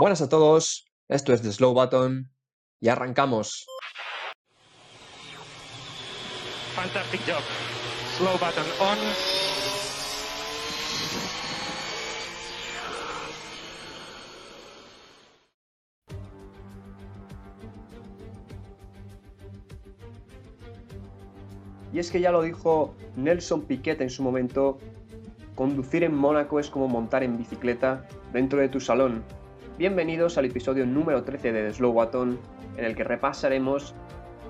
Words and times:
Buenas 0.00 0.22
a 0.22 0.28
todos, 0.28 0.86
esto 1.08 1.32
es 1.32 1.42
The 1.42 1.50
Slow 1.50 1.74
Button 1.74 2.30
y 2.80 2.86
arrancamos. 2.86 3.66
Fantastic 6.76 7.20
job. 7.26 7.42
Slow 8.16 8.34
button 8.34 8.64
on. 8.78 8.96
Y 21.92 21.98
es 21.98 22.12
que 22.12 22.20
ya 22.20 22.30
lo 22.30 22.42
dijo 22.42 22.94
Nelson 23.16 23.62
Piquet 23.62 24.00
en 24.00 24.10
su 24.10 24.22
momento, 24.22 24.78
conducir 25.56 26.04
en 26.04 26.14
Mónaco 26.14 26.60
es 26.60 26.70
como 26.70 26.86
montar 26.86 27.24
en 27.24 27.36
bicicleta 27.36 28.06
dentro 28.32 28.60
de 28.60 28.68
tu 28.68 28.78
salón. 28.78 29.24
Bienvenidos 29.78 30.36
al 30.36 30.44
episodio 30.46 30.84
número 30.84 31.22
13 31.22 31.52
de 31.52 31.68
The 31.68 31.74
Slow 31.74 31.92
Button, 31.92 32.36
en 32.76 32.84
el 32.84 32.96
que 32.96 33.04
repasaremos 33.04 33.94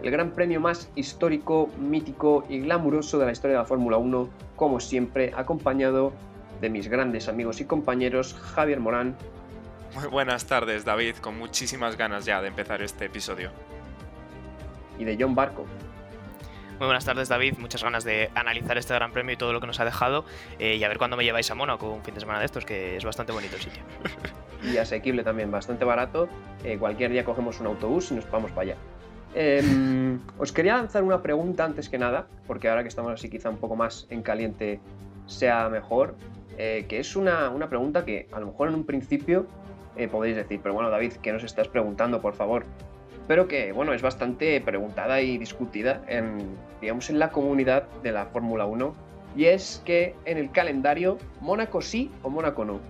el 0.02 0.10
gran 0.10 0.30
premio 0.30 0.58
más 0.58 0.90
histórico, 0.94 1.68
mítico 1.78 2.46
y 2.48 2.60
glamuroso 2.60 3.18
de 3.18 3.26
la 3.26 3.32
historia 3.32 3.56
de 3.56 3.62
la 3.62 3.66
Fórmula 3.66 3.98
1, 3.98 4.30
como 4.56 4.80
siempre, 4.80 5.34
acompañado 5.36 6.14
de 6.62 6.70
mis 6.70 6.88
grandes 6.88 7.28
amigos 7.28 7.60
y 7.60 7.66
compañeros 7.66 8.32
Javier 8.54 8.80
Morán 8.80 9.18
Muy 9.94 10.06
buenas 10.06 10.46
tardes, 10.46 10.86
David, 10.86 11.16
con 11.16 11.36
muchísimas 11.36 11.98
ganas 11.98 12.24
ya 12.24 12.40
de 12.40 12.48
empezar 12.48 12.80
este 12.80 13.04
episodio. 13.04 13.50
y 14.98 15.04
de 15.04 15.14
John 15.20 15.34
Barco. 15.34 15.66
Muy 16.78 16.86
buenas 16.86 17.04
tardes, 17.04 17.28
David. 17.28 17.58
Muchas 17.58 17.82
ganas 17.82 18.02
de 18.02 18.30
analizar 18.34 18.78
este 18.78 18.94
gran 18.94 19.12
premio 19.12 19.34
y 19.34 19.36
todo 19.36 19.52
lo 19.52 19.60
que 19.60 19.66
nos 19.66 19.78
ha 19.78 19.84
dejado. 19.84 20.24
eh, 20.58 20.76
y 20.76 20.84
a 20.84 20.88
ver 20.88 20.96
cuándo 20.96 21.18
me 21.18 21.24
lleváis 21.24 21.50
a 21.50 21.54
Mónaco 21.54 21.90
un 21.90 22.02
fin 22.02 22.14
de 22.14 22.20
semana 22.20 22.38
de 22.38 22.46
estos, 22.46 22.64
que 22.64 22.96
es 22.96 23.04
bastante 23.04 23.32
bonito 23.32 23.56
el 23.56 23.62
sitio. 23.62 23.82
y 24.62 24.76
asequible 24.76 25.22
también, 25.22 25.50
bastante 25.50 25.84
barato. 25.84 26.28
Eh, 26.64 26.78
cualquier 26.78 27.10
día 27.10 27.24
cogemos 27.24 27.60
un 27.60 27.66
autobús 27.66 28.10
y 28.10 28.14
nos 28.14 28.30
vamos 28.30 28.50
para 28.50 28.62
allá. 28.62 28.76
Em, 29.34 30.20
os 30.38 30.52
quería 30.52 30.76
lanzar 30.76 31.02
una 31.02 31.22
pregunta 31.22 31.64
antes 31.64 31.88
que 31.88 31.98
nada, 31.98 32.26
porque 32.46 32.68
ahora 32.68 32.82
que 32.82 32.88
estamos 32.88 33.12
así 33.12 33.28
quizá 33.28 33.50
un 33.50 33.58
poco 33.58 33.76
más 33.76 34.06
en 34.10 34.22
caliente 34.22 34.80
sea 35.26 35.68
mejor, 35.68 36.16
eh, 36.56 36.86
que 36.88 36.98
es 36.98 37.14
una, 37.14 37.50
una 37.50 37.68
pregunta 37.68 38.04
que 38.04 38.28
a 38.32 38.40
lo 38.40 38.46
mejor 38.46 38.68
en 38.68 38.74
un 38.74 38.84
principio 38.84 39.46
eh, 39.96 40.08
podéis 40.08 40.36
decir, 40.36 40.60
pero 40.62 40.74
bueno 40.74 40.90
David, 40.90 41.14
¿qué 41.22 41.32
nos 41.32 41.44
estás 41.44 41.68
preguntando, 41.68 42.20
por 42.20 42.34
favor? 42.34 42.64
Pero 43.26 43.46
que, 43.46 43.72
bueno, 43.72 43.92
es 43.92 44.00
bastante 44.00 44.60
preguntada 44.60 45.20
y 45.20 45.36
discutida 45.36 46.02
en, 46.08 46.56
digamos, 46.80 47.10
en 47.10 47.18
la 47.18 47.30
comunidad 47.30 47.86
de 48.02 48.12
la 48.12 48.26
Fórmula 48.26 48.64
1, 48.64 48.94
y 49.36 49.44
es 49.44 49.82
que 49.84 50.14
en 50.24 50.38
el 50.38 50.50
calendario, 50.50 51.18
¿Mónaco 51.40 51.82
sí 51.82 52.10
o 52.22 52.30
Mónaco 52.30 52.64
no? 52.64 52.80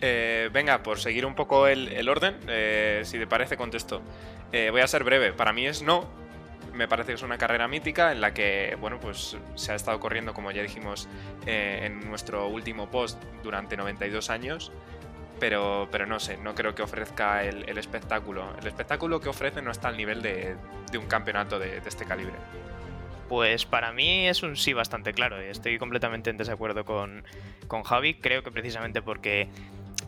Eh, 0.00 0.48
venga, 0.52 0.82
por 0.82 0.98
seguir 0.98 1.26
un 1.26 1.34
poco 1.34 1.66
el, 1.66 2.08
orden, 2.08 2.36
eh, 2.48 3.02
si 3.04 3.18
te 3.18 3.26
parece, 3.26 3.56
contesto. 3.56 4.02
Eh, 4.52 4.70
voy 4.70 4.80
a 4.80 4.86
ser 4.86 5.04
breve. 5.04 5.32
Para 5.32 5.52
mí 5.52 5.66
es 5.66 5.82
no. 5.82 6.08
Me 6.72 6.88
parece 6.88 7.08
que 7.08 7.14
es 7.14 7.22
una 7.22 7.36
carrera 7.36 7.68
mítica 7.68 8.12
en 8.12 8.20
la 8.20 8.32
que, 8.32 8.76
bueno, 8.80 8.98
pues 9.00 9.36
se 9.54 9.72
ha 9.72 9.74
estado 9.74 9.98
corriendo, 10.00 10.32
como 10.32 10.50
ya 10.52 10.62
dijimos 10.62 11.08
eh, 11.46 11.82
en 11.84 12.08
nuestro 12.08 12.46
último 12.48 12.90
post, 12.90 13.22
durante 13.42 13.76
92 13.76 14.30
años. 14.30 14.72
Pero, 15.38 15.88
pero 15.90 16.06
no 16.06 16.20
sé, 16.20 16.36
no 16.36 16.54
creo 16.54 16.74
que 16.74 16.82
ofrezca 16.82 17.44
el, 17.44 17.78
espectáculo. 17.78 18.44
El 18.60 18.66
espectáculo 18.66 19.20
que 19.20 19.30
ofrece 19.30 19.62
no 19.62 19.70
está 19.70 19.88
al 19.88 19.96
nivel 19.96 20.20
de, 20.22 20.56
de 20.92 20.98
un 20.98 21.06
campeonato 21.06 21.58
de, 21.58 21.80
de 21.80 21.88
este 21.88 22.04
calibre. 22.04 22.34
Pues 23.30 23.64
para 23.64 23.92
mí 23.92 24.26
es 24.26 24.42
un 24.42 24.56
sí 24.56 24.72
bastante 24.72 25.14
claro. 25.14 25.38
Estoy 25.38 25.78
completamente 25.78 26.30
en 26.30 26.36
desacuerdo 26.36 26.84
con, 26.84 27.24
con 27.68 27.84
Javi. 27.84 28.14
Creo 28.14 28.42
que 28.42 28.50
precisamente 28.50 29.02
porque 29.02 29.48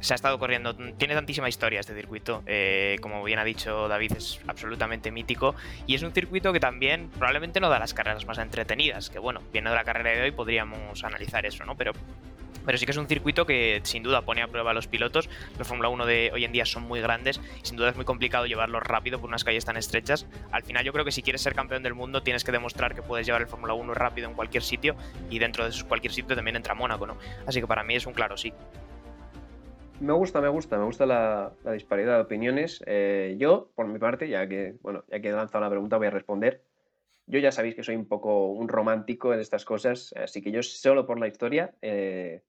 se 0.02 0.14
ha 0.14 0.16
estado 0.16 0.36
corriendo, 0.38 0.74
tiene 0.74 1.14
tantísima 1.14 1.48
historia 1.48 1.78
este 1.78 1.94
circuito, 1.94 2.42
eh, 2.46 2.98
como 3.00 3.22
bien 3.22 3.38
ha 3.38 3.44
dicho 3.44 3.86
David, 3.86 4.14
es 4.16 4.40
absolutamente 4.48 5.12
mítico 5.12 5.54
y 5.86 5.94
es 5.94 6.02
un 6.02 6.12
circuito 6.12 6.52
que 6.52 6.58
también 6.58 7.08
probablemente 7.08 7.60
no 7.60 7.68
da 7.68 7.78
las 7.78 7.94
carreras 7.94 8.26
más 8.26 8.38
entretenidas, 8.38 9.10
que 9.10 9.20
bueno, 9.20 9.40
viendo 9.52 9.72
la 9.72 9.84
carrera 9.84 10.10
de 10.10 10.22
hoy 10.22 10.32
podríamos 10.32 11.04
analizar 11.04 11.46
eso, 11.46 11.64
¿no? 11.64 11.76
Pero, 11.76 11.92
pero 12.66 12.78
sí 12.78 12.84
que 12.84 12.90
es 12.90 12.96
un 12.96 13.06
circuito 13.06 13.46
que 13.46 13.80
sin 13.84 14.02
duda 14.02 14.22
pone 14.22 14.42
a 14.42 14.48
prueba 14.48 14.72
a 14.72 14.74
los 14.74 14.88
pilotos, 14.88 15.30
los 15.56 15.68
Fórmula 15.68 15.88
1 15.88 16.04
de 16.04 16.32
hoy 16.34 16.44
en 16.44 16.50
día 16.50 16.66
son 16.66 16.82
muy 16.82 17.00
grandes 17.00 17.40
sin 17.62 17.76
duda 17.76 17.90
es 17.90 17.96
muy 17.96 18.04
complicado 18.04 18.46
llevarlos 18.46 18.82
rápido 18.82 19.20
por 19.20 19.28
unas 19.28 19.44
calles 19.44 19.64
tan 19.64 19.76
estrechas. 19.76 20.26
Al 20.50 20.64
final 20.64 20.84
yo 20.84 20.92
creo 20.92 21.04
que 21.04 21.12
si 21.12 21.22
quieres 21.22 21.42
ser 21.42 21.54
campeón 21.54 21.84
del 21.84 21.94
mundo 21.94 22.24
tienes 22.24 22.42
que 22.42 22.50
demostrar 22.50 22.96
que 22.96 23.02
puedes 23.02 23.24
llevar 23.24 23.42
el 23.42 23.46
Fórmula 23.46 23.74
1 23.74 23.94
rápido 23.94 24.28
en 24.28 24.34
cualquier 24.34 24.64
sitio 24.64 24.96
y 25.30 25.38
dentro 25.38 25.64
de 25.64 25.84
cualquier 25.84 26.12
sitio 26.12 26.34
también 26.34 26.56
entra 26.56 26.74
Mónaco, 26.74 27.06
¿no? 27.06 27.16
Así 27.46 27.60
que 27.60 27.68
para 27.68 27.84
mí 27.84 27.94
es 27.94 28.04
un 28.04 28.14
claro 28.14 28.36
sí. 28.36 28.52
Me 30.00 30.12
gusta, 30.12 30.40
me 30.40 30.48
gusta, 30.48 30.78
me 30.78 30.84
gusta 30.84 31.06
la, 31.06 31.52
disparidad 31.72 32.16
de 32.16 32.22
opiniones. 32.22 32.82
Eh, 32.86 33.36
yo, 33.38 33.70
por 33.74 33.86
mi 33.86 33.98
parte, 33.98 34.28
ya 34.28 34.48
que, 34.48 34.74
bueno, 34.82 35.04
ya 35.08 35.20
que 35.20 35.28
he 35.28 35.32
lanzado 35.32 35.62
la 35.62 35.70
pregunta, 35.70 35.96
voy 35.96 36.08
a 36.08 36.10
responder. 36.10 36.62
Yo 37.26 37.38
ya 37.38 37.52
sabéis 37.52 37.76
que 37.76 37.84
soy 37.84 37.94
un 37.94 38.06
poco 38.06 38.48
un 38.48 38.68
romántico 38.68 39.32
en 39.32 39.40
estas 39.40 39.64
cosas, 39.64 40.12
así 40.16 40.42
que 40.42 40.50
yo 40.50 40.62
solo 40.62 41.06
por 41.06 41.20
la 41.20 41.28
historia 41.28 41.74
eh, 41.80 42.42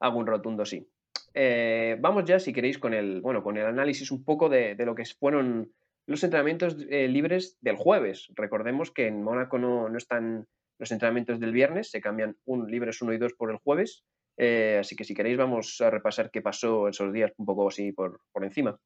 hago 0.00 0.18
un 0.18 0.26
rotundo 0.26 0.64
sí. 0.64 0.88
Eh, 1.34 1.98
vamos 2.00 2.24
ya, 2.24 2.38
si 2.38 2.52
queréis, 2.52 2.78
con 2.78 2.94
el, 2.94 3.20
bueno, 3.20 3.42
con 3.42 3.58
el 3.58 3.66
análisis 3.66 4.10
un 4.10 4.24
poco 4.24 4.48
de, 4.48 4.74
lo 4.78 4.94
que 4.94 5.04
fueron 5.04 5.70
los 6.06 6.24
entrenamientos 6.24 6.76
libres 6.76 7.58
del 7.60 7.76
jueves. 7.76 8.28
Recordemos 8.34 8.90
que 8.90 9.06
en 9.06 9.22
Mónaco 9.22 9.58
no, 9.58 9.90
no 9.90 9.98
están 9.98 10.46
los 10.78 10.90
entrenamientos 10.92 11.40
del 11.40 11.52
viernes, 11.52 11.90
se 11.90 12.00
cambian 12.00 12.36
un 12.44 12.70
libres 12.70 13.00
1 13.00 13.12
y 13.12 13.18
2 13.18 13.34
por 13.34 13.50
el 13.50 13.58
jueves. 13.58 14.04
Eh, 14.36 14.78
así 14.80 14.94
que 14.94 15.04
si 15.04 15.14
queréis 15.14 15.38
vamos 15.38 15.80
a 15.80 15.90
repasar 15.90 16.30
qué 16.30 16.42
pasó 16.42 16.88
esos 16.88 17.12
días 17.12 17.32
un 17.38 17.46
poco 17.46 17.68
así 17.68 17.92
por, 17.92 18.20
por 18.32 18.44
encima. 18.44 18.78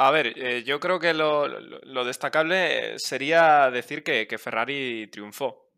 A 0.00 0.10
ver, 0.12 0.34
eh, 0.36 0.62
yo 0.62 0.78
creo 0.78 1.00
que 1.00 1.12
lo, 1.12 2.04
destacable 2.04 2.94
eh, 2.94 2.98
sería 2.98 3.70
decir 3.70 4.04
que, 4.04 4.28
que 4.28 4.38
Ferrari 4.38 5.08
triunfó. 5.08 5.72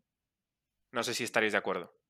No 0.91 1.03
sé 1.03 1.13
si 1.13 1.23
estaréis 1.23 1.53
de 1.53 1.57
acuerdo. 1.57 2.00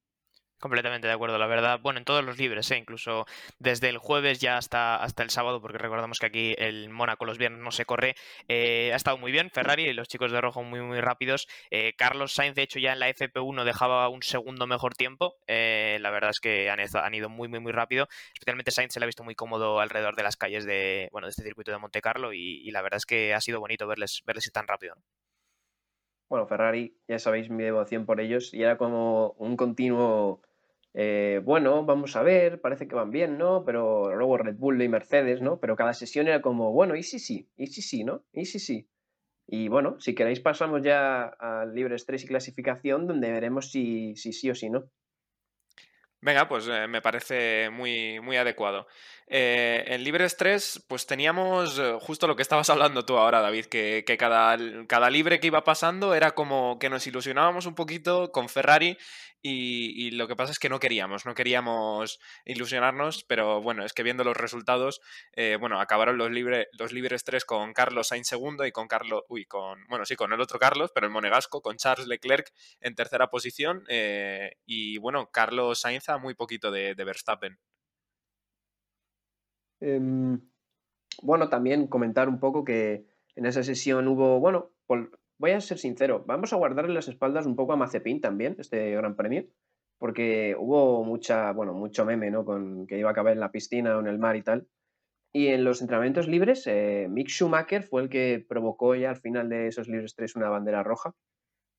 Completamente 0.61 1.07
de 1.07 1.13
acuerdo, 1.13 1.39
la 1.39 1.47
verdad. 1.47 1.79
Bueno, 1.81 1.97
en 1.97 2.05
todos 2.05 2.23
los 2.23 2.37
libres, 2.37 2.69
¿eh? 2.69 2.77
incluso 2.77 3.25
desde 3.57 3.89
el 3.89 3.97
jueves 3.97 4.39
ya 4.39 4.57
hasta, 4.57 4.95
hasta 4.95 5.23
el 5.23 5.31
sábado, 5.31 5.59
porque 5.59 5.79
recordamos 5.79 6.19
que 6.19 6.27
aquí 6.27 6.53
el 6.55 6.91
Mónaco 6.91 7.25
los 7.25 7.39
viernes 7.39 7.61
no 7.61 7.71
se 7.71 7.85
corre. 7.85 8.13
eh, 8.47 8.91
ha 8.93 8.95
estado 8.95 9.17
muy 9.17 9.31
bien 9.31 9.49
Ferrari 9.49 9.85
y 9.87 9.93
los 9.93 10.07
chicos 10.07 10.31
de 10.31 10.39
rojo 10.39 10.61
muy, 10.61 10.79
muy 10.81 11.01
rápidos. 11.01 11.47
Eh, 11.71 11.93
Carlos 11.97 12.33
Sainz, 12.33 12.53
de 12.53 12.61
hecho, 12.61 12.77
ya 12.77 12.93
en 12.93 12.99
la 12.99 13.09
FP1 13.09 13.63
dejaba 13.63 14.07
un 14.09 14.21
segundo 14.21 14.67
mejor 14.67 14.93
tiempo. 14.93 15.33
Eh, 15.47 15.97
la 15.99 16.11
verdad 16.11 16.29
es 16.29 16.39
que 16.39 16.69
han, 16.69 16.79
ido 17.15 17.27
muy, 17.27 17.47
muy, 17.47 17.59
muy 17.59 17.71
rápido. 17.71 18.07
Especialmente 18.35 18.69
Sainz 18.69 18.93
se 18.93 18.99
le 18.99 19.05
ha 19.05 19.07
visto 19.07 19.23
muy 19.23 19.33
cómodo 19.33 19.79
alrededor 19.79 20.15
de 20.15 20.21
las 20.21 20.37
calles 20.37 20.63
de, 20.65 21.09
bueno, 21.11 21.25
de 21.25 21.31
este 21.31 21.41
circuito 21.41 21.71
de 21.71 21.79
Monte 21.79 22.01
Carlo 22.01 22.33
y, 22.33 22.69
la 22.69 22.83
verdad 22.83 22.97
es 22.97 23.07
que 23.07 23.33
ha 23.33 23.41
sido 23.41 23.59
bonito 23.59 23.87
verles, 23.87 24.21
verles 24.27 24.51
tan 24.53 24.67
rápido. 24.67 24.93
¿no? 24.93 25.01
Bueno, 26.31 26.47
Ferrari, 26.47 26.95
ya 27.09 27.19
sabéis 27.19 27.49
mi 27.49 27.61
devoción 27.61 28.05
por 28.05 28.21
ellos, 28.21 28.53
y 28.53 28.63
era 28.63 28.77
como 28.77 29.31
un 29.31 29.57
continuo, 29.57 30.41
eh, 30.93 31.41
bueno, 31.43 31.85
vamos 31.85 32.15
a 32.15 32.23
ver, 32.23 32.59
parece 32.61 32.87
que 32.87 32.95
van 32.95 33.11
bien, 33.11 33.37
¿no? 33.37 33.63
Pero 33.65 34.13
luego 34.15 34.37
Red 34.37 34.55
Bull 34.55 34.81
y 34.81 34.89
Mercedes, 34.89 35.41
¿no? 35.41 35.59
Pero 35.59 35.75
cada 35.75 35.93
sesión 35.93 36.27
era 36.27 36.41
como, 36.41 36.71
bueno, 36.71 36.95
y 36.95 37.03
sí, 37.03 37.19
sí, 37.19 37.49
y 37.57 37.67
sí, 37.67 37.81
sí, 37.81 38.03
¿no? 38.03 38.25
Y 38.33 38.45
sí, 38.45 38.59
sí. 38.59 38.89
Y 39.47 39.67
bueno, 39.67 39.99
si 39.99 40.15
queréis 40.15 40.39
pasamos 40.39 40.81
ya 40.81 41.23
al 41.23 41.73
Libres 41.73 42.05
3 42.05 42.23
y 42.23 42.27
clasificación, 42.27 43.07
donde 43.07 43.31
veremos 43.31 43.71
si, 43.71 44.15
si 44.15 44.33
sí 44.33 44.49
o 44.49 44.55
si 44.55 44.69
no. 44.69 44.89
Venga, 46.23 46.47
pues 46.47 46.67
eh, 46.67 46.87
me 46.87 47.01
parece 47.01 47.69
muy, 47.71 48.19
muy 48.19 48.37
adecuado. 48.37 48.85
Eh, 49.33 49.85
en 49.87 50.03
Libres 50.03 50.35
3, 50.35 50.83
pues 50.89 51.05
teníamos 51.05 51.79
eh, 51.79 51.97
justo 52.01 52.27
lo 52.27 52.35
que 52.35 52.41
estabas 52.41 52.69
hablando 52.69 53.05
tú 53.05 53.17
ahora, 53.17 53.39
David, 53.39 53.67
que, 53.67 54.03
que 54.05 54.17
cada, 54.17 54.57
cada 54.87 55.09
libre 55.09 55.39
que 55.39 55.47
iba 55.47 55.63
pasando 55.63 56.13
era 56.13 56.31
como 56.31 56.77
que 56.79 56.89
nos 56.89 57.07
ilusionábamos 57.07 57.65
un 57.65 57.73
poquito 57.73 58.33
con 58.33 58.49
Ferrari 58.49 58.97
y, 59.41 60.11
lo 60.11 60.27
que 60.27 60.35
pasa 60.35 60.51
es 60.51 60.59
que 60.59 60.67
no 60.67 60.81
queríamos, 60.81 61.25
no 61.25 61.33
queríamos 61.33 62.19
ilusionarnos, 62.43 63.23
pero 63.23 63.61
bueno, 63.61 63.85
es 63.85 63.93
que 63.93 64.03
viendo 64.03 64.25
los 64.25 64.35
resultados, 64.35 64.99
eh, 65.31 65.55
bueno, 65.57 65.79
acabaron 65.79 66.17
los, 66.17 66.29
libre, 66.29 66.67
los 66.77 66.91
Libres 66.91 67.23
3 67.23 67.45
con 67.45 67.73
Carlos 67.73 68.09
Sainz 68.09 68.27
segundo 68.27 68.65
y 68.65 68.73
con 68.73 68.89
Carlos, 68.89 69.23
uy, 69.29 69.45
con, 69.45 69.87
bueno, 69.87 70.05
sí, 70.05 70.17
con 70.17 70.33
el 70.33 70.41
otro 70.41 70.59
Carlos, 70.59 70.91
pero 70.93 71.07
el 71.07 71.13
monegasco, 71.13 71.61
con 71.61 71.77
Charles 71.77 72.07
Leclerc 72.07 72.51
en 72.81 72.95
tercera 72.95 73.29
posición 73.29 73.85
y 74.65 74.97
bueno, 74.97 75.31
Carlos 75.31 75.79
Sainz 75.79 76.09
a 76.09 76.17
muy 76.17 76.33
poquito 76.33 76.69
de 76.69 76.93
Verstappen. 76.95 77.57
Em, 79.81 80.39
bueno, 81.23 81.49
también 81.49 81.87
comentar 81.87 82.29
un 82.29 82.39
poco 82.39 82.63
que 82.63 83.05
en 83.35 83.45
esa 83.45 83.63
sesión 83.63 84.07
hubo, 84.07 84.39
bueno, 84.39 84.71
por- 84.87 85.19
voy 85.39 85.51
a 85.51 85.61
ser 85.61 85.77
sincero, 85.79 86.23
vamos 86.27 86.53
a 86.53 86.57
guardarle 86.57 86.93
las 86.93 87.07
espaldas 87.07 87.45
un 87.45 87.55
poco 87.55 87.73
a 87.73 87.77
Mazepin 87.77 88.21
también, 88.21 88.55
este 88.59 88.91
gran 88.91 89.15
premio, 89.15 89.45
porque 89.99 90.55
hubo 90.59 91.03
mucha, 91.03 91.51
bueno, 91.53 91.73
mucho 91.73 92.05
meme, 92.05 92.31
¿no? 92.31 92.45
Con 92.45 92.87
que 92.87 92.97
iba 92.99 93.09
a 93.09 93.11
acabar 93.13 93.33
en 93.33 93.39
la 93.39 93.51
piscina 93.51 93.97
o 93.97 94.01
en 94.01 94.07
el 94.07 94.19
mar 94.19 94.35
y 94.35 94.43
tal. 94.43 94.67
Y 95.33 95.47
en 95.47 95.63
los 95.63 95.81
entrenamientos 95.81 96.27
libres, 96.27 96.67
eh, 96.67 97.07
Mick 97.09 97.29
Schumacher 97.29 97.83
fue 97.83 98.03
el 98.03 98.09
que 98.09 98.45
provocó 98.47 98.95
ya 98.95 99.11
al 99.11 99.17
final 99.17 99.49
de 99.49 99.67
esos 99.67 99.87
libres 99.87 100.15
3 100.15 100.35
una 100.35 100.49
bandera 100.49 100.83
roja, 100.83 101.13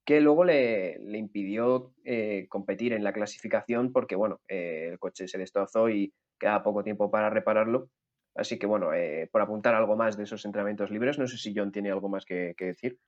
que 0.04 0.20
luego 0.20 0.44
le, 0.44 0.98
impidió 1.16 1.94
eh, 2.04 2.46
competir 2.48 2.92
en 2.92 3.04
la 3.04 3.12
clasificación 3.12 3.92
porque, 3.92 4.16
bueno, 4.16 4.40
eh, 4.48 4.88
el 4.92 4.98
coche 4.98 5.28
se 5.28 5.38
destrozó 5.38 5.88
y 5.90 6.12
quedaba 6.42 6.62
poco 6.62 6.82
tiempo 6.82 7.10
para 7.10 7.30
repararlo. 7.30 7.88
Así 8.34 8.58
que 8.58 8.66
bueno, 8.66 8.92
eh, 8.92 9.28
por 9.30 9.42
apuntar 9.42 9.74
algo 9.74 9.96
más 9.96 10.16
de 10.16 10.24
esos 10.24 10.44
entrenamientos 10.44 10.90
libres, 10.90 11.18
no 11.18 11.26
sé 11.26 11.38
si 11.38 11.54
John 11.54 11.70
tiene 11.70 11.90
algo 11.90 12.08
más 12.08 12.24
que, 12.24 12.54
decir. 12.58 12.98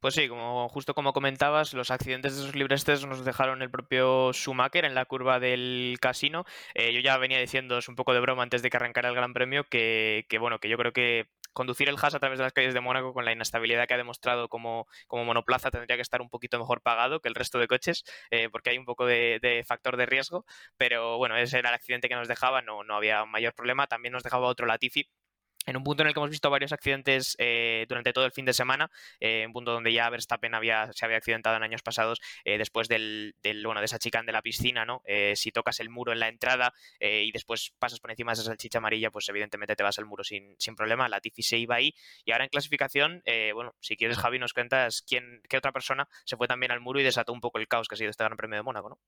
Pues 0.00 0.14
sí, 0.14 0.28
como 0.28 0.68
justo 0.70 0.94
como 0.94 1.12
comentabas, 1.12 1.74
los 1.74 1.90
accidentes 1.90 2.34
de 2.34 2.42
esos 2.42 2.56
libres 2.56 2.84
test 2.84 3.04
nos 3.04 3.22
dejaron 3.24 3.60
el 3.60 3.70
propio 3.70 4.32
Schumacher 4.32 4.86
en 4.86 4.94
la 4.94 5.04
curva 5.04 5.40
del 5.40 5.98
casino. 6.00 6.44
Eh, 6.74 6.94
yo 6.94 7.00
ya 7.00 7.18
venía 7.18 7.38
diciendo, 7.38 7.76
es 7.76 7.88
un 7.88 7.96
poco 7.96 8.14
de 8.14 8.20
broma 8.20 8.42
antes 8.42 8.62
de 8.62 8.70
que 8.70 8.78
arrancara 8.78 9.10
el 9.10 9.14
Gran 9.14 9.34
Premio, 9.34 9.64
que, 9.64 10.24
que 10.30 10.38
bueno, 10.38 10.58
que 10.58 10.70
yo 10.70 10.78
creo 10.78 10.92
que 10.92 11.26
conducir 11.52 11.88
el 11.88 11.96
Haas 11.96 12.14
a 12.14 12.20
través 12.20 12.38
de 12.38 12.44
las 12.44 12.52
calles 12.52 12.74
de 12.74 12.80
Mónaco 12.80 13.12
con 13.12 13.24
la 13.24 13.32
inestabilidad 13.32 13.86
que 13.86 13.94
ha 13.94 13.96
demostrado 13.96 14.48
como, 14.48 14.86
como 15.06 15.24
monoplaza 15.24 15.70
tendría 15.70 15.96
que 15.96 16.02
estar 16.02 16.20
un 16.20 16.30
poquito 16.30 16.58
mejor 16.58 16.82
pagado 16.82 17.20
que 17.20 17.28
el 17.28 17.34
resto 17.34 17.58
de 17.58 17.68
coches, 17.68 18.04
eh, 18.30 18.48
porque 18.50 18.70
hay 18.70 18.78
un 18.78 18.84
poco 18.84 19.06
de, 19.06 19.64
factor 19.66 19.96
de 19.96 20.06
riesgo, 20.06 20.44
pero 20.76 21.18
bueno, 21.18 21.36
ese 21.36 21.58
era 21.58 21.70
el 21.70 21.74
accidente 21.74 22.08
que 22.08 22.14
nos 22.14 22.28
dejaba, 22.28 22.62
no, 22.62 22.84
no 22.84 22.96
había 22.96 23.24
mayor 23.24 23.54
problema. 23.54 23.86
También 23.86 24.12
nos 24.12 24.22
dejaba 24.22 24.46
otro 24.46 24.66
Latifi 24.66 25.08
en 25.66 25.76
un 25.76 25.84
punto 25.84 26.02
en 26.02 26.08
el 26.08 26.14
que 26.14 26.20
hemos 26.20 26.30
visto 26.30 26.48
varios 26.50 26.72
accidentes 26.72 27.36
eh, 27.38 27.84
durante 27.88 28.12
todo 28.12 28.24
el 28.24 28.32
fin 28.32 28.44
de 28.44 28.52
semana, 28.52 28.90
eh, 29.20 29.44
un 29.46 29.52
punto 29.52 29.72
donde 29.72 29.92
ya 29.92 30.08
Verstappen 30.08 30.54
había, 30.54 30.90
se 30.92 31.04
había 31.04 31.18
accidentado 31.18 31.56
en 31.56 31.62
años 31.62 31.82
pasados 31.82 32.20
eh, 32.44 32.58
después 32.58 32.88
del, 32.88 33.34
bueno, 33.64 33.80
de 33.80 33.84
esa 33.84 33.98
chica 33.98 34.22
de 34.22 34.32
la 34.32 34.42
piscina, 34.42 34.84
¿no? 34.84 35.02
si 35.34 35.50
tocas 35.52 35.80
el 35.80 35.88
muro 35.88 36.12
en 36.12 36.18
la 36.18 36.28
entrada 36.28 36.74
y 37.00 37.30
después 37.32 37.72
pasas 37.78 38.00
por 38.00 38.10
encima 38.10 38.32
de 38.32 38.34
esa 38.34 38.42
salchicha 38.44 38.78
amarilla, 38.78 39.10
pues 39.10 39.28
evidentemente 39.28 39.76
te 39.76 39.82
vas 39.82 39.98
al 39.98 40.04
muro 40.04 40.24
sin, 40.24 40.54
sin 40.58 40.74
problema. 40.76 41.08
La 41.08 41.20
Tifi 41.20 41.42
se 41.42 41.56
iba 41.56 41.76
ahí 41.76 41.94
y 42.24 42.32
ahora 42.32 42.44
en 42.44 42.50
clasificación, 42.50 43.22
bueno, 43.54 43.74
si 43.80 43.96
quieres 43.96 44.18
Javi 44.18 44.38
nos 44.38 44.52
cuentas 44.52 45.02
quién, 45.06 45.42
qué 45.48 45.56
otra 45.56 45.72
persona 45.72 46.08
se 46.24 46.36
fue 46.36 46.48
también 46.48 46.72
al 46.72 46.80
muro 46.80 47.00
y 47.00 47.04
desató 47.04 47.32
un 47.32 47.40
poco 47.40 47.58
el 47.58 47.68
caos 47.68 47.88
que 47.88 47.94
ha 47.94 47.98
sido 47.98 48.10
este 48.10 48.24
Gran 48.24 48.36
Premio 48.36 48.56
de 48.56 48.62
Mónaco, 48.62 48.90
¿no? 48.90 48.98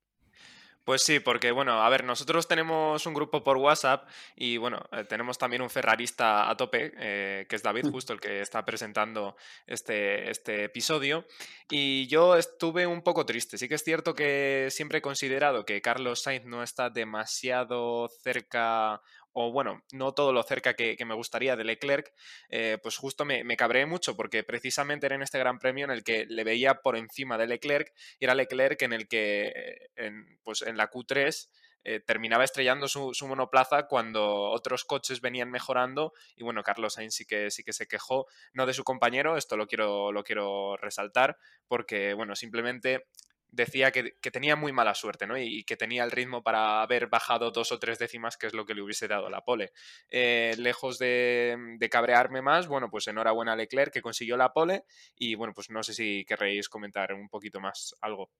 Pues 0.85 1.03
sí, 1.03 1.21
porque 1.21 1.53
bueno, 1.53 1.81
a 1.83 1.89
ver, 1.89 2.03
nosotros 2.03 2.49
tenemos 2.49 3.07
un 3.07 3.15
grupo 3.15 3.45
por 3.45 3.57
WhatsApp 3.57 4.09
y 4.35 4.57
bueno, 4.57 4.83
eh, 4.91 5.05
tenemos 5.05 5.39
también 5.39 5.63
un 5.63 5.71
ferrarista 5.71 6.51
a 6.51 6.57
tope, 6.57 6.93
eh, 6.97 7.47
que 7.49 7.55
es 7.55 7.63
David, 7.63 7.87
justo 7.93 8.13
el 8.13 8.21
que 8.21 8.41
está 8.41 8.65
presentando 8.65 9.37
este, 9.67 10.29
este 10.29 10.65
episodio. 10.65 11.25
Y 11.71 12.09
yo 12.09 12.37
estuve 12.37 12.87
un 12.89 13.03
poco 13.03 13.25
triste. 13.25 13.59
Sí 13.59 13.69
que 13.69 13.77
es 13.77 13.85
cierto 13.85 14.15
que 14.15 14.69
siempre 14.71 14.99
he 14.99 15.03
considerado 15.03 15.65
que 15.65 15.81
Carlos 15.81 16.23
Sainz 16.23 16.47
no 16.47 16.65
está 16.65 16.91
demasiado 16.91 18.09
cerca 18.09 19.01
o 19.33 19.53
bueno, 19.53 19.83
no 19.93 20.13
todo 20.13 20.33
lo 20.33 20.43
cerca 20.43 20.75
que, 20.75 20.97
me 21.05 21.15
gustaría 21.15 21.57
de 21.57 21.65
Leclerc, 21.65 22.13
eh, 22.49 22.79
pues 22.83 22.97
justo 22.97 23.25
me, 23.25 23.45
cabré 23.57 23.87
mucho 23.87 24.17
porque 24.17 24.45
precisamente 24.45 25.07
era 25.07 25.15
en 25.15 25.23
este 25.23 25.39
Gran 25.39 25.59
Premio 25.59 25.85
en 25.85 25.91
el 25.91 26.05
que 26.05 26.27
le 26.27 26.45
veía 26.45 26.83
por 26.83 26.97
encima 26.97 27.39
de 27.39 27.47
Leclerc 27.47 27.93
y 28.19 28.25
era 28.25 28.35
Leclerc 28.35 28.81
en 28.83 28.93
el 28.93 29.09
que 29.09 29.89
en, 29.97 30.39
pues 30.43 30.63
en 30.63 30.77
la 30.77 30.91
Q3 30.91 31.49
eh, 31.85 31.99
terminaba 31.99 32.45
estrellando 32.45 32.87
su, 32.87 33.13
monoplaza 33.27 33.89
cuando 33.89 34.51
otros 34.51 34.85
coches 34.85 35.21
venían 35.21 35.51
mejorando 35.51 36.13
y 36.37 36.45
bueno, 36.45 36.63
Carlos 36.63 36.95
Sainz 36.95 37.15
sí 37.15 37.25
que, 37.25 37.51
sí 37.51 37.65
que 37.65 37.73
se 37.73 37.89
quejó, 37.89 38.27
no 38.53 38.67
de 38.67 38.75
su 38.75 38.85
compañero, 38.85 39.37
esto 39.37 39.57
lo 39.57 39.67
quiero, 39.67 40.13
lo 40.13 40.23
quiero 40.23 40.77
resaltar, 40.77 41.39
porque 41.67 42.15
bueno, 42.15 42.37
simplemente 42.37 43.07
decía 43.53 43.93
que, 43.93 44.15
tenía 44.33 44.57
muy 44.57 44.73
mala 44.73 44.95
suerte, 44.95 45.27
¿no? 45.27 45.39
Y, 45.39 45.63
que 45.65 45.77
tenía 45.77 46.03
el 46.05 46.11
ritmo 46.11 46.43
para 46.43 46.83
haber 46.83 47.07
bajado 47.07 47.51
dos 47.51 47.71
o 47.71 47.79
tres 47.79 47.99
décimas, 47.99 48.37
que 48.37 48.47
es 48.49 48.55
lo 48.55 48.65
que 48.65 48.75
le 48.75 48.83
hubiese 48.83 49.07
dado 49.07 49.31
la 49.31 49.43
pole. 49.43 49.73
Eh, 50.11 50.55
lejos 50.59 50.99
de, 50.99 51.77
cabrearme 51.91 52.43
más, 52.43 52.67
bueno, 52.67 52.91
pues 52.91 53.07
enhorabuena 53.07 53.53
a 53.53 53.57
Leclerc 53.57 53.93
que 53.93 54.03
consiguió 54.03 54.37
la 54.37 54.53
pole 54.53 54.85
y 55.15 55.35
bueno, 55.35 55.53
pues 55.55 55.71
no 55.71 55.83
sé 55.83 55.93
si 55.93 56.25
querréis 56.25 56.69
comentar 56.69 57.13
un 57.13 57.29
poquito 57.29 57.61
más 57.61 57.95
algo. 58.01 58.31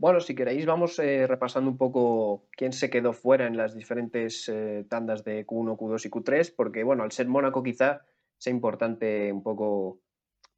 Bueno, 0.00 0.20
si 0.20 0.34
queréis, 0.34 0.64
vamos 0.64 0.98
eh, 1.00 1.26
repasando 1.26 1.70
un 1.70 1.78
poco 1.78 2.46
quién 2.52 2.72
se 2.72 2.88
quedó 2.88 3.12
fuera 3.12 3.46
en 3.46 3.56
las 3.56 3.74
diferentes 3.74 4.48
eh, 4.48 4.84
tandas 4.88 5.24
de 5.24 5.44
Q1, 5.44 5.76
Q2 5.76 6.06
y 6.06 6.10
Q3, 6.10 6.54
porque 6.54 6.84
bueno, 6.84 7.02
al 7.02 7.10
ser 7.10 7.26
Mónaco 7.26 7.64
quizá 7.64 8.02
sea 8.36 8.52
importante 8.52 9.32
un 9.32 9.42
poco 9.42 10.00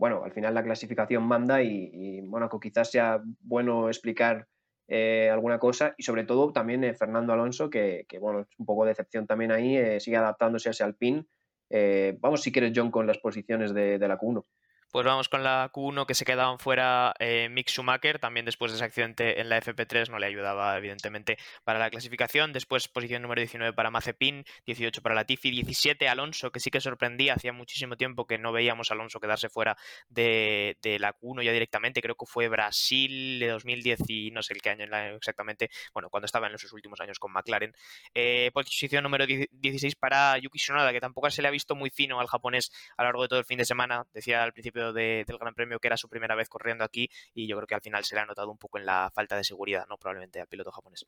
bueno, 0.00 0.24
al 0.24 0.32
final 0.32 0.54
la 0.54 0.64
clasificación 0.64 1.22
manda 1.24 1.62
y, 1.62 2.22
Mónaco 2.22 2.58
quizás 2.58 2.90
sea 2.90 3.20
bueno 3.40 3.88
explicar 3.88 4.46
eh, 4.88 5.28
alguna 5.30 5.58
cosa 5.58 5.94
y 5.98 6.04
sobre 6.04 6.24
todo 6.24 6.54
también 6.54 6.82
eh, 6.84 6.94
Fernando 6.94 7.34
Alonso, 7.34 7.68
que, 7.68 8.06
bueno, 8.18 8.40
es 8.40 8.48
un 8.56 8.64
poco 8.64 8.84
de 8.84 8.92
decepción 8.92 9.26
también 9.26 9.52
ahí, 9.52 9.76
eh, 9.76 10.00
sigue 10.00 10.16
adaptándose 10.16 10.70
a 10.70 10.72
ese 10.72 10.84
Alpine. 10.84 11.26
vamos 12.18 12.40
si 12.40 12.50
quieres, 12.50 12.72
John, 12.74 12.90
con 12.90 13.06
las 13.06 13.18
posiciones 13.18 13.74
de, 13.74 13.98
de 13.98 14.08
la 14.08 14.18
Q1. 14.18 14.42
Pues 14.90 15.06
vamos 15.06 15.28
con 15.28 15.44
la 15.44 15.70
Q1 15.72 16.04
que 16.04 16.14
se 16.14 16.24
quedaban 16.24 16.58
fuera 16.58 17.14
eh, 17.20 17.48
Mick 17.48 17.68
Schumacher, 17.68 18.18
también 18.18 18.44
después 18.44 18.72
de 18.72 18.76
ese 18.76 18.84
accidente 18.84 19.40
en 19.40 19.48
la 19.48 19.60
FP3 19.62 20.08
no 20.08 20.18
le 20.18 20.26
ayudaba 20.26 20.76
evidentemente 20.76 21.38
para 21.62 21.78
la 21.78 21.90
clasificación. 21.90 22.52
Después 22.52 22.88
posición 22.88 23.22
número 23.22 23.40
19 23.40 23.72
para 23.72 23.92
Mazepin, 23.92 24.44
18 24.66 25.00
para 25.00 25.14
Latifi, 25.14 25.52
17 25.52 26.08
Alonso, 26.08 26.50
que 26.50 26.58
sí 26.58 26.72
que 26.72 26.80
sorprendía, 26.80 27.34
hacía 27.34 27.52
muchísimo 27.52 27.96
tiempo 27.96 28.26
que 28.26 28.36
no 28.38 28.50
veíamos 28.50 28.90
a 28.90 28.94
Alonso 28.94 29.20
quedarse 29.20 29.48
fuera 29.48 29.76
de, 30.08 30.76
la 30.98 31.16
Q1 31.16 31.44
ya 31.44 31.52
directamente, 31.52 32.02
creo 32.02 32.16
que 32.16 32.26
fue 32.26 32.48
Brasil 32.48 33.38
de 33.38 33.46
2010 33.46 34.00
y 34.08 34.32
no 34.32 34.42
sé 34.42 34.54
el 34.54 34.60
qué 34.60 34.70
año 34.70 34.86
exactamente, 35.14 35.70
bueno, 35.94 36.10
cuando 36.10 36.26
estaba 36.26 36.48
en 36.48 36.52
los 36.54 36.72
últimos 36.72 37.00
años 37.00 37.20
con 37.20 37.32
McLaren. 37.32 37.72
Eh, 38.12 38.50
posición 38.52 39.04
número 39.04 39.24
16 39.24 39.94
para 39.94 40.36
Yuki 40.38 40.58
Tsunoda, 40.58 40.92
que 40.92 41.00
tampoco 41.00 41.30
se 41.30 41.42
le 41.42 41.48
ha 41.48 41.52
visto 41.52 41.76
muy 41.76 41.90
fino 41.90 42.18
al 42.18 42.26
japonés 42.26 42.72
a 42.96 43.04
lo 43.04 43.08
largo 43.10 43.22
de 43.22 43.28
todo 43.28 43.38
el 43.38 43.44
fin 43.44 43.58
de 43.58 43.64
semana, 43.64 44.04
decía 44.12 44.42
al 44.42 44.52
principio 44.52 44.79
del 44.92 45.24
Gran 45.38 45.54
Premio 45.54 45.78
que 45.78 45.88
era 45.88 45.96
su 45.96 46.08
primera 46.08 46.34
vez 46.34 46.48
corriendo 46.48 46.84
aquí 46.84 47.08
y 47.34 47.46
yo 47.46 47.56
creo 47.56 47.66
que 47.66 47.74
al 47.74 47.82
final 47.82 48.04
se 48.04 48.14
le 48.14 48.22
ha 48.22 48.26
notado 48.26 48.50
un 48.50 48.58
poco 48.58 48.78
en 48.78 48.86
la 48.86 49.10
falta 49.14 49.36
de 49.36 49.44
seguridad, 49.44 49.86
¿no? 49.88 49.96
Probablemente 49.98 50.40
al 50.40 50.48
piloto 50.48 50.70
japonés. 50.70 51.06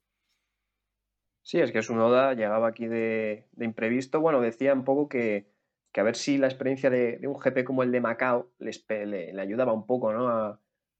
Sí, 1.43 1.59
es 1.61 1.73
que 1.73 1.83
su 1.83 1.95
noda 1.97 2.35
llegaba 2.35 2.69
aquí 2.69 2.87
de, 2.87 3.49
imprevisto. 3.59 4.21
Bueno, 4.21 4.41
decía 4.41 4.73
un 4.73 4.85
poco 4.85 5.09
que, 5.09 5.49
a 5.95 6.03
ver 6.03 6.15
si 6.15 6.39
la 6.39 6.47
experiencia 6.47 6.89
de, 6.89 7.19
un 7.27 7.35
GP 7.35 7.65
como 7.65 7.83
el 7.83 7.91
de 7.91 8.01
Macao 8.01 8.53
le, 8.59 9.41
ayudaba 9.41 9.73
un 9.73 9.87
poco 9.87 10.13
¿no? 10.13 10.29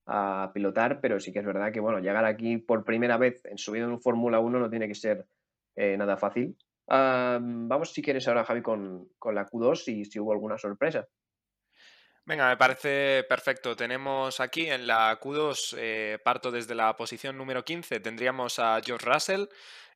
a, 0.07 0.51
pilotar, 0.53 1.01
pero 1.01 1.21
sí 1.21 1.33
que 1.33 1.39
es 1.39 1.47
verdad 1.47 1.73
que 1.73 1.81
bueno, 1.81 2.01
llegar 2.01 2.25
aquí 2.25 2.59
por 2.59 2.85
primera 2.85 3.17
vez 3.19 3.45
en 3.45 3.57
subido 3.57 3.87
en 3.87 3.93
un 3.93 4.01
Fórmula 4.01 4.41
1 4.41 4.59
no 4.59 4.69
tiene 4.69 4.89
que 4.89 4.97
ser 4.97 5.27
eh, 5.77 5.97
nada 5.97 6.17
fácil. 6.17 6.57
vamos 6.89 7.93
si 7.93 8.03
quieres 8.03 8.27
ahora, 8.27 8.45
Javi, 8.45 8.63
con, 8.63 9.09
con 9.19 9.35
la 9.37 9.47
Q2 9.47 9.89
y 9.89 10.05
si 10.05 10.19
hubo 10.19 10.33
alguna 10.33 10.59
sorpresa. 10.59 11.09
Venga, 12.25 12.49
me 12.49 12.57
parece 12.57 13.25
perfecto. 13.29 13.75
Tenemos 13.75 14.39
aquí 14.39 14.71
en 14.71 14.87
la 14.87 15.19
Q2, 15.19 15.75
eh, 15.77 16.19
parto 16.23 16.53
desde 16.53 16.77
la 16.77 16.95
posición 16.95 17.37
número 17.37 17.65
15, 17.65 17.99
tendríamos 17.99 18.61
a 18.61 18.81
George 18.81 19.05
Russell, 19.05 19.47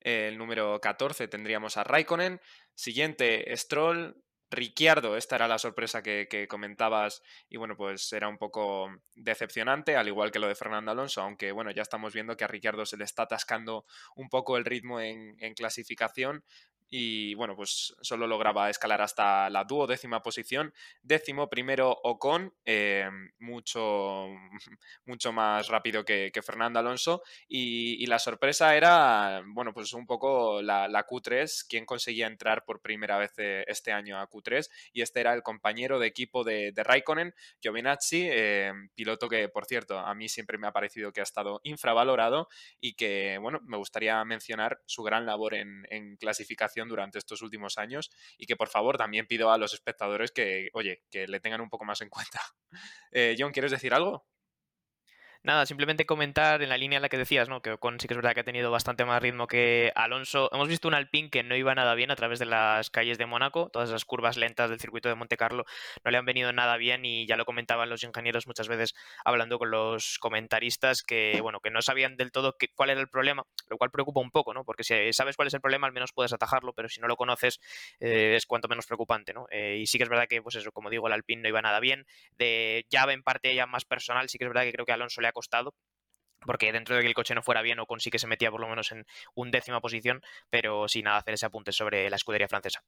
el 0.01 0.37
número 0.37 0.81
14 0.81 1.29
tendríamos 1.29 1.77
a 1.77 1.85
Raikkonen, 1.85 2.41
siguiente 2.75 3.57
Stroll, 3.57 4.21
Ricciardo, 4.51 5.17
esta 5.17 5.37
era 5.37 5.47
la 5.47 5.59
sorpresa 5.59 6.03
que, 6.03 6.47
comentabas 6.49 7.23
y 7.49 7.59
bueno, 7.59 7.77
pues 7.77 8.13
era 8.13 8.29
un 8.29 8.39
poco 8.39 8.89
decepcionante, 9.15 9.97
al 9.97 10.09
igual 10.09 10.33
que 10.33 10.39
lo 10.41 10.49
de 10.49 10.55
Fernando 10.57 10.91
Alonso, 10.91 11.21
aunque 11.23 11.53
bueno, 11.53 11.71
ya 11.71 11.83
estamos 11.83 12.13
viendo 12.13 12.37
que 12.37 12.45
a 12.45 12.49
Ricciardo 12.49 12.87
se 12.87 12.97
le 12.97 13.05
está 13.05 13.23
atascando 13.23 13.87
un 14.17 14.29
poco 14.29 14.57
el 14.57 14.65
ritmo 14.65 15.01
en 15.01 15.55
clasificación, 15.55 16.45
y 16.89 17.35
bueno, 17.35 17.57
pues 17.57 17.97
solo 18.01 18.27
lograba 18.27 18.71
escalar 18.71 19.03
hasta 19.03 19.51
la 19.51 19.65
duodécima 19.65 20.23
posición. 20.23 20.73
Décimo 21.03 21.49
primero 21.49 21.91
Ocon, 22.05 22.55
eh, 22.65 23.09
mucho, 23.39 24.29
mucho 25.05 25.33
más 25.33 25.69
rápido 25.69 26.05
que, 26.05 26.31
Fernando 26.45 26.79
Alonso. 26.79 27.23
Y, 27.49 28.07
la 28.07 28.21
sorpresa 28.21 28.77
era, 28.77 29.43
bueno, 29.47 29.73
pues 29.73 29.93
un 29.93 30.07
poco 30.07 30.63
la, 30.63 30.87
Q3, 31.07 31.67
quien 31.69 31.85
conseguía 31.85 32.29
entrar 32.29 32.65
por 32.65 32.81
primera 32.81 33.19
vez 33.19 33.33
eh, 33.39 33.65
este 33.67 33.91
año 33.91 34.21
a 34.21 34.29
Q3. 34.29 34.69
Y 34.93 35.03
este 35.03 35.21
era 35.21 35.35
el 35.35 35.43
compañero 35.43 35.99
de 35.99 36.07
equipo 36.07 36.45
de, 36.45 36.73
Raikkonen, 36.77 37.35
Giovinazzi, 37.61 38.29
eh, 38.31 38.73
piloto 38.95 39.29
que, 39.29 39.49
por 39.49 39.65
cierto, 39.65 39.99
a 39.99 40.15
mí 40.15 40.29
siempre 40.29 40.57
me 40.57 40.69
ha 40.69 40.73
parecido 40.73 41.13
que 41.13 41.21
ha 41.21 41.25
estado 41.25 41.61
infravalorado 41.65 42.49
y 42.81 42.95
que, 42.95 43.39
bueno, 43.41 43.59
me 43.65 43.77
gustaría 43.77 44.25
mencionar 44.25 44.81
su 44.87 45.03
gran 45.03 45.27
labor 45.27 45.55
en 45.55 46.17
clasificación 46.21 46.76
durante 46.85 47.19
estos 47.19 47.43
últimos 47.43 47.79
años 47.79 48.11
y 48.37 48.47
que 48.47 48.57
por 48.57 48.69
favor 48.69 48.97
también 48.99 49.27
pido 49.27 49.51
a 49.51 49.59
los 49.59 49.73
espectadores 49.73 50.33
que, 50.33 50.69
oye, 50.75 51.03
que 51.11 51.27
le 51.27 51.41
tengan 51.41 51.61
un 51.61 51.71
poco 51.71 51.85
más 51.85 52.01
en 52.03 52.09
cuenta. 52.11 52.41
Eh, 53.13 53.35
John, 53.39 53.53
¿quieres 53.53 53.71
decir 53.71 53.95
algo? 53.95 54.27
Nada, 55.47 55.65
simplemente 55.65 56.07
comentar 56.07 56.61
en 56.61 56.69
la 56.69 56.77
línea 56.77 56.97
en 56.97 57.03
la 57.03 57.09
que 57.09 57.19
decías, 57.19 57.49
¿no? 57.49 57.63
Que 57.63 57.71
Ocon 57.71 58.01
sí 58.01 58.09
que 58.09 58.15
es 58.15 58.17
verdad 58.17 58.35
que 58.35 58.41
ha 58.41 58.45
tenido 58.45 58.73
bastante 58.73 59.05
más 59.05 59.23
ritmo 59.23 59.47
que 59.47 59.93
Alonso. 59.95 60.51
Hemos 60.53 60.67
visto 60.67 60.89
un 60.89 60.95
Alpine 60.95 61.31
que 61.31 61.45
no 61.45 61.55
iba 61.55 61.73
nada 61.73 61.95
bien 61.95 62.11
a 62.11 62.17
través 62.17 62.41
de 62.41 62.47
las 62.47 62.91
calles 62.91 63.17
de 63.17 63.27
Mónaco. 63.27 63.69
Todas 63.69 63.91
esas 63.91 64.05
curvas 64.05 64.37
lentas 64.37 64.71
del 64.71 64.81
circuito 64.81 65.09
de 65.09 65.15
Monte 65.15 65.37
Carlo 65.37 65.65
no 66.03 66.11
le 66.11 66.19
han 66.19 66.25
venido 66.25 66.53
nada 66.53 66.77
bien 66.79 67.05
y 67.05 67.27
ya 67.29 67.37
lo 67.37 67.45
comentaban 67.45 67.89
los 67.89 68.03
ingenieros 68.03 68.49
muchas 68.49 68.67
veces 68.67 68.97
hablando 69.25 69.61
con 69.61 69.71
los 69.71 70.19
comentaristas 70.19 71.05
que, 71.05 71.39
bueno, 71.41 71.61
que 71.61 71.71
no 71.71 71.81
sabían 71.81 72.17
del 72.17 72.33
todo 72.33 72.57
cuál 72.75 72.91
era 72.91 73.01
el 73.01 73.09
problema, 73.09 73.45
lo 73.69 73.79
cual 73.79 73.93
preocupa 73.93 74.19
un 74.19 74.33
poco, 74.33 74.53
¿no? 74.53 74.65
Porque 74.65 74.83
si 74.83 75.13
sabes 75.13 75.37
cuál 75.37 75.47
es 75.47 75.55
el 75.55 75.61
problema, 75.61 75.87
al 75.87 75.93
menos 75.93 76.13
puedes 76.13 76.33
atajarlo, 76.33 76.73
pero 76.73 76.89
si 76.89 77.01
no 77.01 77.07
lo 77.07 77.15
conoces, 77.15 77.61
eh, 78.01 78.35
es 78.35 78.47
cuanto 78.47 78.67
menos 78.67 78.87
preocupante, 78.87 79.33
¿no? 79.33 79.47
Eh, 79.53 79.79
y 79.81 79.87
sí 79.87 79.97
que 79.97 80.03
es 80.03 80.11
verdad 80.11 80.27
que, 80.27 80.43
pues 80.43 80.57
eso, 80.57 80.73
como 80.73 80.91
digo, 80.91 81.07
el 81.07 81.13
Alpine 81.13 81.43
no 81.43 81.49
iba 81.49 81.63
nada 81.63 81.79
bien. 81.79 82.05
De 82.37 82.85
llave 82.91 83.13
en 83.13 83.23
parte 83.23 83.55
ya 83.55 83.67
más 83.67 83.85
personal, 83.85 84.29
sí 84.29 84.39
que 84.39 84.45
es 84.45 84.51
verdad 84.51 84.65
que 84.65 84.73
creo 84.73 84.85
que 84.85 84.91
Alonso 84.91 85.21
le 85.21 85.29
ha 85.29 85.36
costado 85.37 85.75
porque 86.47 86.73
dentro 86.73 86.95
de 86.95 87.03
que 87.03 87.09
el 87.09 87.15
coche 87.15 87.35
no 87.35 87.43
fuera 87.43 87.63
bien, 87.63 87.79
o 87.81 87.87
sí 87.99 88.11
que 88.11 88.19
se 88.19 88.27
metía 88.27 88.51
por 88.51 88.61
lo 88.61 88.69
menos 88.69 88.93
en 88.93 89.05
un 89.35 89.51
décima 89.51 89.81
posición, 89.81 90.23
pero 90.51 90.89
sin 90.89 91.05
nada 91.05 91.19
hacer 91.19 91.35
ese 91.35 91.47
apunte 91.47 91.73
sobre 91.73 92.09
la 92.09 92.17
escudería 92.17 92.49
francesa. 92.49 92.83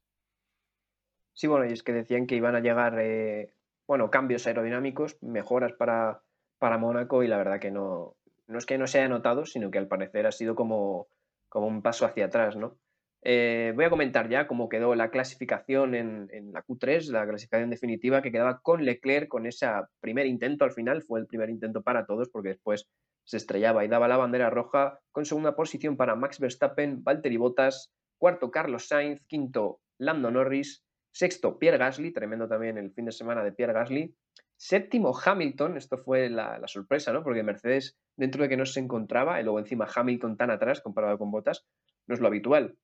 Sí, 1.33 1.47
bueno, 1.47 1.65
y 1.65 1.73
es 1.73 1.83
que 1.83 1.93
decían 1.93 2.25
que 2.27 2.35
iban 2.35 2.55
a 2.55 2.59
llegar, 2.59 2.97
eh, 2.99 3.53
bueno, 3.87 4.09
cambios 4.09 4.45
aerodinámicos, 4.47 5.17
mejoras 5.21 5.73
para, 5.73 6.21
para 6.57 6.77
Mónaco 6.77 7.23
y 7.23 7.27
la 7.27 7.37
verdad 7.37 7.59
que 7.59 7.71
no, 7.71 8.15
no 8.47 8.57
es 8.57 8.65
que 8.65 8.77
no 8.77 8.87
se 8.87 8.99
haya 8.99 9.09
notado, 9.09 9.45
sino 9.45 9.71
que 9.71 9.77
al 9.77 9.87
parecer 9.87 10.25
ha 10.25 10.31
sido 10.31 10.55
como, 10.55 11.07
como 11.47 11.67
un 11.67 11.81
paso 11.81 12.05
hacia 12.05 12.25
atrás, 12.25 12.55
¿no? 12.55 12.77
Eh, 13.21 13.73
voy 13.75 13.85
a 13.85 13.89
comentar 13.89 14.29
ya 14.29 14.47
cómo 14.47 14.69
quedó 14.69 14.95
la 14.95 15.11
clasificación 15.11 15.93
en, 15.93 16.29
en, 16.31 16.53
la 16.53 16.63
Q3, 16.63 17.11
la 17.11 17.27
clasificación 17.27 17.69
definitiva, 17.69 18.21
que 18.21 18.31
quedaba 18.31 18.59
con 18.61 18.85
Leclerc 18.85 19.27
con 19.27 19.45
ese 19.45 19.67
primer 19.99 20.25
intento 20.25 20.63
al 20.63 20.71
final, 20.71 21.03
fue 21.03 21.19
el 21.19 21.27
primer 21.27 21.49
intento 21.49 21.81
para 21.81 22.05
todos, 22.05 22.29
porque 22.29 22.49
después 22.49 22.87
se 23.25 23.37
estrellaba 23.37 23.83
y 23.83 23.89
daba 23.89 24.07
la 24.07 24.17
bandera 24.17 24.49
roja, 24.49 24.99
con 25.11 25.25
segunda 25.25 25.55
posición 25.55 25.97
para 25.97 26.15
Max 26.15 26.39
Verstappen, 26.39 27.03
Valtteri 27.03 27.37
Bottas, 27.37 27.91
cuarto 28.17 28.51
Carlos 28.51 28.87
Sainz, 28.87 29.21
quinto 29.27 29.81
Lando 29.99 30.31
Norris, 30.31 30.83
sexto 31.11 31.59
Pierre 31.59 31.77
Gasly, 31.77 32.13
tremendo 32.13 32.47
también 32.47 32.77
el 32.77 32.91
fin 32.91 33.05
de 33.05 33.11
semana 33.11 33.43
de 33.43 33.51
Pierre 33.51 33.73
Gasly, 33.73 34.15
séptimo 34.57 35.13
Hamilton, 35.13 35.77
esto 35.77 35.97
fue 35.97 36.29
la, 36.29 36.57
la 36.57 36.67
sorpresa, 36.67 37.11
¿no? 37.11 37.23
Porque 37.23 37.43
Mercedes, 37.43 37.97
dentro 38.15 38.43
de 38.43 38.49
que 38.49 38.57
no 38.57 38.65
se 38.65 38.79
encontraba, 38.79 39.39
y 39.39 39.43
luego 39.43 39.59
encima 39.59 39.87
Hamilton 39.93 40.37
tan 40.37 40.51
atrás 40.51 40.81
comparado 40.81 41.17
con 41.17 41.31
Bottas, 41.31 41.65
no 42.07 42.15
es 42.15 42.21
lo 42.21 42.27
habitual. 42.27 42.77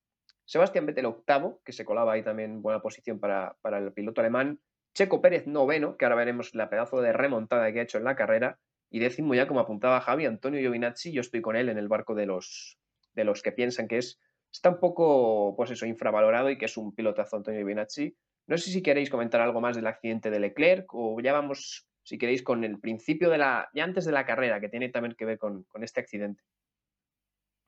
Sebastián 0.46 0.86
Vettel 0.86 1.06
octavo, 1.06 1.60
que 1.64 1.72
se 1.72 1.84
colaba 1.84 2.12
ahí 2.12 2.22
también 2.22 2.62
buena 2.62 2.80
posición 2.80 3.18
para, 3.18 3.56
para, 3.60 3.78
el 3.78 3.92
piloto 3.92 4.20
alemán. 4.20 4.60
Checo 4.94 5.20
Pérez 5.20 5.46
noveno, 5.46 5.96
que 5.96 6.04
ahora 6.04 6.14
veremos 6.14 6.54
la 6.54 6.70
pedazo 6.70 7.02
de 7.02 7.12
remontada 7.12 7.70
que 7.72 7.80
ha 7.80 7.82
hecho 7.82 7.98
en 7.98 8.04
la 8.04 8.16
carrera. 8.16 8.58
Y 8.88 9.00
décimo 9.00 9.34
ya, 9.34 9.48
como 9.48 9.60
apuntaba 9.60 10.00
Javi, 10.00 10.24
Antonio 10.24 10.60
Giovinazzi, 10.60 11.12
yo 11.12 11.20
estoy 11.20 11.42
con 11.42 11.56
él 11.56 11.68
en 11.68 11.78
el 11.78 11.88
barco 11.88 12.14
de 12.14 12.26
los, 12.26 12.78
de 13.14 13.24
los 13.24 13.42
que 13.42 13.52
piensan 13.52 13.88
que 13.88 13.98
es 13.98 14.20
está 14.52 14.70
un 14.70 14.80
poco, 14.80 15.54
pues 15.56 15.70
eso, 15.70 15.84
infravalorado 15.84 16.48
y 16.50 16.56
que 16.56 16.64
es 16.64 16.76
un 16.76 16.94
pilotazo 16.94 17.36
Antonio 17.36 17.60
Giovinazzi. 17.60 18.16
No 18.46 18.56
sé 18.56 18.70
si 18.70 18.82
queréis 18.82 19.10
comentar 19.10 19.40
algo 19.40 19.60
más 19.60 19.76
del 19.76 19.86
accidente 19.86 20.30
de 20.30 20.40
Leclerc 20.40 20.86
o 20.94 21.20
ya 21.20 21.32
vamos, 21.32 21.86
si 22.04 22.16
queréis, 22.16 22.42
con 22.42 22.62
el 22.64 22.78
principio 22.78 23.28
de 23.28 23.38
la, 23.38 23.68
ya 23.74 23.84
antes 23.84 24.04
de 24.04 24.12
la 24.12 24.24
carrera, 24.24 24.60
que 24.60 24.68
tiene 24.68 24.88
también 24.88 25.16
que 25.18 25.24
ver 25.24 25.38
con, 25.38 25.64
con 25.64 25.82
este 25.82 26.00
accidente. 26.00 26.42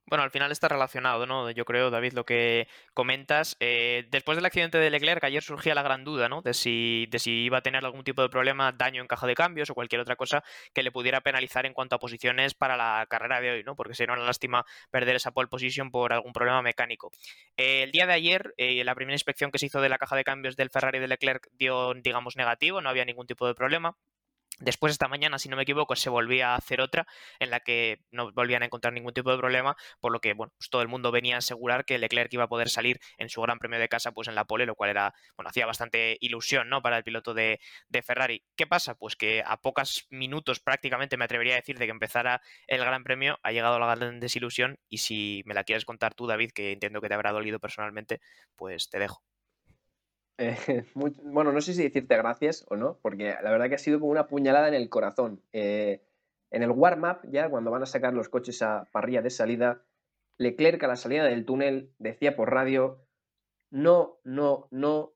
Bueno, 0.09 0.25
al 0.25 0.31
final 0.31 0.51
está 0.51 0.69
relacionado, 0.69 1.27
¿no? 1.27 1.51
Yo 1.51 1.67
creo, 1.67 1.91
David, 1.91 2.15
lo 2.15 2.25
que 2.25 2.67
comentas. 2.95 3.59
Eh, 3.61 4.07
después 4.11 4.37
del 4.37 4.47
accidente 4.47 4.79
de 4.79 4.89
Leclerc, 4.89 5.23
ayer 5.23 5.43
surgía 5.43 5.75
la 5.75 5.83
gran 5.83 6.03
duda, 6.03 6.31
¿no? 6.31 6.41
De 6.41 6.55
si, 6.55 7.07
de 7.11 7.19
si 7.19 7.45
iba 7.45 7.59
a 7.59 7.61
tener 7.61 7.85
algún 7.85 8.05
tipo 8.05 8.23
de 8.23 8.31
problema, 8.31 8.73
daño 8.73 9.03
en 9.03 9.07
caja 9.07 9.27
de 9.27 9.35
cambios 9.35 9.69
o 9.69 9.75
cualquier 9.75 10.01
otra 10.01 10.17
cosa 10.17 10.43
que 10.73 10.83
le 10.83 10.93
pudiera 10.93 11.21
penalizar 11.21 11.67
en 11.67 11.75
cuanto 11.75 11.95
a 11.95 11.99
posiciones 11.99 12.55
para 12.55 12.79
la 12.79 13.05
carrera 13.11 13.43
de 13.43 13.51
hoy, 13.51 13.65
¿no? 13.65 13.77
Porque 13.77 13.95
sería 13.95 14.15
una 14.15 14.25
lástima 14.25 14.65
perder 14.91 15.17
esa 15.17 15.33
pole 15.33 15.49
position 15.49 15.91
por 15.91 16.15
algún 16.15 16.33
problema 16.33 16.63
mecánico. 16.63 17.11
Eh, 17.59 17.83
el 17.83 17.93
día 17.93 18.07
de 18.07 18.15
ayer, 18.15 18.55
eh, 18.57 18.83
la 18.85 18.95
primera 18.95 19.15
inspección 19.15 19.51
que 19.51 19.59
se 19.59 19.67
hizo 19.67 19.83
de 19.83 19.91
la 19.91 19.99
caja 19.99 20.17
de 20.17 20.25
cambios 20.25 20.57
del 20.57 20.71
Ferrari 20.71 21.01
de 21.01 21.09
Leclerc 21.09 21.49
dio, 21.53 21.93
digamos, 21.93 22.35
negativo, 22.37 22.81
no 22.81 22.89
había 22.89 23.05
ningún 23.05 23.27
tipo 23.27 23.47
de 23.47 23.55
problema. 23.55 23.95
Después 24.61 24.93
esta 24.93 25.07
mañana, 25.09 25.39
si 25.39 25.49
no 25.49 25.57
me 25.57 25.63
equivoco, 25.63 25.95
se 25.95 26.11
volvía 26.11 26.53
a 26.53 26.57
hacer 26.57 26.81
otra 26.81 27.07
en 27.39 27.51
la 27.51 27.61
que 27.61 28.01
no 28.11 28.33
volvían 28.33 28.63
a 28.63 28.67
encontrar 28.67 28.93
ningún 28.93 29.13
tipo 29.15 29.31
de 29.31 29.39
problema, 29.39 29.77
por 30.01 30.13
lo 30.13 30.21
que 30.21 30.35
bueno, 30.35 30.53
pues 30.59 30.69
todo 30.69 30.83
el 30.83 30.89
mundo 30.89 31.13
venía 31.13 31.37
a 31.37 31.39
asegurar 31.39 31.85
que 31.85 31.99
Leclerc 31.99 32.33
iba 32.33 32.45
a 32.45 32.49
poder 32.49 32.69
salir 32.69 32.99
en 33.19 33.29
su 33.29 33.41
gran 33.41 33.59
premio 33.59 33.79
de 33.79 33.89
casa 33.89 34.13
pues 34.13 34.27
en 34.29 34.35
la 34.35 34.45
pole, 34.47 34.67
lo 34.67 34.75
cual 34.75 34.91
era, 34.91 35.15
bueno, 35.37 35.51
hacía 35.51 35.67
bastante 35.67 36.17
ilusión, 36.21 36.69
¿no? 36.69 36.83
Para 36.83 36.97
el 36.97 37.05
piloto 37.05 37.35
de, 37.35 37.61
de 37.89 38.03
Ferrari. 38.03 38.45
¿Qué 38.57 38.67
pasa? 38.67 38.95
Pues 38.97 39.15
que 39.17 39.43
a 39.47 39.59
pocos 39.61 40.07
minutos 40.11 40.61
prácticamente 40.61 41.17
me 41.17 41.25
atrevería 41.25 41.55
a 41.55 41.57
decir 41.57 41.79
de 41.79 41.87
que 41.87 41.93
empezara 41.93 42.43
el 42.67 42.81
gran 42.81 43.05
premio, 43.05 43.39
ha 43.43 43.53
llegado 43.53 43.79
la 43.79 43.95
gran 43.95 44.21
desilusión 44.21 44.79
y 44.89 44.99
si 44.99 45.43
me 45.47 45.55
la 45.55 45.65
quieres 45.65 45.85
contar 45.85 46.15
tú, 46.15 46.27
David, 46.27 46.51
que 46.53 46.73
entiendo 46.73 47.01
que 47.01 47.09
te 47.09 47.15
habrá 47.15 47.33
dolido 47.33 47.61
personalmente, 47.61 48.21
pues 48.57 48.91
te 48.91 48.99
dejo. 48.99 49.23
Eh, 50.39 50.57
bueno, 50.95 51.53
no 51.53 51.61
sé 51.61 51.75
si 51.75 51.83
decirte 51.83 52.17
gracias 52.17 52.65
o 52.69 52.77
no, 52.77 52.99
porque 53.03 53.35
la 53.43 53.51
verdad 53.51 53.69
que 53.69 53.75
ha 53.75 53.79
sido 53.79 54.01
como 54.01 54.13
una 54.13 54.29
puñalada 54.29 54.69
en 54.69 54.75
el 54.75 54.89
corazón. 54.89 55.43
Eh, 55.53 56.03
en 56.51 56.63
el 56.63 56.71
warm-up, 56.71 57.19
ya 57.31 57.51
cuando 57.51 57.71
van 57.71 57.83
a 57.83 57.87
sacar 57.87 58.15
los 58.15 58.29
coches 58.29 58.63
a 58.63 58.89
parrilla 58.91 59.21
de 59.21 59.31
salida, 59.31 59.85
Leclerc 60.39 60.83
a 60.85 60.89
la 60.89 60.97
salida 60.97 61.25
del 61.25 61.45
túnel 61.45 61.93
decía 61.99 62.37
por 62.37 62.53
radio, 62.53 63.05
no, 63.71 64.19
no, 64.25 64.69
no, 64.71 65.13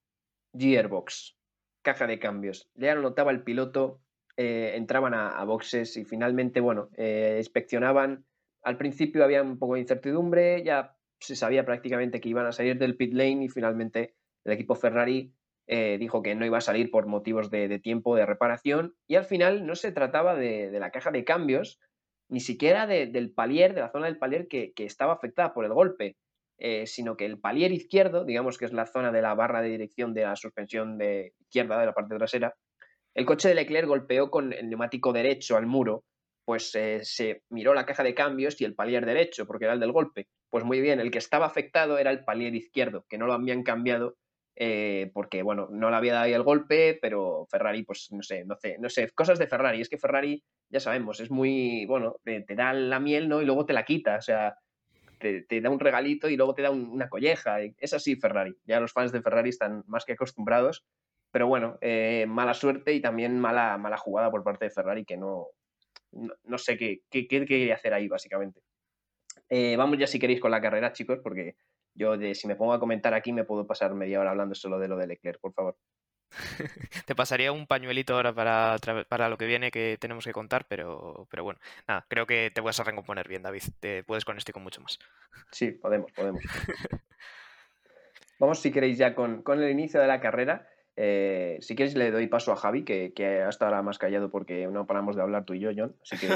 gearbox, 0.52 1.38
caja 1.80 2.06
de 2.06 2.18
cambios. 2.18 2.68
Ya 2.74 2.94
lo 2.94 3.02
notaba 3.02 3.30
el 3.30 3.44
piloto, 3.44 4.00
eh, 4.36 4.72
entraban 4.74 5.14
a, 5.14 5.28
a, 5.28 5.44
boxes 5.44 5.96
y 5.96 6.04
finalmente, 6.04 6.60
bueno, 6.60 6.90
inspeccionaban. 6.98 8.26
Al 8.62 8.76
principio 8.76 9.24
había 9.24 9.42
un 9.42 9.58
poco 9.58 9.74
de 9.74 9.80
incertidumbre, 9.80 10.62
ya 10.64 10.96
se 11.18 11.36
sabía 11.36 11.64
prácticamente 11.64 12.20
que 12.20 12.28
iban 12.28 12.46
a 12.46 12.52
salir 12.52 12.78
del 12.78 12.96
pit 12.96 13.14
lane 13.14 13.44
y 13.44 13.48
finalmente 13.48 14.14
el 14.44 14.52
equipo 14.52 14.75
Ferrari 14.75 15.32
eh, 15.66 15.96
dijo 15.99 16.22
que 16.22 16.34
no 16.34 16.44
iba 16.44 16.58
a 16.58 16.62
salir 16.62 16.90
por 16.90 17.06
motivos 17.06 17.50
de, 17.50 17.78
tiempo 17.78 18.16
de 18.16 18.26
reparación 18.26 18.94
y 19.06 19.14
al 19.14 19.25
final 19.25 19.66
no 19.66 19.75
se 19.75 19.92
trataba 19.92 20.34
de, 20.34 20.70
la 20.78 20.90
caja 20.90 21.11
de 21.11 21.25
cambios, 21.25 21.80
ni 22.28 22.40
siquiera 22.40 22.87
de, 22.87 23.06
del 23.06 23.32
palier, 23.32 23.75
de 23.75 23.82
la 23.82 23.90
zona 23.90 24.06
del 24.06 24.18
palier 24.18 24.49
que, 24.49 24.72
que 24.72 24.84
estaba 24.84 25.12
afectada 25.12 25.54
por 25.54 25.64
el 25.64 25.72
golpe, 25.72 26.16
eh, 26.58 26.87
sino 26.87 27.16
que 27.16 27.25
el 27.25 27.38
palier 27.38 27.72
izquierdo, 27.72 28.25
digamos 28.25 28.58
que 28.58 28.64
es 28.64 28.72
la 28.72 28.87
zona 28.87 29.11
de 29.11 29.22
la 29.22 29.34
barra 29.34 29.62
de 29.62 29.68
dirección 29.68 30.14
de 30.14 30.22
la 30.22 30.37
suspensión 30.37 30.96
de 30.96 31.34
izquierda 31.40 31.78
de 31.78 31.87
la 31.87 31.92
parte 31.92 32.16
trasera, 32.16 32.54
el 33.14 33.26
coche 33.26 33.49
de 33.49 33.54
Leclerc 33.54 33.88
golpeó 33.88 34.30
con 34.30 34.52
el 34.52 34.68
neumático 34.68 35.12
derecho 35.12 35.56
al 35.56 35.66
muro, 35.66 36.04
pues 36.44 36.75
eh, 36.75 37.00
se 37.02 37.42
miró 37.50 37.75
la 37.75 37.84
caja 37.84 38.02
de 38.02 38.14
cambios 38.14 38.61
y 38.61 38.64
el 38.64 38.75
palier 38.75 39.06
derecho, 39.06 39.46
porque 39.46 39.64
era 39.64 39.75
el 39.75 39.80
del 39.80 39.92
golpe. 39.92 40.28
Pues 40.50 40.64
muy 40.64 40.80
bien, 40.80 41.00
el 41.00 41.11
que 41.11 41.18
estaba 41.18 41.46
afectado 41.46 41.99
era 41.99 42.11
el 42.11 42.25
palier 42.25 42.54
izquierdo, 42.54 43.04
que 43.08 43.18
no 43.18 43.26
lo 43.26 43.32
habían 43.32 43.62
cambiado 43.62 44.16
eh, 44.56 45.11
porque 45.14 45.42
bueno, 45.42 45.68
no 45.71 45.90
le 45.90 45.97
había 45.97 46.12
dado 46.14 46.25
ahí 46.26 46.32
el 46.32 46.42
golpe, 46.42 46.99
pero 47.00 47.47
Ferrari, 47.50 47.82
pues 47.85 48.09
no 48.12 48.23
sé, 48.23 48.44
no 48.44 48.56
sé, 48.56 48.76
no 48.78 48.88
sé, 48.88 49.11
cosas 49.11 49.38
de 49.38 49.47
Ferrari. 49.47 49.80
Es 49.80 49.88
que 49.88 49.99
Ferrari, 49.99 50.42
ya 50.68 50.80
sabemos, 50.80 51.21
es 51.21 51.30
muy, 51.30 51.87
bueno, 51.87 52.16
te, 52.25 52.40
te 52.42 52.54
da 52.54 52.73
la 52.73 53.00
miel, 53.00 53.28
¿no? 53.28 53.42
Y 53.42 53.47
luego 53.47 53.66
te 53.66 53.73
la 53.73 53.85
quita, 53.85 54.16
o 54.16 54.23
sea, 54.23 54.56
te, 55.18 55.61
da 55.61 55.71
un 55.71 55.80
regalito 55.80 56.28
y 56.28 56.37
luego 56.37 56.54
te 56.54 56.62
da 56.62 56.71
un, 56.71 56.88
una 56.90 57.09
colleja. 57.09 57.59
Es 57.78 57.92
así 57.92 58.16
Ferrari. 58.16 58.56
Ya 58.64 58.80
los 58.80 58.92
fans 58.92 59.12
de 59.12 59.23
Ferrari 59.23 59.50
están 59.50 59.85
más 59.87 60.04
que 60.04 60.12
acostumbrados, 60.12 60.85
pero 61.30 61.47
bueno, 61.47 61.78
eh, 61.80 62.26
mala 62.28 62.54
suerte 62.54 62.92
y 62.92 63.00
también 63.00 63.38
mala, 63.38 63.78
mala 63.78 63.97
jugada 63.97 64.30
por 64.30 64.44
parte 64.44 64.66
de 64.66 64.71
Ferrari 64.71 65.04
que 65.04 65.16
no, 65.16 65.49
no, 66.44 66.59
sé 66.59 66.76
qué, 66.76 67.00
qué, 67.11 67.26
qué, 67.26 67.44
quería 67.47 67.75
hacer 67.75 67.94
ahí, 67.94 68.09
básicamente. 68.09 68.61
Eh, 69.49 69.76
vamos 69.76 69.99
ya 69.99 70.06
si 70.06 70.18
queréis 70.18 70.40
con 70.40 70.50
la 70.50 70.61
carrera, 70.61 70.92
chicos, 70.92 71.21
porque 71.23 71.56
yo, 71.94 72.16
de, 72.16 72.34
si 72.34 72.46
me 72.46 72.56
pongo 72.56 72.72
a 72.72 72.80
comentar 72.80 73.14
aquí, 73.14 73.32
me 73.32 73.44
puedo 73.44 73.66
pasar 73.66 73.94
media 73.94 74.20
hora 74.20 74.30
hablando 74.30 74.54
solo 74.54 74.78
de 74.78 74.88
lo 74.88 74.96
de 74.96 75.06
Leclerc, 75.06 75.40
por 75.40 75.52
favor. 75.52 75.76
Te 77.06 77.14
pasaría 77.14 77.52
un 77.52 77.66
pañuelito 77.66 78.14
ahora 78.14 78.32
para, 78.32 78.76
para 79.08 79.28
lo 79.28 79.37
que 79.37 79.46
viene 79.46 79.70
que 79.70 79.99
tenemos 80.00 80.25
que 80.25 80.32
contar, 80.32 80.66
pero, 80.66 81.26
pero 81.30 81.44
bueno, 81.44 81.61
nada, 81.87 82.06
creo 82.08 82.26
que 82.26 82.50
te 82.50 82.61
vas 82.61 82.80
a 82.80 82.84
recomponer 82.84 83.28
bien, 83.28 83.42
David. 83.42 83.62
Te 83.80 84.02
puedes 84.04 84.25
con 84.25 84.38
esto 84.38 84.50
y 84.50 84.54
con 84.54 84.62
mucho 84.62 84.80
más. 84.80 84.99
Sí, 85.50 85.72
podemos, 85.72 86.11
podemos. 86.12 86.42
Vamos, 88.38 88.61
si 88.61 88.72
queréis, 88.72 88.99
ya 88.99 89.14
con, 89.14 89.42
con 89.42 89.62
el 89.62 89.70
inicio 89.70 90.00
de 90.00 90.06
la 90.06 90.20
carrera. 90.20 90.68
Eh, 90.96 91.58
si 91.61 91.76
quieres, 91.76 91.94
le 91.94 92.11
doy 92.11 92.26
paso 92.26 92.52
a 92.52 92.56
Javi, 92.56 92.84
que, 92.84 93.12
que 93.14 93.40
hasta 93.40 93.66
ahora 93.66 93.82
más 93.82 93.99
callado 93.99 94.30
porque 94.30 94.66
no 94.66 94.87
paramos 94.87 95.16
de 95.16 95.22
hablar 95.22 95.44
tú 95.44 95.54
y 95.54 95.61
yo, 95.61 95.70
John. 95.76 95.96
Así 96.02 96.18
que, 96.18 96.34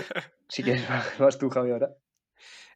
si 0.48 0.62
quieres, 0.62 0.86
vas 1.18 1.38
tú, 1.38 1.50
Javi, 1.50 1.72
ahora. 1.72 1.90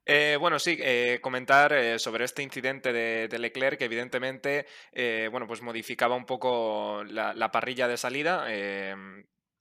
Eh, 0.06 0.36
bueno, 0.40 0.58
sí, 0.58 0.76
eh, 0.80 1.20
comentar 1.22 1.72
eh, 1.72 1.98
sobre 1.98 2.24
este 2.24 2.42
incidente 2.42 2.92
de, 2.92 3.38
Leclerc, 3.38 3.78
que 3.78 3.84
evidentemente, 3.84 4.66
eh, 4.92 5.28
bueno, 5.30 5.46
pues 5.46 5.62
modificaba 5.62 6.16
un 6.16 6.26
poco 6.26 7.04
la, 7.04 7.34
la 7.34 7.50
parrilla 7.50 7.86
de 7.86 7.96
salida. 7.96 8.46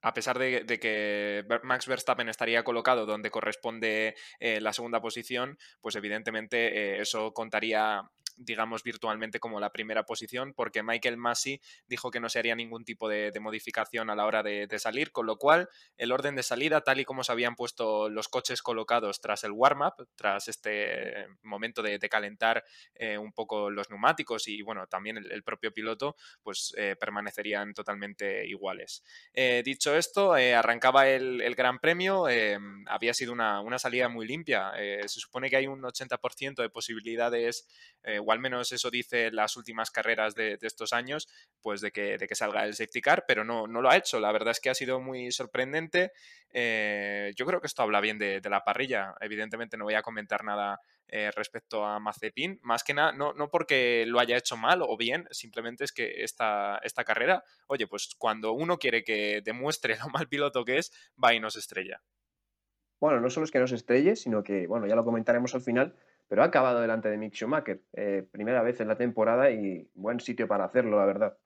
a 0.02 0.14
pesar 0.14 0.40
de, 0.40 0.66
que 0.80 1.46
Max 1.64 1.88
Verstappen 1.88 2.30
estaría 2.30 2.64
colocado 2.64 3.06
donde 3.06 3.30
corresponde 3.30 4.16
la 4.40 4.72
segunda 4.72 5.02
posición, 5.02 5.58
pues 5.82 5.96
evidentemente 5.96 7.02
eso 7.02 7.34
contaría 7.34 8.02
digamos, 8.40 8.84
virtualmente 8.84 9.40
como 9.40 9.60
la 9.60 9.72
primera 9.72 10.04
posición, 10.04 10.54
porque 10.54 10.82
Michael 10.82 11.18
Massey 11.18 11.62
dijo 11.88 12.10
que 12.10 12.20
no 12.20 12.30
se 12.30 12.40
haría 12.40 12.56
ningún 12.56 12.86
tipo 12.86 13.10
de, 13.10 13.32
de 13.32 13.40
modificación 13.40 14.10
a 14.10 14.16
la 14.16 14.26
hora 14.26 14.42
de, 14.44 14.66
de, 14.66 14.80
salir, 14.80 15.12
con 15.12 15.26
lo 15.26 15.38
cual 15.38 15.70
el 15.98 16.12
orden 16.12 16.36
de 16.36 16.44
salida, 16.44 16.82
tal 16.82 17.00
y 17.00 17.06
como 17.06 17.24
se 17.24 17.32
habían 17.32 17.56
puesto 17.56 18.10
los 18.10 18.30
coches 18.30 18.62
colocados 18.62 19.20
tras 19.20 19.44
el 19.44 19.52
warm-up, 19.52 20.08
tras 20.16 20.48
este 20.48 21.28
momento 21.44 21.82
de, 21.82 22.00
de 22.00 22.10
calentar 22.10 22.64
eh, 22.96 23.18
un 23.18 23.34
poco 23.34 23.70
los 23.70 23.90
neumáticos 23.90 24.48
y, 24.48 24.62
bueno, 24.62 24.88
también 24.88 25.18
el, 25.18 25.44
propio 25.44 25.74
piloto, 25.74 26.16
pues 26.42 26.74
eh, 26.78 26.96
permanecerían 27.00 27.74
totalmente 27.74 28.48
iguales. 28.48 29.04
Eh, 29.34 29.62
dicho 29.66 29.96
esto, 29.96 30.34
arrancaba 30.34 31.08
el, 31.10 31.42
el, 31.42 31.56
Gran 31.56 31.80
Premio, 31.80 32.26
había 32.88 33.14
sido 33.14 33.34
una, 33.34 33.60
una, 33.62 33.80
salida 33.80 34.08
muy 34.08 34.26
limpia, 34.28 34.72
se 34.76 35.20
supone 35.20 35.50
que 35.50 35.58
hay 35.58 35.68
un 35.68 35.82
80% 35.82 36.62
de 36.62 36.70
posibilidades 36.70 37.68
al 38.32 38.40
menos 38.40 38.72
eso 38.72 38.90
dice 38.90 39.32
las 39.32 39.58
últimas 39.58 39.92
carreras 39.92 40.36
de, 40.36 40.58
estos 40.62 40.94
años, 40.94 41.28
pues 41.62 41.82
de 41.82 41.92
que, 41.92 42.18
de 42.18 42.28
que, 42.28 42.36
salga 42.36 42.66
el 42.66 42.76
safety 42.76 43.02
car, 43.02 43.26
pero 43.28 43.44
no, 43.44 43.68
no 43.68 43.82
lo 43.82 43.90
ha 43.90 43.98
hecho. 43.98 44.20
La 44.20 44.32
verdad 44.32 44.52
es 44.52 44.60
que 44.60 44.70
ha 44.70 44.76
sido 44.76 45.00
muy 45.00 45.32
sorprendente. 45.32 46.12
Eh, 46.52 47.34
yo 47.36 47.46
creo 47.46 47.62
que 47.62 47.68
esto 47.68 47.82
habla 47.82 48.02
bien 48.02 48.18
de, 48.18 48.42
la 48.50 48.64
parrilla. 48.64 49.16
Evidentemente 49.22 49.78
no 49.78 49.86
voy 49.86 49.94
a 49.94 50.02
comentar 50.02 50.44
nada 50.44 50.80
eh, 51.08 51.32
respecto 51.36 51.86
a 51.86 52.00
Mazepin, 52.00 52.60
más 52.62 52.84
que 52.84 52.94
nada, 52.94 53.12
no, 53.12 53.34
no, 53.34 53.50
porque 53.50 54.06
lo 54.08 54.20
haya 54.20 54.38
hecho 54.38 54.58
mal 54.58 54.82
o 54.84 54.96
bien, 54.96 55.28
simplemente 55.32 55.84
es 55.84 55.92
que 55.92 56.24
esta, 56.24 56.80
esta 56.84 57.04
carrera, 57.04 57.44
oye, 57.66 57.88
pues 57.88 58.14
cuando 58.18 58.52
uno 58.52 58.78
quiere 58.78 59.04
que 59.04 59.42
demuestre 59.44 59.98
lo 60.04 60.10
mal 60.10 60.28
piloto 60.28 60.64
que 60.66 60.78
es, 60.78 60.92
va 61.22 61.34
y 61.34 61.40
nos 61.40 61.56
estrella. 61.56 62.02
Bueno, 63.00 63.22
no 63.22 63.30
solo 63.30 63.46
es 63.46 63.52
que 63.52 63.60
nos 63.60 63.72
estrelle, 63.72 64.16
sino 64.16 64.44
que, 64.44 64.68
bueno, 64.68 64.86
ya 64.86 64.96
lo 64.96 65.06
comentaremos 65.06 65.56
al 65.56 65.62
final, 65.62 65.96
pero 66.30 66.44
ha 66.44 66.46
acabado 66.46 66.80
delante 66.80 67.10
de 67.10 67.18
Mick 67.18 67.34
Schumacher. 67.34 67.82
Eh, 67.94 68.26
primera 68.32 68.62
vez 68.62 68.80
en 68.80 68.88
la 68.88 68.98
temporada 68.98 69.50
y 69.50 69.90
buen 69.96 70.20
sitio 70.20 70.48
para 70.48 70.66
hacerlo, 70.66 70.98
la 70.98 71.06
verdad. 71.06 71.38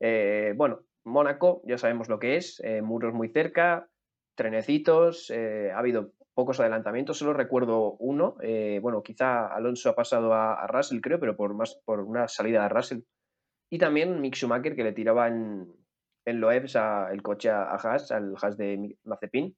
Eh, 0.00 0.54
bueno, 0.56 0.80
Mónaco, 1.04 1.60
ya 1.66 1.76
sabemos 1.76 2.08
lo 2.08 2.18
que 2.18 2.36
es, 2.36 2.58
eh, 2.64 2.80
muros 2.80 3.12
muy 3.12 3.28
cerca, 3.28 3.86
trenecitos, 4.34 5.30
ha 5.30 5.78
habido 5.78 6.12
pocos 6.32 6.60
adelantamientos, 6.60 7.18
solo 7.18 7.32
recuerdo 7.32 7.96
uno. 7.98 8.36
bueno, 8.80 9.02
quizá 9.02 9.48
Alonso 9.48 9.90
ha 9.90 9.96
pasado 9.96 10.32
a, 10.32 10.66
Russell, 10.68 11.00
creo, 11.00 11.18
pero 11.18 11.36
por, 11.36 11.54
más, 11.54 11.78
por 11.84 12.00
una 12.00 12.28
salida 12.28 12.62
de 12.62 12.68
Russell. 12.68 13.00
Y 13.68 13.78
también 13.78 14.20
Mick 14.20 14.36
Schumacher, 14.36 14.76
que 14.76 14.84
le 14.84 14.92
tiraba 14.92 15.26
en, 15.26 15.66
en 16.24 16.40
Loebs 16.40 16.76
el 17.10 17.20
coche 17.20 17.50
a, 17.50 17.64
a 17.64 17.74
Haas, 17.74 18.12
al 18.12 18.34
Haas 18.40 18.56
de 18.56 18.96
Mazepin. 19.02 19.56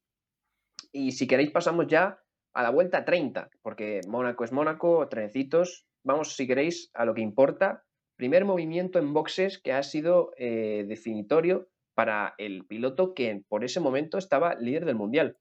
Y 0.93 1.13
si 1.13 1.29
queréis 1.29 1.51
pasamos 1.51 1.87
ya 1.87 2.19
a 2.53 2.63
la 2.63 2.71
vuelta 2.71 3.05
30, 3.05 3.51
porque 3.63 4.01
Mónaco 4.09 4.45
es 4.45 4.53
Mónaco, 4.53 5.09
trenecitos. 5.09 5.87
Vamos, 6.05 6.37
si 6.37 6.47
queréis, 6.47 6.91
a 6.95 7.05
lo 7.05 7.15
que 7.15 7.21
importa. 7.21 7.85
Primer 8.17 8.45
movimiento 8.45 8.99
en 8.99 9.13
boxes 9.13 9.59
que 9.59 9.73
ha 9.73 9.83
sido 9.83 10.33
eh, 10.37 10.85
definitorio 10.87 11.69
para 11.95 12.35
el 12.39 12.67
piloto 12.67 13.15
que 13.15 13.43
por 13.49 13.65
ese 13.65 13.81
momento 13.81 14.19
estaba 14.19 14.55
líder 14.55 14.85
del 14.85 14.97
mundial. 14.97 15.37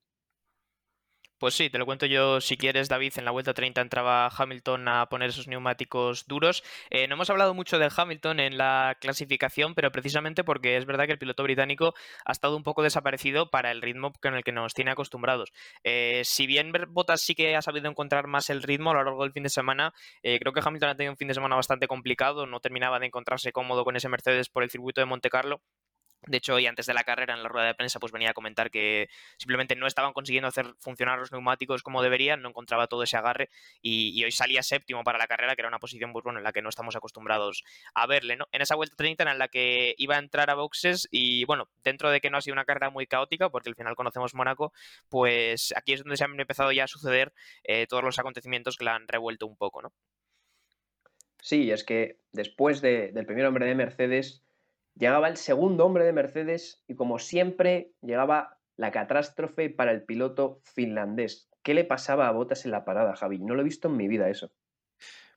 Pues 1.39 1.53
sí, 1.53 1.69
te 1.69 1.77
lo 1.77 1.85
cuento 1.85 2.05
yo 2.05 2.41
si 2.41 2.57
quieres, 2.57 2.89
David. 2.89 3.13
En 3.15 3.23
la 3.23 3.31
vuelta 3.31 3.53
30 3.53 3.79
entraba 3.79 4.27
Hamilton 4.27 4.89
a 4.89 5.05
poner 5.07 5.29
esos 5.29 5.47
neumáticos 5.47 6.27
duros. 6.27 6.63
Eh, 6.89 7.07
no 7.07 7.13
hemos 7.15 7.29
hablado 7.29 7.53
mucho 7.53 7.79
del 7.79 7.91
Hamilton 7.95 8.41
en 8.41 8.57
la 8.57 8.97
clasificación, 8.99 9.73
pero 9.73 9.89
precisamente 9.89 10.43
porque 10.43 10.75
es 10.75 10.85
verdad 10.85 11.05
que 11.05 11.13
el 11.13 11.17
piloto 11.17 11.43
británico 11.43 11.93
ha 12.25 12.33
estado 12.33 12.57
un 12.57 12.63
poco 12.63 12.83
desaparecido 12.83 13.49
para 13.51 13.71
el 13.71 13.81
ritmo 13.81 14.11
con 14.21 14.35
el 14.35 14.43
que 14.43 14.51
nos 14.51 14.73
tiene 14.73 14.91
acostumbrados. 14.91 15.53
Eh, 15.85 16.23
si 16.25 16.45
bien 16.45 16.73
Bottas 16.89 17.21
sí 17.21 17.35
que 17.35 17.55
ha 17.55 17.61
sabido 17.61 17.89
encontrar 17.89 18.27
más 18.27 18.49
el 18.49 18.61
ritmo 18.61 18.91
a 18.91 18.95
lo 18.95 19.05
largo 19.05 19.23
del 19.23 19.31
fin 19.31 19.43
de 19.43 19.49
semana, 19.49 19.93
eh, 20.23 20.39
creo 20.39 20.51
que 20.51 20.61
Hamilton 20.61 20.89
ha 20.89 20.95
tenido 20.97 21.13
un 21.13 21.17
fin 21.17 21.29
de 21.29 21.35
semana 21.35 21.55
bastante 21.55 21.87
complicado. 21.87 22.47
No 22.47 22.59
terminaba 22.59 22.99
de 22.99 23.05
encontrarse 23.05 23.53
cómodo 23.53 23.85
con 23.85 23.95
ese 23.95 24.09
Mercedes 24.09 24.49
por 24.49 24.63
el 24.63 24.69
circuito 24.69 24.99
de 24.99 25.05
Monte 25.05 25.29
Carlo 25.29 25.61
de 26.27 26.37
hecho, 26.37 26.55
hoy 26.55 26.67
antes 26.67 26.85
de 26.85 26.93
la 26.93 27.03
carrera, 27.03 27.33
en 27.33 27.43
la 27.43 27.49
rueda 27.49 27.67
de 27.67 27.75
prensa, 27.75 27.99
pues 27.99 28.11
venía 28.11 28.31
a 28.31 28.33
comentar 28.33 28.69
que 28.69 29.09
simplemente 29.37 29.75
no 29.75 29.87
estaban 29.87 30.11
consiguiendo 30.13 30.47
hacer 30.47 30.73
funcionar 30.79 31.17
los 31.17 31.31
neumáticos 31.31 31.81
como 31.81 32.01
deberían, 32.01 32.41
no 32.41 32.49
encontraba 32.49 32.87
todo 32.87 33.03
ese 33.03 33.17
agarre 33.17 33.49
y, 33.81 34.23
hoy 34.23 34.31
salía 34.31 34.61
séptimo 34.61 35.03
para 35.03 35.17
la 35.17 35.27
carrera, 35.27 35.55
que 35.55 35.61
era 35.61 35.69
una 35.69 35.79
posición 35.79 36.11
muy 36.11 36.21
buena 36.21 36.39
en 36.39 36.43
la 36.43 36.51
que 36.51 36.61
no 36.61 36.69
estamos 36.69 36.95
acostumbrados 36.95 37.63
a 37.93 38.05
verle, 38.05 38.35
¿no? 38.35 38.47
En 38.51 38.61
esa 38.61 38.75
vuelta 38.75 38.95
30 38.97 39.31
en 39.31 39.39
la 39.39 39.47
que 39.47 39.95
iba 39.97 40.15
a 40.15 40.19
entrar 40.19 40.49
a 40.49 40.55
boxes 40.55 41.07
y 41.09 41.45
bueno, 41.45 41.69
dentro 41.83 42.09
de 42.11 42.19
que 42.19 42.29
no 42.29 42.37
ha 42.37 42.41
sido 42.41 42.53
una 42.53 42.65
carrera 42.65 42.89
muy 42.89 43.07
caótica, 43.07 43.49
porque 43.49 43.69
al 43.69 43.75
final 43.75 43.95
conocemos 43.95 44.35
Mónaco, 44.35 44.73
pues 45.07 45.73
aquí 45.75 45.93
es 45.93 46.03
donde 46.03 46.17
se 46.17 46.25
han 46.25 46.37
empezado 46.39 46.71
ya 46.71 46.83
a 46.83 46.87
suceder 46.87 47.33
eh, 47.63 47.87
todos 47.87 48.03
los 48.03 48.19
acontecimientos 48.19 48.77
que 48.77 48.85
la 48.85 48.95
han 48.95 49.07
revuelto 49.07 49.47
un 49.47 49.55
poco, 49.55 49.81
¿no? 49.81 49.93
Sí, 51.41 51.71
es 51.71 51.85
que 51.85 52.17
después 52.33 52.81
del 52.81 53.25
primer 53.25 53.45
hombre 53.45 53.65
de 53.65 53.75
Mercedes 53.75 54.43
Llegaba 54.99 55.29
el 55.29 55.37
segundo 55.37 55.85
hombre 55.85 56.03
de 56.03 56.11
Mercedes 56.11 56.83
y 56.85 56.95
como 56.95 57.19
siempre 57.19 57.93
llegaba 58.01 58.59
la 58.75 58.91
catástrofe 58.91 59.69
para 59.69 59.93
el 59.93 60.03
piloto 60.03 60.61
finlandés. 60.65 61.49
¿Qué 61.63 61.73
le 61.73 61.85
pasaba 61.85 62.27
a 62.27 62.31
Botas 62.31 62.65
en 62.65 62.71
la 62.71 62.83
parada, 62.83 63.15
Javi? 63.15 63.39
No 63.39 63.55
lo 63.55 63.61
he 63.61 63.63
visto 63.63 63.87
en 63.87 63.95
mi 63.95 64.09
vida 64.09 64.29
eso. 64.29 64.51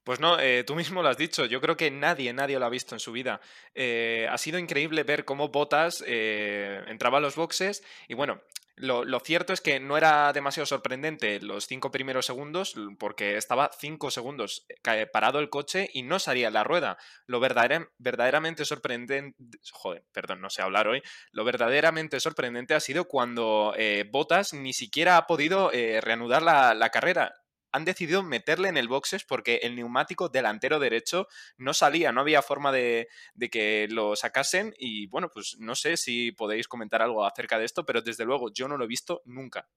Pues 0.03 0.19
no, 0.19 0.41
eh, 0.41 0.65
tú 0.65 0.75
mismo 0.75 1.01
lo 1.01 1.09
has 1.09 1.17
dicho. 1.17 1.45
Yo 1.45 1.61
creo 1.61 1.77
que 1.77 1.93
nadie, 1.93 2.33
nadie 2.33 2.59
lo 2.59 2.67
ha 2.67 2.71
visto 2.71 2.97
en 2.97 2.99
su 2.99 3.13
vida. 3.13 3.41
Eh, 3.73 4.27
ha 4.29 4.37
sido 4.37 4.59
increíble 4.59 5.05
ver 5.05 5.25
cómo 5.25 5.51
Botas 5.51 6.03
eh, 6.09 6.83
entraba 6.89 7.19
a 7.19 7.21
los 7.21 7.37
boxes 7.37 7.85
y 8.09 8.15
bueno, 8.15 8.41
lo, 8.83 9.21
cierto 9.21 9.53
es 9.53 9.61
que 9.61 9.79
no 9.79 9.97
era 9.97 10.33
demasiado 10.33 10.67
sorprendente 10.67 11.41
los 11.41 11.67
cinco 11.67 11.93
primeros 11.93 12.27
segundos, 12.27 12.75
porque 12.99 13.37
estaba 13.37 13.71
cinco 13.79 14.11
segundos 14.11 14.67
eh, 14.69 15.07
parado 15.07 15.39
el 15.39 15.51
coche 15.51 15.89
y 15.93 16.03
no 16.03 16.19
salía 16.19 16.51
la 16.51 16.65
rueda. 16.65 16.99
Lo 17.27 17.39
verdaderamente 17.41 18.65
sorprendente, 18.65 19.37
joder, 19.71 20.05
perdón, 20.13 20.41
no 20.41 20.51
sé 20.51 20.63
hablar 20.63 20.89
hoy, 20.89 21.01
lo 21.31 21.45
verdaderamente 21.45 22.19
sorprendente 22.19 22.75
ha 22.75 22.81
sido 22.81 23.07
cuando 23.07 23.73
eh, 23.77 24.05
Botas 24.11 24.53
ni 24.53 24.73
siquiera 24.73 25.17
ha 25.17 25.27
podido 25.29 25.73
eh, 25.73 26.01
reanudar 26.01 26.43
la, 26.43 26.75
la 26.75 26.91
carrera 26.91 27.42
han 27.73 27.85
decidido 27.85 28.23
meterle 28.23 28.69
en 28.69 28.77
el 28.77 28.89
boxes 28.89 29.25
porque 29.25 29.61
el 29.63 29.75
neumático 29.75 30.29
delantero 30.29 30.79
derecho 30.79 31.27
no 31.57 31.75
salía, 31.75 32.13
no 32.13 32.21
había 32.21 32.43
forma 32.43 32.71
de, 32.71 33.09
que 33.51 33.89
lo 33.91 34.15
sacasen 34.15 34.75
y 34.79 35.07
bueno, 35.09 35.31
pues 35.33 35.57
no 35.59 35.75
sé 35.75 35.97
si 35.97 36.33
podéis 36.33 36.69
comentar 36.69 37.03
algo 37.03 37.25
acerca 37.25 37.59
de 37.59 37.65
esto, 37.65 37.85
pero 37.85 38.03
desde 38.03 38.25
luego 38.25 38.53
yo 38.53 38.69
no 38.69 38.77
lo 38.77 38.85
he 38.85 38.89
visto 38.89 39.23
nunca. 39.25 39.69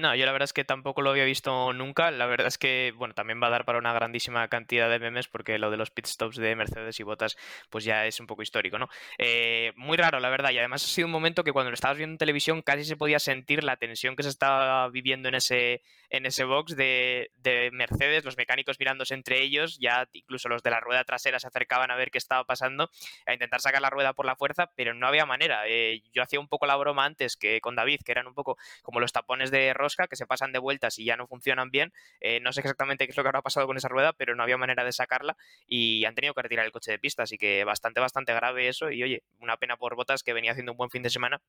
No, 0.00 0.14
yo 0.14 0.26
la 0.26 0.30
verdad 0.30 0.44
es 0.44 0.52
que 0.52 0.64
tampoco 0.64 1.02
lo 1.02 1.10
había 1.10 1.24
visto 1.24 1.72
nunca. 1.72 2.12
La 2.12 2.26
verdad 2.26 2.46
es 2.46 2.56
que, 2.56 2.94
bueno, 2.96 3.14
también 3.14 3.42
va 3.42 3.48
a 3.48 3.50
dar 3.50 3.64
para 3.64 3.80
una 3.80 3.92
grandísima 3.92 4.46
cantidad 4.46 4.88
de 4.88 5.00
memes 5.00 5.26
porque 5.26 5.58
lo 5.58 5.72
de 5.72 5.76
los 5.76 5.90
pit 5.90 6.06
stops 6.06 6.36
de 6.36 6.54
Mercedes 6.54 7.00
y 7.00 7.02
Botas, 7.02 7.36
pues 7.68 7.82
ya 7.82 8.06
es 8.06 8.20
un 8.20 8.28
poco 8.28 8.42
histórico, 8.42 8.78
¿no? 8.78 8.88
Eh, 9.18 9.72
muy 9.74 9.96
raro, 9.96 10.20
la 10.20 10.30
verdad. 10.30 10.50
Y 10.52 10.58
además 10.58 10.84
ha 10.84 10.86
sido 10.86 11.06
un 11.06 11.12
momento 11.12 11.42
que 11.42 11.50
cuando 11.50 11.70
lo 11.70 11.74
estabas 11.74 11.98
viendo 11.98 12.14
en 12.14 12.18
televisión 12.18 12.62
casi 12.62 12.84
se 12.84 12.96
podía 12.96 13.18
sentir 13.18 13.64
la 13.64 13.76
tensión 13.76 14.14
que 14.14 14.22
se 14.22 14.28
estaba 14.28 14.88
viviendo 14.88 15.28
en 15.30 15.34
ese, 15.34 15.82
en 16.10 16.26
ese 16.26 16.44
box 16.44 16.76
de, 16.76 17.30
Mercedes, 17.72 18.24
los 18.24 18.36
mecánicos 18.36 18.78
mirándose 18.78 19.14
entre 19.14 19.42
ellos, 19.42 19.78
ya 19.80 20.08
incluso 20.12 20.48
los 20.48 20.62
de 20.62 20.70
la 20.70 20.78
rueda 20.78 21.02
trasera 21.02 21.40
se 21.40 21.48
acercaban 21.48 21.90
a 21.90 21.96
ver 21.96 22.12
qué 22.12 22.18
estaba 22.18 22.44
pasando, 22.44 22.88
a 23.26 23.32
intentar 23.32 23.60
sacar 23.60 23.82
la 23.82 23.90
rueda 23.90 24.12
por 24.12 24.26
la 24.26 24.36
fuerza, 24.36 24.70
pero 24.76 24.94
no 24.94 25.08
había 25.08 25.26
manera. 25.26 25.66
Eh, 25.66 26.02
yo 26.12 26.22
hacía 26.22 26.38
un 26.38 26.46
poco 26.46 26.66
la 26.66 26.76
broma 26.76 27.04
antes 27.04 27.36
que 27.36 27.60
con 27.60 27.74
David, 27.74 28.00
que 28.04 28.12
eran 28.12 28.28
un 28.28 28.34
poco 28.34 28.56
como 28.82 29.00
los 29.00 29.12
tapones 29.12 29.50
de 29.50 29.74
que 29.96 30.16
se 30.16 30.26
pasan 30.26 30.52
de 30.52 30.58
vueltas 30.58 30.98
y 30.98 31.04
ya 31.04 31.16
no 31.16 31.26
funcionan 31.26 31.70
bien. 31.70 31.92
Eh, 32.20 32.40
no 32.40 32.52
sé 32.52 32.60
exactamente 32.60 33.06
qué 33.06 33.10
es 33.10 33.16
lo 33.16 33.22
que 33.22 33.28
habrá 33.28 33.42
pasado 33.42 33.66
con 33.66 33.76
esa 33.76 33.88
rueda, 33.88 34.12
pero 34.12 34.34
no 34.34 34.42
había 34.42 34.56
manera 34.56 34.84
de 34.84 34.92
sacarla 34.92 35.36
y 35.66 36.04
han 36.04 36.14
tenido 36.14 36.34
que 36.34 36.42
retirar 36.42 36.66
el 36.66 36.72
coche 36.72 36.92
de 36.92 36.98
pista, 36.98 37.22
así 37.22 37.38
que 37.38 37.64
bastante, 37.64 38.00
bastante 38.00 38.34
grave 38.34 38.68
eso. 38.68 38.90
Y 38.90 39.02
oye, 39.02 39.22
una 39.40 39.56
pena 39.56 39.76
por 39.76 39.96
Botas 39.96 40.22
que 40.22 40.32
venía 40.32 40.52
haciendo 40.52 40.72
un 40.72 40.78
buen 40.78 40.90
fin 40.90 41.02
de 41.02 41.10
semana, 41.10 41.40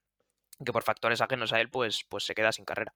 que 0.65 0.71
por 0.71 0.83
factores 0.83 1.21
ajenos 1.21 1.53
a 1.53 1.61
él, 1.61 1.69
pues, 1.69 2.05
pues 2.09 2.25
se 2.25 2.35
queda 2.35 2.51
sin 2.51 2.65
carrera. 2.65 2.93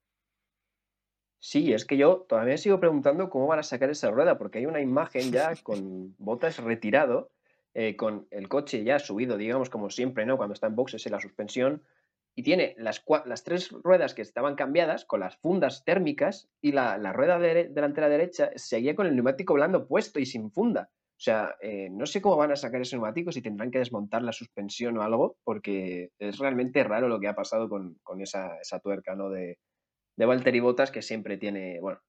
Sí, 1.39 1.73
es 1.73 1.83
que 1.85 1.97
yo 1.97 2.25
todavía 2.29 2.57
sigo 2.57 2.79
preguntando 2.79 3.29
cómo 3.29 3.47
van 3.47 3.59
a 3.59 3.63
sacar 3.63 3.89
esa 3.89 4.09
rueda, 4.11 4.37
porque 4.37 4.59
hay 4.59 4.65
una 4.65 4.79
imagen 4.79 5.31
ya 5.31 5.53
con 5.63 6.15
Botas 6.17 6.57
retirado, 6.59 7.31
eh, 7.73 7.97
con 7.97 8.27
el 8.31 8.47
coche 8.47 8.83
ya 8.83 8.99
subido, 8.99 9.37
digamos, 9.37 9.69
como 9.69 9.89
siempre, 9.89 10.25
¿no? 10.25 10.37
Cuando 10.37 10.53
está 10.53 10.67
en 10.67 10.75
boxes 10.75 11.05
en 11.05 11.11
la 11.11 11.19
suspensión, 11.19 11.83
y 12.35 12.43
tiene 12.43 12.75
las, 12.77 13.03
tres 13.43 13.69
ruedas 13.71 14.13
que 14.13 14.21
estaban 14.21 14.55
cambiadas 14.55 15.05
con 15.05 15.19
las 15.19 15.37
fundas 15.37 15.83
térmicas 15.85 16.49
y 16.61 16.71
la, 16.71 16.97
rueda 17.13 17.39
delantera 17.39 18.09
derecha 18.09 18.51
seguía 18.55 18.95
con 18.95 19.07
el 19.07 19.15
neumático 19.15 19.53
blando 19.53 19.87
puesto 19.87 20.19
y 20.19 20.25
sin 20.25 20.51
funda. 20.51 20.89
O 20.91 21.23
sea, 21.23 21.55
eh, 21.61 21.89
no 21.91 22.05
sé 22.05 22.21
cómo 22.21 22.35
van 22.35 22.51
a 22.51 22.55
sacar 22.55 22.81
ese 22.81 22.95
neumático, 22.95 23.31
si 23.31 23.41
tendrán 23.41 23.71
que 23.71 23.77
desmontar 23.77 24.23
la 24.23 24.33
suspensión 24.33 24.97
o 24.97 25.03
algo, 25.03 25.37
porque 25.43 26.09
es 26.19 26.39
realmente 26.39 26.83
raro 26.83 27.07
lo 27.07 27.19
que 27.19 27.27
ha 27.27 27.35
pasado 27.35 27.69
con, 27.69 27.97
esa, 28.19 28.59
tuerca 28.81 29.15
¿no? 29.15 29.29
de, 29.29 29.59
de 30.17 30.25
Valtteri 30.25 30.59
Bottas, 30.59 30.91
que 30.91 31.01
siempre 31.01 31.37
tiene, 31.37 31.79
bueno, 31.79 31.99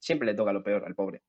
siempre 0.00 0.26
le 0.26 0.34
toca 0.34 0.52
lo 0.52 0.64
peor 0.64 0.84
al 0.84 0.94
pobre. 0.94 1.22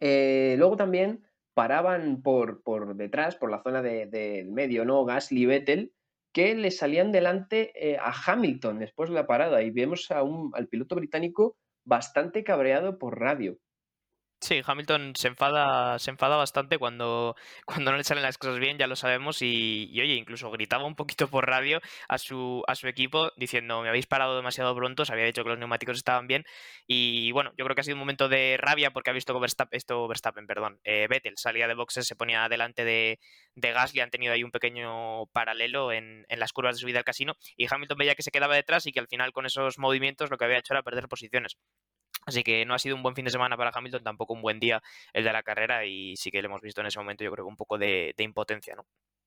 Eh, 0.00 0.54
luego 0.58 0.76
también 0.76 1.24
paraban 1.54 2.22
por, 2.22 2.62
detrás, 2.96 3.36
por 3.36 3.50
la 3.50 3.62
zona 3.62 3.80
del 3.82 4.10
de, 4.10 4.44
medio, 4.44 4.84
¿no? 4.84 5.04
Gasly 5.04 5.42
y 5.42 5.46
Vettel, 5.46 5.92
que 6.34 6.54
le 6.56 6.70
salían 6.70 7.12
delante 7.12 7.72
eh, 7.76 7.96
a 7.98 8.12
Hamilton 8.12 8.80
después 8.80 9.08
de 9.08 9.14
la 9.14 9.26
parada 9.26 9.62
y 9.62 9.70
vemos 9.70 10.10
a 10.10 10.24
un, 10.24 10.50
al 10.54 10.68
piloto 10.68 10.96
británico 10.96 11.56
bastante 11.86 12.44
cabreado 12.44 12.98
por 12.98 13.20
radio. 13.20 13.56
Sí, 14.44 14.60
Hamilton 14.62 15.14
se 15.16 15.28
enfada, 15.28 15.98
se 15.98 16.10
enfada 16.10 16.36
bastante 16.36 16.76
cuando, 16.76 17.34
cuando 17.64 17.90
no 17.92 17.96
le 17.96 18.04
salen 18.04 18.22
las 18.22 18.36
cosas 18.36 18.58
bien, 18.58 18.76
ya 18.76 18.86
lo 18.86 18.94
sabemos, 18.94 19.40
y, 19.40 19.90
oye, 19.98 20.16
incluso 20.16 20.50
gritaba 20.50 20.84
un 20.84 20.96
poquito 20.96 21.28
por 21.30 21.46
radio 21.48 21.80
a 22.08 22.18
su, 22.18 22.62
a 22.66 22.74
su 22.74 22.86
equipo 22.86 23.32
diciendo 23.36 23.80
me 23.80 23.88
habéis 23.88 24.04
parado 24.06 24.36
demasiado 24.36 24.76
pronto, 24.76 25.06
se 25.06 25.14
había 25.14 25.24
dicho 25.24 25.42
que 25.44 25.48
los 25.48 25.58
neumáticos 25.58 25.96
estaban 25.96 26.26
bien, 26.26 26.44
y 26.86 27.32
bueno, 27.32 27.52
yo 27.56 27.64
creo 27.64 27.74
que 27.74 27.80
ha 27.80 27.84
sido 27.84 27.94
un 27.94 28.00
momento 28.00 28.28
de 28.28 28.58
rabia 28.60 28.90
porque 28.90 29.08
ha 29.08 29.12
visto 29.14 29.32
que 29.40 29.46
esto 29.70 30.08
Verstappen, 30.08 30.46
perdón, 30.46 30.78
eh, 30.84 31.06
Vettel 31.08 31.38
salía 31.38 31.66
de 31.66 31.74
boxes, 31.74 32.06
se 32.06 32.14
ponía 32.14 32.46
delante 32.50 32.84
de, 32.84 33.20
de 33.54 33.72
Gasly, 33.72 34.00
han 34.00 34.10
tenido 34.10 34.34
ahí 34.34 34.44
un 34.44 34.50
pequeño 34.50 35.24
paralelo 35.32 35.90
en, 35.90 36.26
en 36.28 36.38
las 36.38 36.52
curvas 36.52 36.76
de 36.76 36.80
subida 36.82 36.98
al 36.98 37.04
casino, 37.04 37.32
y 37.56 37.66
Hamilton 37.72 37.96
veía 37.96 38.14
que 38.14 38.22
se 38.22 38.30
quedaba 38.30 38.54
detrás 38.54 38.84
y 38.86 38.92
que 38.92 39.00
al 39.00 39.08
final 39.08 39.32
con 39.32 39.46
esos 39.46 39.78
movimientos 39.78 40.28
lo 40.30 40.36
que 40.36 40.44
había 40.44 40.58
hecho 40.58 40.74
era 40.74 40.82
perder 40.82 41.08
posiciones. 41.08 41.56
Así 42.26 42.42
que 42.42 42.64
no 42.64 42.74
ha 42.74 42.78
sido 42.78 42.96
un 42.96 43.02
buen 43.02 43.14
fin 43.14 43.24
de 43.24 43.30
semana 43.30 43.56
para 43.56 43.70
Hamilton, 43.74 44.02
tampoco 44.02 44.32
un 44.32 44.42
buen 44.42 44.60
día 44.60 44.82
el 45.12 45.24
de 45.24 45.32
la 45.32 45.42
carrera 45.42 45.84
y 45.84 46.16
sí 46.16 46.30
que 46.30 46.40
le 46.40 46.46
hemos 46.46 46.62
visto 46.62 46.80
en 46.80 46.86
ese 46.86 46.98
momento 46.98 47.24
yo 47.24 47.30
creo 47.30 47.46
un 47.46 47.56
poco 47.56 47.78
de, 47.78 48.14
impotencia, 48.18 48.74
¿no? 48.74 48.84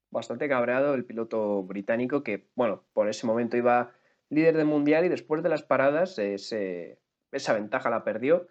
Bastante 0.09 0.47
cabreado 0.47 0.93
el 0.95 1.05
piloto 1.05 1.63
británico 1.63 2.23
que, 2.23 2.47
bueno, 2.55 2.85
por 2.93 3.09
ese 3.09 3.27
momento 3.27 3.57
iba 3.57 3.91
líder 4.29 4.57
del 4.57 4.65
mundial 4.65 5.05
y 5.05 5.09
después 5.09 5.43
de 5.43 5.49
las 5.49 5.63
paradas 5.63 6.17
esa 6.17 7.53
ventaja 7.53 7.89
la 7.89 8.03
perdió. 8.03 8.47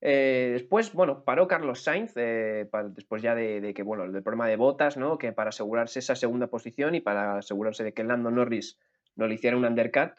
Eh, 0.00 0.50
después, 0.52 0.92
bueno, 0.92 1.24
paró 1.24 1.48
Carlos 1.48 1.82
Sainz, 1.82 2.12
eh, 2.16 2.68
después 2.90 3.22
ya 3.22 3.34
de, 3.34 3.72
que, 3.74 3.82
bueno, 3.82 4.04
el 4.04 4.22
problema 4.22 4.46
de 4.46 4.56
botas, 4.56 4.96
¿no? 4.96 5.16
Que 5.18 5.32
para 5.32 5.48
asegurarse 5.48 6.00
esa 6.00 6.14
segunda 6.14 6.48
posición 6.48 6.94
y 6.94 7.00
para 7.00 7.38
asegurarse 7.38 7.82
de 7.82 7.94
que 7.94 8.04
Lando 8.04 8.30
Norris 8.30 8.78
no 9.14 9.26
le 9.26 9.34
hiciera 9.34 9.56
un 9.56 9.64
undercut, 9.64 10.12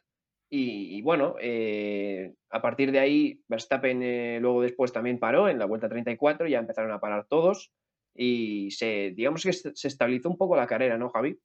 y, 0.49 1.01
bueno, 1.01 1.35
eh, 1.41 2.33
a 2.49 2.61
partir 2.61 2.91
de 2.91 2.99
ahí, 2.99 3.41
Verstappen 3.47 4.01
eh, 4.01 4.39
luego 4.41 4.61
después 4.61 4.93
también 4.93 5.19
paró 5.19 5.49
en 5.49 5.59
la 5.59 5.65
vuelta 5.65 5.89
34, 5.89 6.47
ya 6.47 6.59
empezaron 6.59 6.91
a 6.91 6.99
parar 6.99 7.27
todos 7.29 7.71
y 8.15 8.71
se, 8.71 9.11
digamos 9.15 9.43
que 9.43 9.51
se 9.51 9.87
estabilizó 9.87 10.29
un 10.29 10.37
poco 10.37 10.55
la 10.55 10.67
carrera, 10.67 10.97
¿no, 10.97 11.09
Javi? 11.09 11.37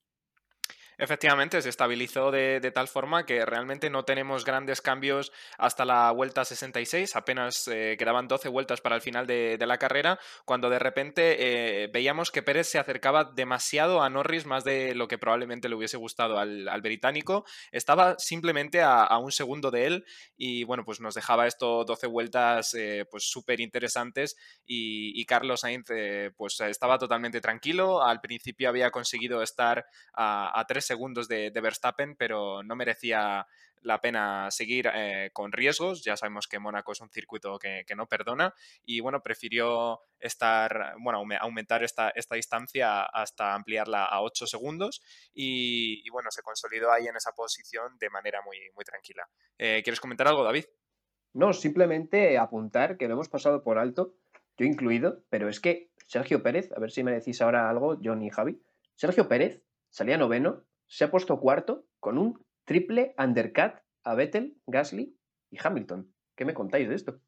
Efectivamente, 1.02 1.60
se 1.60 1.68
estabilizó 1.68 2.30
de, 2.30 2.60
tal 2.72 2.86
forma 2.86 3.26
que 3.26 3.44
realmente 3.44 3.90
no 3.90 4.04
tenemos 4.04 4.44
grandes 4.44 4.80
cambios 4.80 5.32
hasta 5.58 5.84
la 5.84 6.12
vuelta 6.12 6.44
66, 6.44 7.16
apenas 7.16 7.66
eh, 7.66 7.96
quedaban 7.98 8.28
12 8.28 8.48
vueltas 8.48 8.80
para 8.80 8.94
el 8.94 9.02
final 9.02 9.26
de, 9.26 9.58
la 9.66 9.78
carrera, 9.78 10.20
cuando 10.44 10.70
de 10.70 10.78
repente 10.78 11.38
eh, 11.40 11.88
veíamos 11.92 12.30
que 12.30 12.44
Pérez 12.44 12.68
se 12.68 12.78
acercaba 12.78 13.24
demasiado 13.24 14.00
a 14.00 14.10
Norris, 14.10 14.46
más 14.46 14.62
de 14.62 14.94
lo 14.94 15.08
que 15.08 15.18
probablemente 15.18 15.68
le 15.68 15.74
hubiese 15.74 15.96
gustado 15.96 16.38
al, 16.38 16.80
británico, 16.82 17.44
estaba 17.72 18.14
simplemente 18.18 18.80
a, 18.80 19.18
un 19.18 19.32
segundo 19.32 19.72
de 19.72 19.86
él 19.86 20.04
y 20.36 20.62
bueno, 20.62 20.84
pues 20.84 21.00
nos 21.00 21.16
dejaba 21.16 21.48
esto 21.48 21.84
12 21.84 22.06
vueltas 22.06 22.74
eh, 22.74 23.06
pues 23.10 23.24
súper 23.24 23.58
interesantes 23.58 24.36
y, 24.64 25.24
Carlos 25.26 25.60
Sainz 25.62 25.86
pues 26.36 26.60
estaba 26.60 26.98
totalmente 26.98 27.40
tranquilo, 27.40 28.04
al 28.04 28.20
principio 28.20 28.68
había 28.68 28.92
conseguido 28.92 29.42
estar 29.42 29.84
a, 30.12 30.60
a 30.60 30.64
tres 30.66 30.91
segundos 30.92 31.26
de, 31.26 31.50
Verstappen, 31.50 32.16
pero 32.16 32.62
no 32.62 32.76
merecía 32.76 33.46
la 33.80 33.98
pena 34.02 34.50
seguir 34.50 34.90
eh, 34.94 35.30
con 35.32 35.50
riesgos. 35.50 36.04
Ya 36.04 36.18
sabemos 36.18 36.46
que 36.46 36.58
Mónaco 36.58 36.92
es 36.92 37.00
un 37.00 37.08
circuito 37.08 37.58
que, 37.58 37.84
no 37.96 38.06
perdona 38.06 38.54
y 38.84 39.00
bueno, 39.00 39.22
prefirió 39.22 40.00
estar, 40.20 40.94
bueno, 40.98 41.24
aumentar 41.40 41.82
esta, 41.82 42.10
esta 42.10 42.34
distancia 42.34 43.04
hasta 43.04 43.54
ampliarla 43.54 44.04
a 44.04 44.20
8 44.20 44.46
segundos 44.46 45.02
y, 45.32 46.08
bueno, 46.10 46.30
se 46.30 46.42
consolidó 46.42 46.92
ahí 46.92 47.06
en 47.06 47.16
esa 47.16 47.32
posición 47.32 47.96
de 47.98 48.10
manera 48.10 48.42
muy, 48.42 48.58
muy 48.74 48.84
tranquila. 48.84 49.26
Eh, 49.56 49.80
¿Quieres 49.82 50.00
comentar 50.00 50.28
algo, 50.28 50.44
David? 50.44 50.66
No, 51.32 51.54
simplemente 51.54 52.36
apuntar 52.36 52.98
que 52.98 53.08
lo 53.08 53.14
hemos 53.14 53.30
pasado 53.30 53.62
por 53.62 53.78
alto, 53.78 54.14
yo 54.58 54.66
incluido, 54.66 55.24
pero 55.30 55.48
es 55.48 55.58
que 55.58 55.90
Sergio 56.06 56.42
Pérez, 56.42 56.70
a 56.76 56.80
ver 56.80 56.90
si 56.90 57.02
me 57.02 57.12
decís 57.12 57.40
ahora 57.40 57.70
algo, 57.70 57.98
John 58.04 58.22
y 58.22 58.28
Javi, 58.28 58.60
Sergio 58.94 59.26
Pérez 59.26 59.62
salía 59.88 60.18
noveno 60.18 60.64
se 60.92 61.04
ha 61.04 61.10
puesto 61.10 61.40
cuarto 61.40 61.86
con 62.00 62.18
un 62.18 62.44
triple 62.66 63.14
undercut 63.16 63.80
a 64.04 64.14
Vettel, 64.14 64.58
Gasly 64.66 65.16
y 65.50 65.56
Hamilton. 65.58 66.12
¿Qué 66.36 66.44
me 66.44 66.52
contáis 66.52 66.86
de 66.86 66.94
esto? 66.94 67.18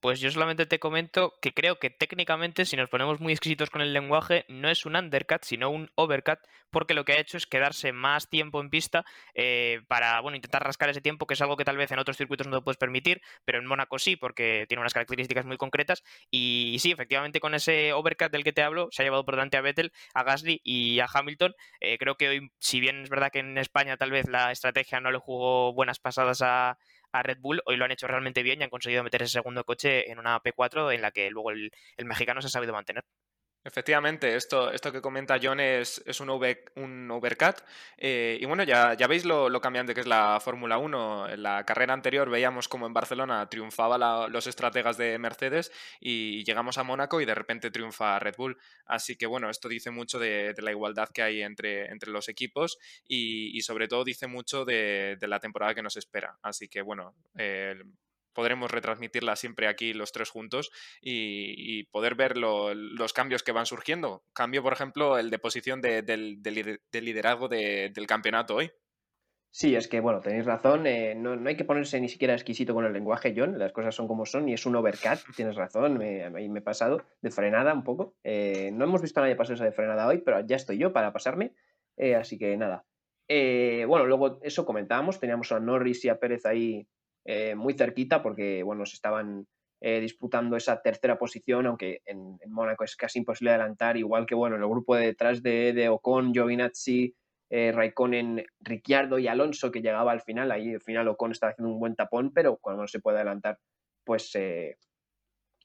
Pues 0.00 0.18
yo 0.18 0.30
solamente 0.30 0.64
te 0.64 0.78
comento 0.78 1.34
que 1.42 1.52
creo 1.52 1.78
que 1.78 1.90
técnicamente, 1.90 2.64
si 2.64 2.74
nos 2.74 2.88
ponemos 2.88 3.20
muy 3.20 3.32
exquisitos 3.34 3.68
con 3.68 3.82
el 3.82 3.92
lenguaje, 3.92 4.46
no 4.48 4.70
es 4.70 4.86
un 4.86 4.96
undercut, 4.96 5.42
sino 5.44 5.68
un 5.68 5.90
overcut, 5.94 6.38
porque 6.70 6.94
lo 6.94 7.04
que 7.04 7.12
ha 7.12 7.20
hecho 7.20 7.36
es 7.36 7.46
quedarse 7.46 7.92
más 7.92 8.30
tiempo 8.30 8.62
en 8.62 8.70
pista 8.70 9.04
eh, 9.34 9.82
para 9.88 10.18
bueno, 10.20 10.36
intentar 10.36 10.64
rascar 10.64 10.88
ese 10.88 11.02
tiempo, 11.02 11.26
que 11.26 11.34
es 11.34 11.42
algo 11.42 11.58
que 11.58 11.66
tal 11.66 11.76
vez 11.76 11.92
en 11.92 11.98
otros 11.98 12.16
circuitos 12.16 12.46
no 12.46 12.56
te 12.56 12.64
puedes 12.64 12.78
permitir, 12.78 13.20
pero 13.44 13.58
en 13.58 13.66
Mónaco 13.66 13.98
sí, 13.98 14.16
porque 14.16 14.64
tiene 14.68 14.80
unas 14.80 14.94
características 14.94 15.44
muy 15.44 15.58
concretas. 15.58 16.02
Y, 16.30 16.78
sí, 16.80 16.92
efectivamente, 16.92 17.38
con 17.38 17.54
ese 17.54 17.92
overcut 17.92 18.32
del 18.32 18.44
que 18.44 18.54
te 18.54 18.62
hablo, 18.62 18.88
se 18.92 19.02
ha 19.02 19.04
llevado 19.04 19.26
por 19.26 19.34
delante 19.34 19.58
a 19.58 19.60
Vettel, 19.60 19.92
a 20.14 20.22
Gasly 20.22 20.62
y 20.64 21.00
a 21.00 21.08
Hamilton. 21.12 21.54
Eh, 21.80 21.98
creo 21.98 22.16
que 22.16 22.28
hoy, 22.28 22.50
si 22.58 22.80
bien 22.80 23.02
es 23.02 23.10
verdad 23.10 23.30
que 23.30 23.40
en 23.40 23.58
España 23.58 23.98
tal 23.98 24.10
vez 24.10 24.28
la 24.28 24.50
estrategia 24.50 25.00
no 25.00 25.10
le 25.10 25.18
jugó 25.18 25.74
buenas 25.74 25.98
pasadas 25.98 26.40
a 26.40 26.78
a 27.12 27.22
Red 27.22 27.38
Bull, 27.40 27.62
hoy 27.66 27.76
lo 27.76 27.84
han 27.84 27.90
hecho 27.92 28.06
realmente 28.06 28.42
bien 28.42 28.60
y 28.60 28.64
han 28.64 28.70
conseguido 28.70 29.02
meter 29.02 29.22
ese 29.22 29.32
segundo 29.32 29.64
coche 29.64 30.10
en 30.10 30.18
una 30.18 30.40
P4 30.42 30.92
en 30.94 31.02
la 31.02 31.10
que 31.10 31.30
luego 31.30 31.50
el, 31.50 31.70
mexicano 32.04 32.40
se 32.40 32.48
ha 32.48 32.50
sabido 32.50 32.72
mantener. 32.72 33.04
Efectivamente, 33.62 34.36
esto, 34.36 34.70
esto 34.72 34.90
que 34.90 35.02
comenta 35.02 35.38
John 35.40 35.60
es, 35.60 36.02
es 36.06 36.20
un, 36.20 36.30
un 36.30 37.10
overcut. 37.10 37.56
Eh, 37.98 38.38
y 38.40 38.46
bueno, 38.46 38.62
ya, 38.62 38.94
ya 38.94 39.06
veis 39.06 39.26
lo, 39.26 39.60
cambiante 39.60 39.92
que 39.92 40.00
es 40.00 40.06
la 40.06 40.40
Fórmula 40.40 40.78
1. 40.78 41.28
En 41.28 41.42
la 41.42 41.64
carrera 41.66 41.92
anterior 41.92 42.30
veíamos 42.30 42.68
como 42.68 42.86
en 42.86 42.94
Barcelona 42.94 43.50
triunfaba 43.50 44.28
los 44.28 44.46
estrategas 44.46 44.96
de 44.96 45.18
Mercedes 45.18 45.70
y 46.00 46.42
llegamos 46.44 46.78
a 46.78 46.84
Mónaco 46.84 47.20
y 47.20 47.26
de 47.26 47.34
repente 47.34 47.70
triunfa 47.70 48.18
Red 48.18 48.36
Bull. 48.38 48.56
Así 48.86 49.16
que 49.16 49.26
bueno, 49.26 49.50
esto 49.50 49.68
dice 49.68 49.90
mucho 49.90 50.18
de, 50.18 50.54
la 50.56 50.70
igualdad 50.70 51.10
que 51.12 51.22
hay 51.22 51.42
entre, 51.42 51.90
entre 51.90 52.10
los 52.10 52.30
equipos 52.30 52.78
y, 53.06 53.60
sobre 53.60 53.88
todo 53.88 54.04
dice 54.04 54.26
mucho 54.26 54.64
de, 54.64 55.18
la 55.20 55.38
temporada 55.38 55.74
que 55.74 55.82
nos 55.82 55.98
espera. 55.98 56.38
Así 56.42 56.68
que 56.68 56.80
bueno, 56.80 57.14
podremos 58.32 58.70
retransmitirla 58.70 59.36
siempre 59.36 59.68
aquí 59.68 59.92
los 59.92 60.12
tres 60.12 60.30
juntos 60.30 60.70
y, 61.00 61.84
poder 61.90 62.14
ver 62.14 62.36
los 62.36 63.12
cambios 63.12 63.42
que 63.42 63.52
van 63.52 63.66
surgiendo. 63.66 64.22
Cambio, 64.32 64.62
por 64.62 64.72
ejemplo, 64.72 65.18
el 65.18 65.30
de 65.30 65.38
posición 65.38 65.80
del, 65.80 66.40
liderazgo 66.92 67.48
del 67.48 68.06
campeonato 68.06 68.56
hoy. 68.56 68.70
Sí, 69.52 69.74
es 69.74 69.88
que, 69.88 69.98
bueno, 69.98 70.20
tenéis 70.20 70.46
razón, 70.46 70.86
eh, 70.86 71.16
no, 71.16 71.36
hay 71.44 71.56
que 71.56 71.64
ponerse 71.64 72.00
ni 72.00 72.08
siquiera 72.08 72.34
exquisito 72.34 72.72
con 72.72 72.84
el 72.84 72.92
lenguaje, 72.92 73.34
John, 73.36 73.58
las 73.58 73.72
cosas 73.72 73.96
son 73.96 74.06
como 74.06 74.24
son 74.24 74.48
y 74.48 74.52
es 74.52 74.64
un 74.64 74.76
overcut, 74.76 75.18
tienes 75.36 75.56
razón, 75.56 75.98
me, 75.98 76.30
me, 76.30 76.58
he 76.58 76.62
pasado 76.62 77.02
de 77.20 77.30
frenada 77.32 77.74
un 77.74 77.82
poco. 77.82 78.14
Eh, 78.22 78.70
no 78.72 78.84
hemos 78.84 79.02
visto 79.02 79.18
a 79.18 79.24
nadie 79.24 79.34
pasarse 79.34 79.64
de 79.64 79.72
frenada 79.72 80.06
hoy, 80.06 80.18
pero 80.18 80.38
ya 80.46 80.54
estoy 80.54 80.78
yo 80.78 80.92
para 80.92 81.12
pasarme, 81.12 81.52
eh, 81.96 82.14
así 82.14 82.38
que 82.38 82.56
nada. 82.56 82.86
bueno, 83.28 84.06
luego 84.06 84.38
eso 84.42 84.64
comentábamos, 84.64 85.18
teníamos 85.18 85.50
a 85.50 85.58
Norris 85.58 86.04
y 86.04 86.10
a 86.10 86.20
Pérez 86.20 86.46
ahí 86.46 86.86
eh, 87.32 87.54
muy 87.54 87.74
cerquita 87.74 88.24
porque 88.24 88.64
bueno, 88.64 88.84
se 88.84 88.96
estaban 88.96 89.46
eh, 89.80 90.00
disputando 90.00 90.56
esa 90.56 90.82
tercera 90.82 91.16
posición, 91.16 91.64
aunque 91.64 92.02
en, 92.04 92.36
Mónaco 92.48 92.82
es 92.82 92.96
casi 92.96 93.20
imposible 93.20 93.50
adelantar, 93.50 93.96
igual 93.96 94.26
que 94.26 94.34
bueno, 94.34 94.56
el 94.56 94.66
grupo 94.66 94.96
de 94.96 95.06
detrás 95.06 95.40
de, 95.40 95.72
de 95.72 95.88
Ocon, 95.88 96.32
Giovinazzi, 96.32 97.14
eh, 97.48 97.70
Raikkonen, 97.70 98.44
Ricciardo 98.58 99.20
y 99.20 99.28
Alonso 99.28 99.70
que 99.70 99.80
llegaba 99.80 100.10
al 100.10 100.22
final, 100.22 100.50
ahí 100.50 100.74
al 100.74 100.80
final 100.80 101.06
Ocon 101.06 101.30
estaba 101.30 101.52
haciendo 101.52 101.72
un 101.72 101.78
buen 101.78 101.94
tapón, 101.94 102.32
pero 102.34 102.56
cuando 102.56 102.82
no 102.82 102.88
se 102.88 102.98
puede 102.98 103.18
adelantar, 103.18 103.60
pues 104.02 104.36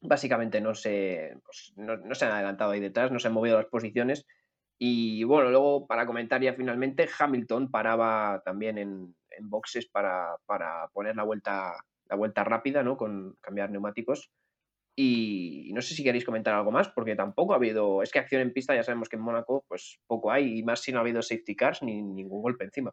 básicamente 0.02 0.62
no 0.62 0.76
se, 0.76 1.36
pues, 1.44 1.74
no 1.78 2.14
se 2.14 2.26
han 2.26 2.32
adelantado 2.34 2.74
ahí 2.74 2.80
detrás, 2.80 3.12
no 3.12 3.18
se 3.18 3.28
han 3.28 3.34
movido 3.34 3.58
las 3.58 3.66
posiciones. 3.66 4.28
Y 4.78 5.24
bueno, 5.24 5.50
luego 5.50 5.88
para 5.88 6.06
comentar 6.06 6.42
ya 6.42 6.54
finalmente, 6.54 7.08
Hamilton 7.18 7.72
paraba 7.72 8.42
también 8.44 8.78
en, 8.78 9.16
en 9.38 9.50
boxes 9.50 9.88
para, 9.88 10.38
para, 10.46 10.88
poner 10.94 11.16
la 11.16 11.24
vuelta, 11.24 11.76
la 12.06 12.16
vuelta 12.16 12.44
rápida, 12.44 12.84
¿no? 12.84 12.98
Con 12.98 13.38
cambiar 13.42 13.72
neumáticos. 13.72 14.32
Y, 14.98 15.72
no 15.74 15.82
sé 15.82 15.94
si 15.94 16.04
queréis 16.04 16.26
comentar 16.26 16.54
algo 16.54 16.72
más, 16.72 16.90
porque 16.90 17.16
tampoco 17.16 17.54
ha 17.54 17.58
habido. 17.58 18.02
Es 18.02 18.12
que 18.12 18.20
acción 18.20 18.42
en 18.42 18.54
pista 18.54 18.76
ya 18.76 18.84
sabemos 18.84 19.10
que 19.10 19.18
en 19.18 19.24
Mónaco, 19.24 19.66
pues 19.68 20.00
poco 20.08 20.32
hay, 20.32 20.60
y 20.60 20.64
más 20.64 20.82
si 20.82 20.92
no 20.92 21.00
ha 21.00 21.02
habido 21.02 21.22
safety 21.22 21.56
cars 21.56 21.82
ni 21.82 22.02
ningún 22.02 22.42
golpe 22.42 22.66
encima. 22.66 22.92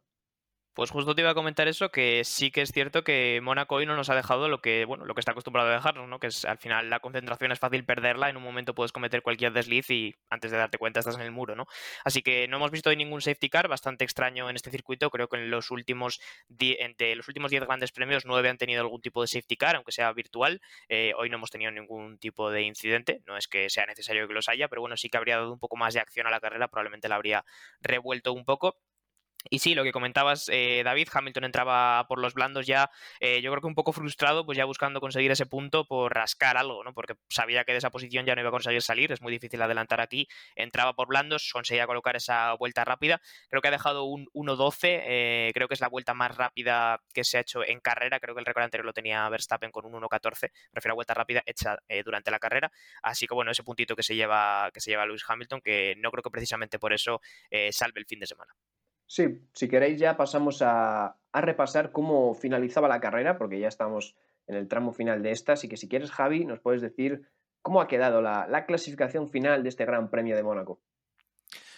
Pues 0.75 0.91
justo 0.91 1.15
te 1.15 1.21
iba 1.21 1.31
a 1.31 1.35
comentar 1.35 1.69
eso, 1.69 1.91
que 1.91 2.25
sí 2.25 2.51
que 2.51 2.63
es 2.63 2.73
cierto 2.73 3.05
que 3.05 3.41
Mónaco 3.43 3.75
hoy 3.75 3.85
no 3.85 3.95
nos 3.95 4.09
ha 4.09 4.15
dejado 4.15 4.49
lo 4.49 4.63
que, 4.63 4.87
bueno, 4.87 5.05
lo 5.05 5.13
que 5.15 5.21
está 5.21 5.33
acostumbrado 5.33 5.69
a 5.69 5.75
dejarnos, 5.75 6.09
¿no? 6.09 6.19
Que 6.19 6.29
es 6.29 6.47
al 6.47 6.57
final 6.57 6.89
la 6.89 7.01
concentración 7.01 7.53
es 7.53 7.59
fácil 7.59 7.85
perderla, 7.85 8.31
en 8.31 8.39
un 8.39 8.43
momento 8.43 8.75
puedes 8.75 8.91
cometer 8.91 9.21
cualquier 9.21 9.53
desliz 9.53 9.91
y 9.91 10.15
antes 10.31 10.51
de 10.51 10.57
darte 10.57 10.79
cuenta 10.79 11.01
estás 11.01 11.17
en 11.17 11.21
el 11.21 11.31
muro, 11.31 11.55
¿no? 11.57 11.67
Así 12.05 12.23
que 12.23 12.49
no 12.49 12.57
hemos 12.57 12.71
visto 12.71 12.89
hoy 12.89 12.97
ningún 12.97 13.21
safety 13.21 13.51
car, 13.51 13.69
bastante 13.69 14.05
extraño 14.05 14.49
en 14.49 14.57
este 14.57 14.71
circuito. 14.71 15.11
Creo 15.11 15.29
que 15.29 15.37
en 15.37 15.51
los 15.51 15.71
últimos 15.71 16.21
entre 16.59 17.17
los 17.17 17.29
últimos 17.29 17.51
10 17.51 17.65
grandes 17.67 17.93
premios, 17.93 18.25
9 18.25 18.49
han 18.49 18.57
tenido 18.57 18.81
algún 18.81 19.03
tipo 19.03 19.21
de 19.21 19.29
safety 19.29 19.57
car, 19.57 19.77
aunque 19.77 19.93
sea 19.93 20.11
virtual. 20.15 20.63
Eh, 20.89 21.13
hoy 21.19 21.29
no 21.29 21.37
hemos 21.37 21.51
tenido 21.51 21.71
ningún 21.71 22.17
tipo 22.19 22.51
de 22.51 22.63
incidente. 22.63 23.21
No 23.27 23.37
es 23.37 23.47
que 23.47 23.69
sea 23.69 23.85
necesario 23.85 24.27
que 24.27 24.33
los 24.33 24.49
haya, 24.49 24.69
pero 24.69 24.81
bueno, 24.81 24.97
sí 24.97 25.11
que 25.11 25.19
habría 25.19 25.37
dado 25.37 25.53
un 25.53 25.59
poco 25.59 25.77
más 25.77 25.93
de 25.93 26.01
acción 26.01 26.27
a 26.27 26.31
la 26.31 26.41
carrera, 26.41 26.69
probablemente 26.69 27.11
la 27.11 27.17
habría 27.17 27.45
revuelto 27.83 28.33
un 28.33 28.47
poco. 28.47 28.79
Y 29.51 29.59
sí, 29.59 29.75
lo 29.75 29.83
que 29.83 29.93
comentabas, 29.93 30.49
eh, 30.53 30.83
David, 30.85 31.09
Hamilton 31.13 31.45
entraba 31.45 32.07
por 32.07 32.19
los 32.21 32.35
blandos 32.35 32.67
ya, 32.67 32.91
eh, 33.21 33.43
yo 33.43 33.51
creo 33.51 33.61
que 33.61 33.67
un 33.67 33.75
poco 33.75 33.93
frustrado, 33.93 34.47
pues 34.47 34.57
ya 34.57 34.65
buscando 34.65 35.01
conseguir 35.01 35.31
ese 35.33 35.47
punto 35.47 35.85
por 35.85 36.15
rascar 36.15 36.57
algo, 36.57 36.85
¿no? 36.85 36.95
Porque 36.95 37.15
sabía 37.29 37.65
que 37.65 37.73
de 37.73 37.79
esa 37.79 37.91
posición 37.91 38.25
ya 38.25 38.35
no 38.35 38.41
iba 38.41 38.49
a 38.49 38.53
conseguir 38.53 38.83
salir, 38.83 39.11
es 39.13 39.21
muy 39.21 39.33
difícil 39.33 39.61
adelantar 39.61 40.01
aquí, 40.01 40.29
entraba 40.55 40.95
por 40.95 41.09
blandos, 41.09 41.51
conseguía 41.53 41.87
colocar 41.87 42.17
esa 42.17 42.55
vuelta 42.55 42.85
rápida, 42.85 43.21
creo 43.49 43.61
que 43.61 43.69
ha 43.69 43.73
dejado 43.73 44.05
un 44.05 44.27
1.12, 44.33 45.03
eh, 45.05 45.51
creo 45.55 45.67
que 45.69 45.75
es 45.75 45.81
la 45.81 45.89
vuelta 45.89 46.15
más 46.15 46.37
rápida 46.37 47.01
que 47.13 47.25
se 47.25 47.39
ha 47.39 47.41
hecho 47.41 47.65
en 47.65 47.81
carrera, 47.81 48.21
creo 48.21 48.35
que 48.35 48.41
el 48.41 48.47
récord 48.47 48.65
anterior 48.65 48.87
lo 48.87 48.93
tenía 48.93 49.29
Verstappen 49.29 49.73
con 49.73 49.85
un 49.87 49.93
1.14, 49.95 50.51
prefiero 50.71 50.95
vuelta 50.95 51.15
rápida 51.15 51.43
hecha 51.47 51.79
durante 52.05 52.31
la 52.31 52.39
carrera, 52.39 52.71
así 53.03 53.27
que 53.27 53.35
bueno, 53.35 53.51
ese 53.51 53.65
puntito 53.65 53.97
que 53.97 54.03
se 54.03 54.15
lleva, 54.15 54.71
que 54.73 54.81
se 54.81 54.91
lleva 54.91 55.07
Lewis 55.07 55.25
Hamilton, 55.27 55.61
que 55.61 55.95
no 55.99 56.11
creo 56.11 56.23
que 56.23 56.31
precisamente 56.31 56.79
por 56.79 56.93
eso 56.93 57.21
salve 57.71 58.01
el 58.01 58.07
fin 58.07 58.21
de 58.21 58.27
semana. 58.27 58.53
Sí, 59.13 59.43
si 59.53 59.69
queréis 59.69 60.01
ya 60.01 60.17
pasamos 60.17 60.63
a, 60.63 61.19
repasar 61.35 61.93
cómo 61.93 62.33
finalizaba 62.33 62.89
la 62.89 62.99
carrera, 62.99 63.37
porque 63.37 63.61
ya 63.61 63.69
estamos 63.69 64.17
en 64.47 64.57
el 64.57 64.69
tramo 64.69 64.95
final 64.95 65.23
de 65.23 65.33
esta. 65.33 65.53
Así 65.53 65.69
que 65.69 65.77
si 65.77 65.87
quieres, 65.87 66.11
Javi, 66.11 66.47
nos 66.47 66.61
puedes 66.61 66.81
decir 66.81 67.29
cómo 67.61 67.83
ha 67.83 67.89
quedado 67.89 68.23
la, 68.23 68.47
la 68.49 68.65
clasificación 68.65 69.29
final 69.29 69.65
de 69.65 69.69
este 69.69 69.85
Gran 69.85 70.09
Premio 70.09 70.35
de 70.35 70.43
Mónaco. 70.43 70.81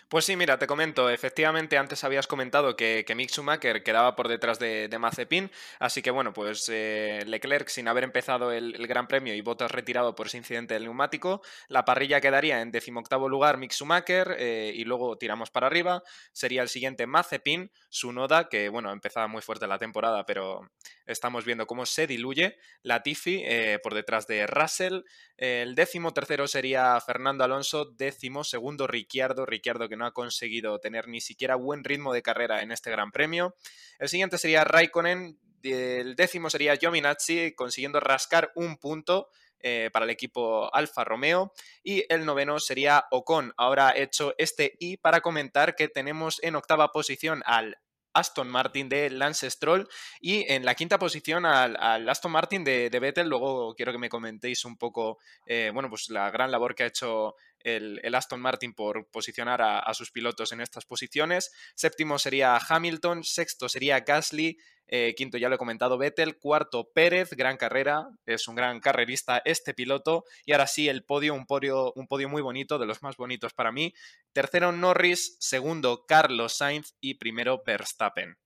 Pues 0.09 0.27
sí, 0.27 0.37
mira, 0.37 0.59
te 0.59 0.67
comento, 0.67 1.09
efectivamente 1.11 1.79
antes 1.79 2.05
habías 2.05 2.27
comentado 2.27 2.77
que, 2.77 3.05
que 3.07 3.15
Mick 3.15 3.31
Schumacher 3.31 3.83
quedaba 3.83 4.15
por 4.15 4.29
detrás 4.29 4.59
de, 4.59 4.87
de 4.87 4.99
Mazepin, 4.99 5.51
así 5.81 6.03
que 6.03 6.11
bueno, 6.11 6.33
pues 6.33 6.69
eh, 6.71 7.23
Leclerc 7.27 7.69
sin 7.69 7.89
haber 7.89 8.05
empezado 8.05 8.53
el, 8.53 8.87
Gran 8.87 9.09
Premio 9.09 9.35
y 9.35 9.41
Bottas 9.41 9.71
retirado 9.71 10.15
por 10.15 10.27
ese 10.27 10.37
incidente 10.37 10.75
del 10.75 10.85
neumático, 10.85 11.43
la 11.69 11.85
parrilla 11.85 12.21
quedaría 12.21 12.61
en 12.61 12.71
decimoctavo 12.71 13.29
lugar 13.29 13.57
Mick 13.57 13.73
Schumacher 13.73 14.37
eh, 14.39 14.73
y 14.75 14.85
luego 14.85 15.17
tiramos 15.17 15.51
para 15.51 15.67
arriba, 15.67 16.03
sería 16.33 16.63
el 16.63 16.69
siguiente 16.69 17.07
Mazepin, 17.07 17.73
Sunoda, 17.89 18.49
que 18.49 18.69
bueno, 18.69 18.93
empezaba 18.93 19.27
muy 19.27 19.43
fuerte 19.43 19.67
la 19.67 19.79
temporada, 19.79 20.27
pero 20.27 20.71
estamos 21.07 21.45
viendo 21.45 21.67
cómo 21.67 21.87
se 21.87 22.07
diluye, 22.07 22.59
Latifi 22.83 23.43
eh, 23.45 23.81
por 23.83 23.95
detrás 23.95 24.27
de 24.27 24.47
Russell, 24.47 25.01
el 25.37 25.75
décimo 25.75 26.13
tercero 26.13 26.47
sería 26.47 27.01
Fernando 27.01 27.43
Alonso, 27.43 27.87
décimo 27.87 28.45
segundo 28.45 28.87
Ricciardo, 28.87 29.47
Ricciardo 29.47 29.89
que 29.89 29.94
no 29.97 30.07
ha 30.07 30.13
conseguido 30.13 30.79
tener 30.81 31.09
ni 31.09 31.21
siquiera 31.21 31.57
buen 31.57 31.85
ritmo 31.85 32.13
de 32.13 32.23
carrera 32.23 32.63
en 32.63 32.73
este 32.73 32.91
Gran 32.91 33.13
Premio. 33.13 33.55
El 33.99 34.09
siguiente 34.09 34.39
sería 34.39 34.65
Raikkonen, 34.65 35.39
el 35.63 36.17
décimo 36.17 36.51
sería 36.51 36.77
Giovinazzi 36.77 37.55
consiguiendo 37.55 38.01
rascar 38.01 38.53
un 38.55 38.77
punto 38.77 39.29
eh, 39.67 39.89
para 39.93 40.05
el 40.05 40.11
equipo 40.11 40.69
Alfa 40.75 41.05
Romeo. 41.05 41.55
Y 41.83 42.05
el 42.13 42.27
noveno 42.27 42.61
sería 42.61 43.07
Ocon. 43.11 43.55
Ahora 43.57 43.93
he 43.97 44.03
hecho 44.03 44.35
este 44.37 44.77
I 44.79 44.99
para 44.99 45.23
comentar 45.23 45.75
que 45.75 45.89
tenemos 45.89 46.39
en 46.43 46.55
octava 46.55 46.93
posición 46.93 47.43
al 47.47 47.79
Aston 48.13 48.49
Martin 48.49 48.89
de 48.89 49.11
Lance 49.11 49.51
Stroll 49.51 49.89
y 50.21 50.51
en 50.53 50.65
la 50.65 50.75
quinta 50.75 50.99
posición 50.99 51.47
al, 51.47 52.09
Aston 52.09 52.31
Martin 52.31 52.63
de, 52.63 52.91
de, 52.91 53.01
Vettel. 53.01 53.29
Luego 53.29 53.75
quiero 53.75 53.91
que 53.91 53.99
me 53.99 54.11
comentéis 54.11 54.67
un 54.67 54.77
poco, 54.77 55.19
eh, 55.47 55.71
bueno, 55.73 55.89
pues 55.89 56.11
la 56.11 56.31
gran 56.31 56.51
labor 56.51 56.75
que 56.75 56.85
ha 56.85 56.87
hecho 56.87 57.35
el, 57.65 58.15
Aston 58.15 58.41
Martin 58.41 58.75
por 58.75 59.09
posicionar 59.11 59.61
a, 59.63 59.93
sus 59.95 60.11
pilotos 60.11 60.53
en 60.53 60.61
estas 60.61 60.85
posiciones. 60.85 61.53
Séptimo 61.75 62.19
sería 62.19 62.59
Hamilton, 62.69 63.25
sexto 63.25 63.69
sería 63.69 64.01
Gasly, 64.01 64.59
eh, 64.87 65.15
quinto 65.17 65.39
ya 65.39 65.49
lo 65.49 65.55
he 65.55 65.59
comentado 65.59 65.99
Vettel, 65.99 66.39
cuarto 66.39 66.91
Pérez, 66.95 67.31
gran 67.31 67.57
carrera, 67.57 68.09
es 68.27 68.47
un 68.49 68.55
gran 68.55 68.81
carrerista 68.81 69.41
este 69.45 69.75
piloto. 69.75 70.25
Y 70.45 70.53
ahora 70.53 70.67
sí, 70.67 70.89
el 70.89 71.05
podio, 71.05 71.35
un 71.35 71.47
podio, 71.47 71.93
un 71.95 72.07
podio 72.07 72.29
muy 72.29 72.43
bonito, 72.43 72.79
de 72.79 72.87
los 72.87 73.03
más 73.03 73.17
bonitos 73.17 73.55
para 73.55 73.73
mí. 73.73 73.95
Tercero 74.33 74.73
Norris, 74.73 75.37
segundo 75.41 76.05
Carlos 76.07 76.55
Sainz 76.55 76.95
y 77.01 77.15
primero 77.15 77.63
Verstappen. 77.67 78.37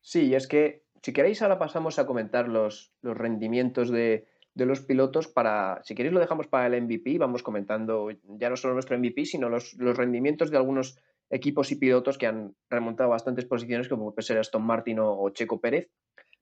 Sí, 0.00 0.34
es 0.34 0.48
que 0.48 0.84
si 1.02 1.12
queréis 1.12 1.42
ahora 1.42 1.58
pasamos 1.58 1.98
a 1.98 2.06
comentar 2.06 2.48
los, 2.48 2.92
los 3.00 3.16
rendimientos 3.16 3.90
de, 3.90 4.26
de 4.54 4.66
los 4.66 4.80
pilotos 4.80 5.26
para, 5.28 5.80
si 5.82 5.94
queréis 5.94 6.14
lo 6.14 6.20
dejamos 6.20 6.46
para 6.46 6.66
el 6.66 6.82
MVP, 6.82 7.18
vamos 7.18 7.42
comentando 7.42 8.10
ya 8.22 8.48
no 8.48 8.56
solo 8.56 8.74
nuestro 8.74 8.96
MVP, 8.98 9.24
sino 9.26 9.48
los, 9.48 9.74
los 9.74 9.96
rendimientos 9.96 10.50
de 10.50 10.56
algunos 10.56 10.96
equipos 11.30 11.72
y 11.72 11.76
pilotos 11.76 12.18
que 12.18 12.26
han 12.26 12.54
remontado 12.70 13.10
bastantes 13.10 13.44
posiciones, 13.46 13.88
como 13.88 14.14
puede 14.14 14.26
ser 14.26 14.38
Aston 14.38 14.64
Martin 14.64 14.98
o, 15.00 15.28
Checo 15.30 15.60
Pérez. 15.60 15.90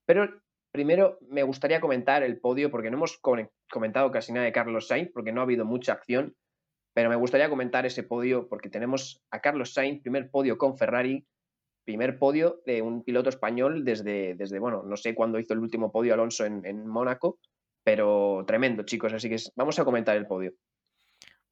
Pero 0.05 0.29
primero 0.70 1.18
me 1.29 1.42
gustaría 1.42 1.81
comentar 1.81 2.22
el 2.22 2.38
podio, 2.38 2.70
porque 2.70 2.90
no 2.90 2.98
hemos 2.98 3.18
comentado 3.18 4.11
casi 4.11 4.33
nada 4.33 4.44
de 4.44 4.53
Carlos 4.53 4.88
Sainz, 4.88 5.11
porque 5.12 5.33
no 5.33 5.40
ha 5.40 5.44
habido 5.44 5.64
mucha 5.64 5.92
acción, 5.92 6.37
pero 6.94 7.09
me 7.09 7.16
gustaría 7.16 7.48
comentar 7.48 7.87
ese 7.87 8.03
podio 8.03 8.48
porque 8.48 8.68
tenemos 8.68 9.22
a 9.31 9.40
Carlos 9.40 9.72
Sainz, 9.72 10.03
primer 10.03 10.31
podio 10.31 10.59
con 10.59 10.77
Ferrari, 10.77 11.27
primer 11.85 12.18
podio 12.18 12.61
de 12.66 12.83
un 12.83 13.03
piloto 13.03 13.31
español 13.31 13.85
desde, 13.85 14.35
desde 14.35 14.59
bueno, 14.59 14.83
no 14.83 14.96
sé 14.96 15.14
cuándo 15.14 15.38
hizo 15.38 15.55
el 15.55 15.61
último 15.61 15.90
podio 15.90 16.12
Alonso 16.12 16.44
en, 16.44 16.66
en 16.66 16.87
Mónaco, 16.87 17.38
pero 17.85 18.45
tremendo, 18.47 18.85
chicos. 18.85 19.12
Así 19.12 19.29
que 19.29 19.37
vamos 19.57 19.79
a 19.79 19.85
comentar 19.85 20.16
el 20.16 20.27
podio. 20.27 20.53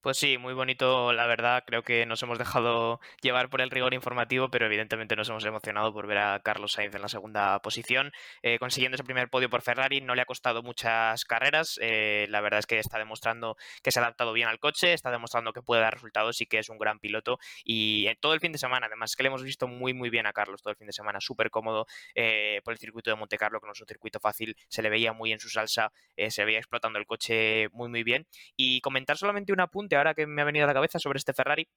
Pues 0.02 0.16
sí, 0.16 0.38
muy 0.38 0.54
bonito, 0.54 1.12
la 1.12 1.26
verdad. 1.26 1.62
Creo 1.66 1.82
que 1.82 2.06
nos 2.06 2.22
hemos 2.22 2.38
dejado 2.38 3.00
llevar 3.20 3.50
por 3.50 3.60
el 3.60 3.70
rigor 3.70 3.92
informativo, 3.92 4.50
pero 4.50 4.64
evidentemente 4.64 5.14
nos 5.14 5.28
hemos 5.28 5.44
emocionado 5.44 5.92
por 5.92 6.06
ver 6.06 6.16
a 6.16 6.40
Carlos 6.40 6.72
Sainz 6.72 6.94
en 6.94 7.02
la 7.02 7.08
segunda 7.08 7.60
posición, 7.60 8.10
eh, 8.40 8.58
consiguiendo 8.58 8.94
ese 8.94 9.04
primer 9.04 9.28
podio 9.28 9.50
por 9.50 9.60
Ferrari. 9.60 10.00
No 10.00 10.14
le 10.14 10.22
ha 10.22 10.24
costado 10.24 10.62
muchas 10.62 11.26
carreras. 11.26 11.78
Eh, 11.82 12.24
la 12.30 12.40
verdad 12.40 12.60
es 12.60 12.66
que 12.66 12.78
está 12.78 12.96
demostrando 12.96 13.58
que 13.82 13.92
se 13.92 13.98
ha 14.00 14.02
adaptado 14.02 14.32
bien 14.32 14.48
al 14.48 14.58
coche, 14.58 14.94
está 14.94 15.10
demostrando 15.10 15.52
que 15.52 15.60
puede 15.60 15.82
dar 15.82 15.92
resultados 15.92 16.40
y 16.40 16.46
que 16.46 16.60
es 16.60 16.70
un 16.70 16.78
gran 16.78 16.98
piloto. 16.98 17.38
Y 17.62 18.06
en 18.06 18.16
todo 18.20 18.32
el 18.32 18.40
fin 18.40 18.52
de 18.52 18.58
semana, 18.58 18.86
además, 18.86 19.14
que 19.16 19.22
le 19.22 19.26
hemos 19.26 19.42
visto 19.42 19.68
muy, 19.68 19.92
muy 19.92 20.08
bien 20.08 20.24
a 20.26 20.32
Carlos 20.32 20.62
todo 20.62 20.70
el 20.70 20.78
fin 20.78 20.86
de 20.86 20.94
semana, 20.94 21.20
súper 21.20 21.50
cómodo 21.50 21.86
eh, 22.14 22.62
por 22.64 22.72
el 22.72 22.78
circuito 22.78 23.10
de 23.10 23.16
Monte 23.16 23.36
Carlo, 23.36 23.60
que 23.60 23.66
no 23.66 23.74
es 23.74 23.80
un 23.82 23.86
circuito 23.86 24.18
fácil. 24.18 24.56
Se 24.68 24.80
le 24.80 24.88
veía 24.88 25.12
muy 25.12 25.30
en 25.32 25.40
su 25.40 25.50
salsa, 25.50 25.92
se 26.16 26.44
veía 26.46 26.58
explotando 26.58 26.98
el 26.98 27.04
coche 27.04 27.68
muy, 27.72 27.90
muy 27.90 28.02
bien. 28.02 28.26
Y 28.56 28.80
comentar 28.80 29.18
solamente 29.18 29.52
un 29.52 29.60
apunte 29.60 29.89
ahora 29.96 30.14
que 30.14 30.26
me 30.26 30.42
ha 30.42 30.44
venido 30.44 30.64
a 30.64 30.68
la 30.68 30.74
cabeza 30.74 30.98
sobre 30.98 31.18
este 31.18 31.32
Ferrari 31.32 31.68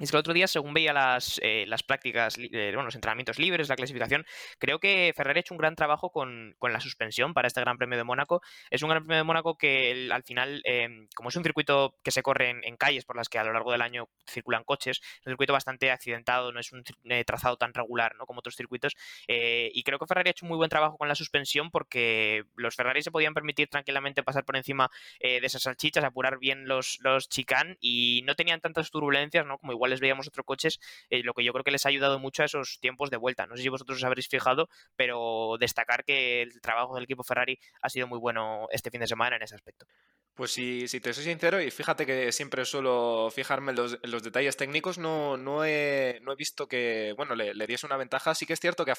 es 0.00 0.10
que 0.10 0.16
el 0.16 0.20
otro 0.20 0.34
día, 0.34 0.48
según 0.48 0.74
veía 0.74 0.92
las, 0.92 1.38
eh, 1.40 1.66
las 1.68 1.84
prácticas, 1.84 2.36
eh, 2.36 2.72
bueno, 2.74 2.86
los 2.86 2.96
entrenamientos 2.96 3.38
libres, 3.38 3.68
la 3.68 3.76
clasificación, 3.76 4.26
creo 4.58 4.80
que 4.80 5.12
Ferrari 5.16 5.38
ha 5.38 5.40
hecho 5.40 5.54
un 5.54 5.58
gran 5.58 5.76
trabajo 5.76 6.10
con, 6.10 6.56
la 6.60 6.80
suspensión 6.80 7.32
para 7.34 7.46
este 7.46 7.60
Gran 7.60 7.78
Premio 7.78 7.96
de 7.96 8.02
Mónaco. 8.02 8.42
Es 8.70 8.82
un 8.82 8.88
Gran 8.88 9.04
Premio 9.04 9.18
de 9.18 9.24
Mónaco 9.24 9.56
que 9.56 10.08
al 10.10 10.24
final, 10.24 10.62
em, 10.64 11.06
como 11.14 11.28
es 11.28 11.36
un 11.36 11.44
circuito 11.44 11.94
que 12.02 12.10
se 12.10 12.22
corre 12.22 12.50
en, 12.50 12.76
calles 12.76 13.04
por 13.04 13.16
las 13.16 13.28
que 13.28 13.38
a 13.38 13.44
lo 13.44 13.52
largo 13.52 13.70
del 13.70 13.82
año 13.82 14.08
circulan 14.28 14.64
coches, 14.64 15.00
es 15.00 15.26
un 15.26 15.30
circuito 15.32 15.52
bastante 15.52 15.92
accidentado, 15.92 16.50
no 16.50 16.58
es 16.58 16.72
un 16.72 16.82
eh, 17.04 17.24
trazado 17.24 17.56
tan 17.56 17.72
regular 17.72 18.16
¿no? 18.16 18.26
como 18.26 18.40
otros 18.40 18.56
circuitos. 18.56 18.96
y 19.28 19.82
creo 19.84 19.98
que 20.00 20.06
Ferrari 20.06 20.30
ha 20.30 20.32
hecho 20.32 20.46
un 20.46 20.48
muy 20.48 20.56
buen 20.58 20.70
trabajo 20.70 20.96
con 20.96 21.08
la 21.08 21.14
suspensión 21.14 21.70
porque 21.70 22.44
los 22.56 22.74
Ferrari 22.74 23.02
se 23.02 23.12
podían 23.12 23.34
permitir 23.34 23.68
tranquilamente 23.68 24.22
pasar 24.24 24.44
por 24.44 24.56
encima 24.56 24.90
de 25.20 25.40
esas 25.42 25.62
salchichas, 25.62 26.02
apurar 26.02 26.38
bien 26.38 26.66
los, 26.66 26.98
los 27.02 27.28
chicán 27.28 27.76
y 27.80 28.22
no 28.24 28.34
tenían 28.34 28.60
tantas 28.60 28.90
turbulencias, 28.90 29.46
¿no? 29.46 29.58
Como 29.58 29.72
igual 29.72 29.83
les 29.86 30.00
veíamos 30.00 30.28
otros 30.28 30.44
coches, 30.46 30.80
eh, 31.10 31.22
lo 31.22 31.34
que 31.34 31.44
yo 31.44 31.52
creo 31.52 31.64
que 31.64 31.70
les 31.70 31.86
ha 31.86 31.88
ayudado 31.88 32.18
mucho 32.18 32.42
a 32.42 32.46
esos 32.46 32.78
tiempos 32.80 33.10
de 33.10 33.16
vuelta. 33.16 33.46
No 33.46 33.56
sé 33.56 33.62
si 33.62 33.68
vosotros 33.68 33.98
os 33.98 34.04
habréis 34.04 34.28
fijado, 34.28 34.68
pero 34.96 35.56
destacar 35.58 36.04
que 36.04 36.42
el 36.42 36.60
trabajo 36.60 36.94
del 36.94 37.04
equipo 37.04 37.24
Ferrari 37.24 37.58
ha 37.82 37.88
sido 37.88 38.06
muy 38.06 38.18
bueno 38.18 38.66
este 38.70 38.90
fin 38.90 39.00
de 39.00 39.06
semana 39.06 39.36
en 39.36 39.42
ese 39.42 39.54
aspecto. 39.54 39.86
Pues 40.34 40.50
si, 40.50 40.88
si, 40.88 40.98
te 41.00 41.14
soy 41.14 41.22
sincero, 41.22 41.62
y 41.62 41.70
fíjate 41.70 42.04
que 42.04 42.32
siempre 42.32 42.64
suelo 42.64 43.30
fijarme 43.32 43.70
en 43.70 43.76
los, 43.76 44.22
detalles 44.22 44.56
técnicos, 44.56 44.98
no, 44.98 45.36
no, 45.36 45.64
he, 45.64 46.18
no, 46.22 46.32
he, 46.32 46.34
visto 46.34 46.66
que, 46.66 47.14
bueno, 47.16 47.36
le, 47.36 47.54
le, 47.54 47.66
diese 47.68 47.86
una 47.86 47.96
ventaja. 47.96 48.34
Sí 48.34 48.44
que 48.44 48.54
es 48.54 48.58
cierto 48.58 48.84
que 48.84 48.90
ha, 48.90 48.96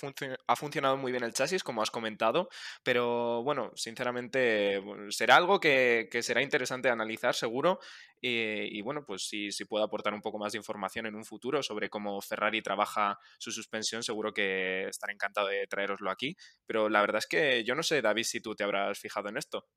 ha, 0.47 0.55
funcionado 0.55 0.95
muy 0.95 1.11
bien 1.11 1.25
el 1.25 1.33
chasis, 1.33 1.61
como 1.61 1.81
has 1.81 1.91
comentado, 1.91 2.47
pero 2.83 3.43
bueno, 3.43 3.71
sinceramente 3.75 4.81
será 5.09 5.35
algo 5.35 5.59
que, 5.59 6.07
será 6.21 6.41
interesante 6.41 6.89
analizar, 6.89 7.35
seguro. 7.35 7.79
Y, 8.21 8.81
bueno, 8.81 9.03
pues 9.05 9.27
si, 9.27 9.51
si 9.51 9.65
puedo 9.65 9.83
aportar 9.83 10.13
un 10.13 10.21
poco 10.21 10.39
más 10.39 10.53
de 10.53 10.57
información 10.57 11.05
en 11.05 11.15
un 11.15 11.25
futuro 11.25 11.61
sobre 11.61 11.89
cómo 11.89 12.21
Ferrari 12.21 12.61
trabaja 12.61 13.19
su 13.39 13.51
suspensión, 13.51 14.03
seguro 14.03 14.33
que 14.33 14.87
estaré 14.87 15.13
encantado 15.13 15.47
de 15.47 15.67
traeroslo 15.67 16.09
aquí. 16.09 16.37
Pero 16.65 16.87
la 16.89 17.01
verdad 17.01 17.19
es 17.19 17.27
que 17.27 17.63
yo 17.65 17.75
no 17.75 17.83
sé, 17.83 18.01
David, 18.01 18.23
si 18.23 18.39
tú 18.39 18.55
te 18.55 18.63
habrás 18.63 18.97
fijado 18.99 19.27
en 19.29 19.37
esto. 19.37 19.67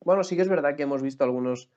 Bueno, 0.00 0.24
sí 0.24 0.36
que 0.36 0.42
es 0.42 0.48
verdad 0.48 0.76
que 0.76 0.84
hemos 0.84 1.02
visto 1.02 1.24
algunos 1.24 1.70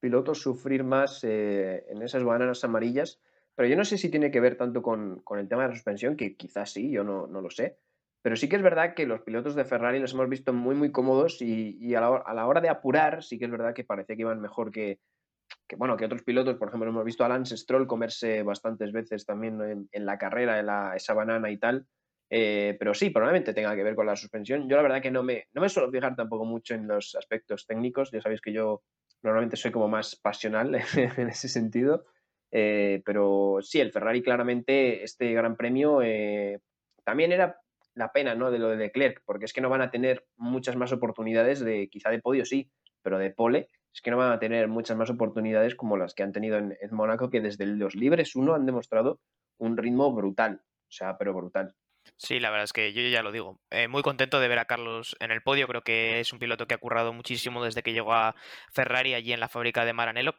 pilotos 0.00 0.40
sufrir 0.40 0.84
más 0.84 1.24
eh, 1.24 1.84
en 1.88 2.02
esas 2.02 2.24
bananas 2.24 2.62
amarillas, 2.64 3.20
pero 3.54 3.68
yo 3.68 3.76
no 3.76 3.84
sé 3.84 3.98
si 3.98 4.10
tiene 4.10 4.30
que 4.30 4.40
ver 4.40 4.56
tanto 4.56 4.82
con, 4.82 5.22
el 5.38 5.48
tema 5.48 5.62
de 5.62 5.68
la 5.68 5.74
suspensión, 5.74 6.16
que 6.16 6.36
quizás 6.36 6.72
sí, 6.72 6.90
yo 6.90 7.04
no, 7.04 7.26
lo 7.26 7.50
sé. 7.50 7.78
Pero 8.22 8.36
sí 8.36 8.48
que 8.48 8.56
es 8.56 8.62
verdad 8.62 8.94
que 8.94 9.06
los 9.06 9.20
pilotos 9.22 9.54
de 9.54 9.64
Ferrari 9.64 10.00
los 10.00 10.14
hemos 10.14 10.28
visto 10.28 10.52
muy, 10.52 10.74
muy 10.74 10.90
cómodos 10.90 11.40
y, 11.40 11.94
a, 11.94 12.00
la, 12.00 12.46
hora 12.46 12.60
de 12.60 12.68
apurar, 12.68 13.22
sí 13.22 13.38
que 13.38 13.44
es 13.44 13.50
verdad 13.50 13.74
que 13.74 13.84
parece 13.84 14.16
que 14.16 14.22
iban 14.22 14.40
mejor 14.40 14.70
que, 14.70 14.98
bueno, 15.76 15.96
que 15.96 16.06
otros 16.06 16.22
pilotos. 16.22 16.56
Por 16.56 16.68
ejemplo, 16.68 16.88
hemos 16.88 17.04
visto 17.04 17.24
a 17.24 17.28
Lance 17.28 17.56
Stroll 17.56 17.86
comerse 17.86 18.42
bastantes 18.42 18.92
veces 18.92 19.26
también 19.26 19.88
en, 19.90 20.06
la 20.06 20.18
carrera, 20.18 20.58
en 20.58 20.66
la, 20.66 20.96
esa 20.96 21.14
banana 21.14 21.50
y 21.50 21.58
tal. 21.58 21.86
Eh, 22.30 22.76
pero 22.78 22.94
sí, 22.94 23.10
probablemente 23.10 23.54
tenga 23.54 23.74
que 23.76 23.82
ver 23.82 23.94
con 23.94 24.06
la 24.06 24.16
suspensión. 24.16 24.68
Yo 24.68 24.76
la 24.76 24.82
verdad 24.82 25.02
que 25.02 25.10
no 25.10 25.22
me, 25.22 25.46
no 25.52 25.60
me 25.60 25.68
suelo 25.68 25.90
fijar 25.90 26.16
tampoco 26.16 26.44
mucho 26.44 26.74
en 26.74 26.88
los 26.88 27.14
aspectos 27.14 27.66
técnicos. 27.66 28.10
Ya 28.10 28.20
sabéis 28.20 28.40
que 28.40 28.52
yo 28.52 28.82
normalmente 29.22 29.56
soy 29.56 29.70
como 29.70 29.88
más 29.88 30.16
pasional 30.16 30.74
en 30.96 31.28
ese 31.28 31.48
sentido. 31.48 32.06
Eh, 32.50 33.02
pero 33.04 33.58
sí, 33.62 33.80
el 33.80 33.90
Ferrari 33.90 34.22
claramente, 34.22 35.02
este 35.02 35.32
gran 35.32 35.56
premio 35.56 36.02
eh, 36.02 36.60
también 37.02 37.32
era 37.32 37.58
la 37.94 38.12
pena 38.12 38.34
¿no? 38.34 38.50
de 38.50 38.58
lo 38.58 38.68
de 38.68 38.76
Leclerc, 38.76 39.22
porque 39.24 39.46
es 39.46 39.52
que 39.52 39.60
no 39.60 39.68
van 39.68 39.82
a 39.82 39.90
tener 39.90 40.24
muchas 40.36 40.76
más 40.76 40.92
oportunidades 40.92 41.60
de, 41.60 41.88
quizá 41.88 42.10
de 42.10 42.20
podio 42.20 42.44
sí, 42.44 42.70
pero 43.02 43.18
de 43.18 43.30
pole, 43.30 43.68
es 43.92 44.00
que 44.00 44.10
no 44.10 44.16
van 44.16 44.32
a 44.32 44.38
tener 44.38 44.68
muchas 44.68 44.96
más 44.96 45.10
oportunidades 45.10 45.74
como 45.74 45.96
las 45.96 46.14
que 46.14 46.22
han 46.22 46.32
tenido 46.32 46.58
en, 46.58 46.76
en 46.80 46.94
Mónaco, 46.94 47.30
que 47.30 47.40
desde 47.40 47.66
los 47.66 47.94
libres 47.94 48.36
uno 48.36 48.54
han 48.54 48.66
demostrado 48.66 49.20
un 49.58 49.76
ritmo 49.76 50.12
brutal, 50.12 50.62
o 50.64 50.92
sea, 50.92 51.18
pero 51.18 51.34
brutal. 51.34 51.74
Sí, 52.16 52.40
la 52.40 52.50
verdad 52.50 52.64
es 52.64 52.72
que 52.72 52.92
yo 52.92 53.02
ya 53.02 53.22
lo 53.22 53.32
digo. 53.32 53.60
Eh, 53.70 53.88
muy 53.88 54.02
contento 54.02 54.40
de 54.40 54.48
ver 54.48 54.58
a 54.58 54.64
Carlos 54.66 55.16
en 55.20 55.30
el 55.30 55.42
podio. 55.42 55.66
Creo 55.66 55.82
que 55.82 56.20
es 56.20 56.32
un 56.32 56.38
piloto 56.38 56.66
que 56.66 56.74
ha 56.74 56.78
currado 56.78 57.12
muchísimo 57.12 57.64
desde 57.64 57.82
que 57.82 57.92
llegó 57.92 58.14
a 58.14 58.34
Ferrari 58.72 59.14
allí 59.14 59.32
en 59.32 59.40
la 59.40 59.48
fábrica 59.48 59.84
de 59.84 59.92
Maranello 59.92 60.34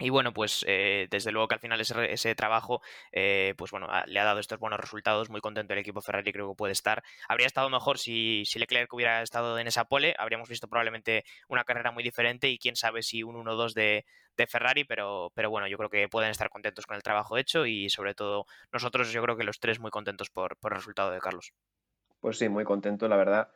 Y 0.00 0.10
bueno, 0.10 0.32
pues 0.32 0.64
eh, 0.68 1.08
desde 1.10 1.32
luego 1.32 1.48
que 1.48 1.54
al 1.56 1.60
final 1.60 1.80
ese, 1.80 2.12
ese 2.12 2.34
trabajo, 2.36 2.80
eh, 3.10 3.54
pues 3.58 3.72
bueno, 3.72 3.88
le 4.06 4.20
ha 4.20 4.24
dado 4.24 4.38
estos 4.38 4.58
buenos 4.60 4.78
resultados. 4.78 5.28
Muy 5.28 5.40
contento 5.40 5.72
el 5.72 5.80
equipo 5.80 6.00
Ferrari, 6.00 6.32
creo 6.32 6.48
que 6.50 6.56
puede 6.56 6.72
estar. 6.72 7.02
Habría 7.28 7.48
estado 7.48 7.68
mejor 7.68 7.98
si, 7.98 8.44
si 8.44 8.60
Leclerc 8.60 8.92
hubiera 8.92 9.22
estado 9.22 9.58
en 9.58 9.66
esa 9.66 9.86
pole. 9.86 10.14
Habríamos 10.18 10.48
visto 10.48 10.68
probablemente 10.68 11.24
una 11.48 11.64
carrera 11.64 11.90
muy 11.90 12.04
diferente 12.04 12.48
y 12.48 12.58
quién 12.58 12.76
sabe 12.76 13.02
si 13.02 13.24
un 13.24 13.34
1-2 13.34 13.74
de, 13.74 14.04
de, 14.36 14.46
Ferrari, 14.46 14.84
pero, 14.84 15.32
pero 15.34 15.50
bueno, 15.50 15.66
yo 15.66 15.76
creo 15.76 15.90
que 15.90 16.08
pueden 16.08 16.30
estar 16.30 16.48
contentos 16.48 16.86
con 16.86 16.96
el 16.96 17.02
trabajo 17.02 17.36
hecho 17.36 17.66
y 17.66 17.90
sobre 17.90 18.14
todo 18.14 18.46
nosotros, 18.72 19.10
yo 19.10 19.20
creo 19.22 19.36
que 19.36 19.44
los 19.44 19.58
tres 19.58 19.80
muy 19.80 19.90
contentos 19.90 20.30
por, 20.30 20.56
por 20.58 20.72
el 20.72 20.78
resultado 20.78 21.10
de 21.10 21.18
Carlos. 21.18 21.52
Pues 22.20 22.38
sí, 22.38 22.48
muy 22.48 22.62
contento, 22.62 23.08
la 23.08 23.16
verdad. 23.16 23.50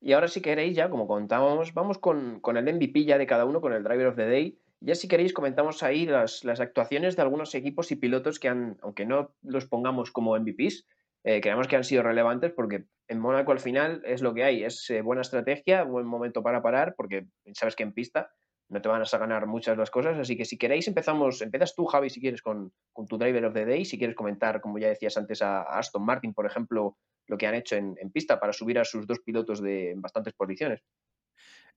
Y 0.00 0.12
ahora 0.12 0.28
si 0.28 0.42
queréis 0.42 0.76
ya, 0.76 0.90
como 0.90 1.06
contábamos, 1.06 1.72
vamos 1.72 1.98
con, 1.98 2.40
con 2.40 2.56
el 2.56 2.64
MVP 2.64 3.04
ya 3.04 3.16
de 3.16 3.26
cada 3.26 3.44
uno, 3.44 3.60
con 3.60 3.72
el 3.72 3.84
Driver 3.84 4.08
of 4.08 4.16
the 4.16 4.26
Day. 4.26 4.58
Ya 4.86 4.94
si 4.94 5.08
queréis 5.08 5.32
comentamos 5.32 5.82
ahí 5.82 6.04
las, 6.04 6.44
actuaciones 6.44 7.16
de 7.16 7.22
algunos 7.22 7.54
equipos 7.54 7.90
y 7.90 7.96
pilotos 7.96 8.38
que 8.38 8.50
han, 8.50 8.76
aunque 8.82 9.06
no 9.06 9.34
los 9.40 9.64
pongamos 9.64 10.10
como 10.10 10.38
MVPs, 10.38 10.86
eh, 11.24 11.40
creemos 11.40 11.68
que 11.68 11.76
han 11.76 11.84
sido 11.84 12.02
relevantes 12.02 12.52
porque 12.52 12.84
en 13.08 13.18
Mónaco 13.18 13.52
al 13.52 13.60
final 13.60 14.02
es 14.04 14.20
lo 14.20 14.34
que 14.34 14.44
hay, 14.44 14.62
es 14.62 14.90
eh, 14.90 15.00
buena 15.00 15.22
estrategia, 15.22 15.84
buen 15.84 16.04
momento 16.04 16.42
para 16.42 16.60
parar, 16.60 16.94
porque 16.98 17.26
sabes 17.54 17.76
que 17.76 17.82
en 17.82 17.94
pista 17.94 18.30
no 18.68 18.82
te 18.82 18.90
van 18.90 19.00
a 19.00 19.18
ganar 19.18 19.46
muchas 19.46 19.78
las 19.78 19.90
cosas, 19.90 20.18
así 20.18 20.36
que 20.36 20.44
si 20.44 20.58
queréis 20.58 20.86
empezamos, 20.86 21.40
empiezas 21.40 21.74
tú 21.74 21.86
Javi 21.86 22.10
si 22.10 22.20
quieres 22.20 22.42
con, 22.42 22.70
tu 23.08 23.16
Driver 23.16 23.46
of 23.46 23.54
the 23.54 23.64
Day, 23.64 23.86
si 23.86 23.96
quieres 23.96 24.14
comentar, 24.14 24.60
como 24.60 24.78
ya 24.78 24.88
decías 24.88 25.16
antes, 25.16 25.40
a, 25.40 25.62
Aston 25.62 26.04
Martin, 26.04 26.34
por 26.34 26.44
ejemplo, 26.44 26.98
lo 27.26 27.38
que 27.38 27.46
han 27.46 27.54
hecho 27.54 27.76
en, 27.76 27.94
en 27.98 28.12
pista 28.12 28.38
para 28.38 28.52
subir 28.52 28.78
a 28.78 28.84
sus 28.84 29.06
dos 29.06 29.20
pilotos 29.20 29.62
de 29.62 29.92
en 29.92 30.02
bastantes 30.02 30.34
posiciones. 30.34 30.82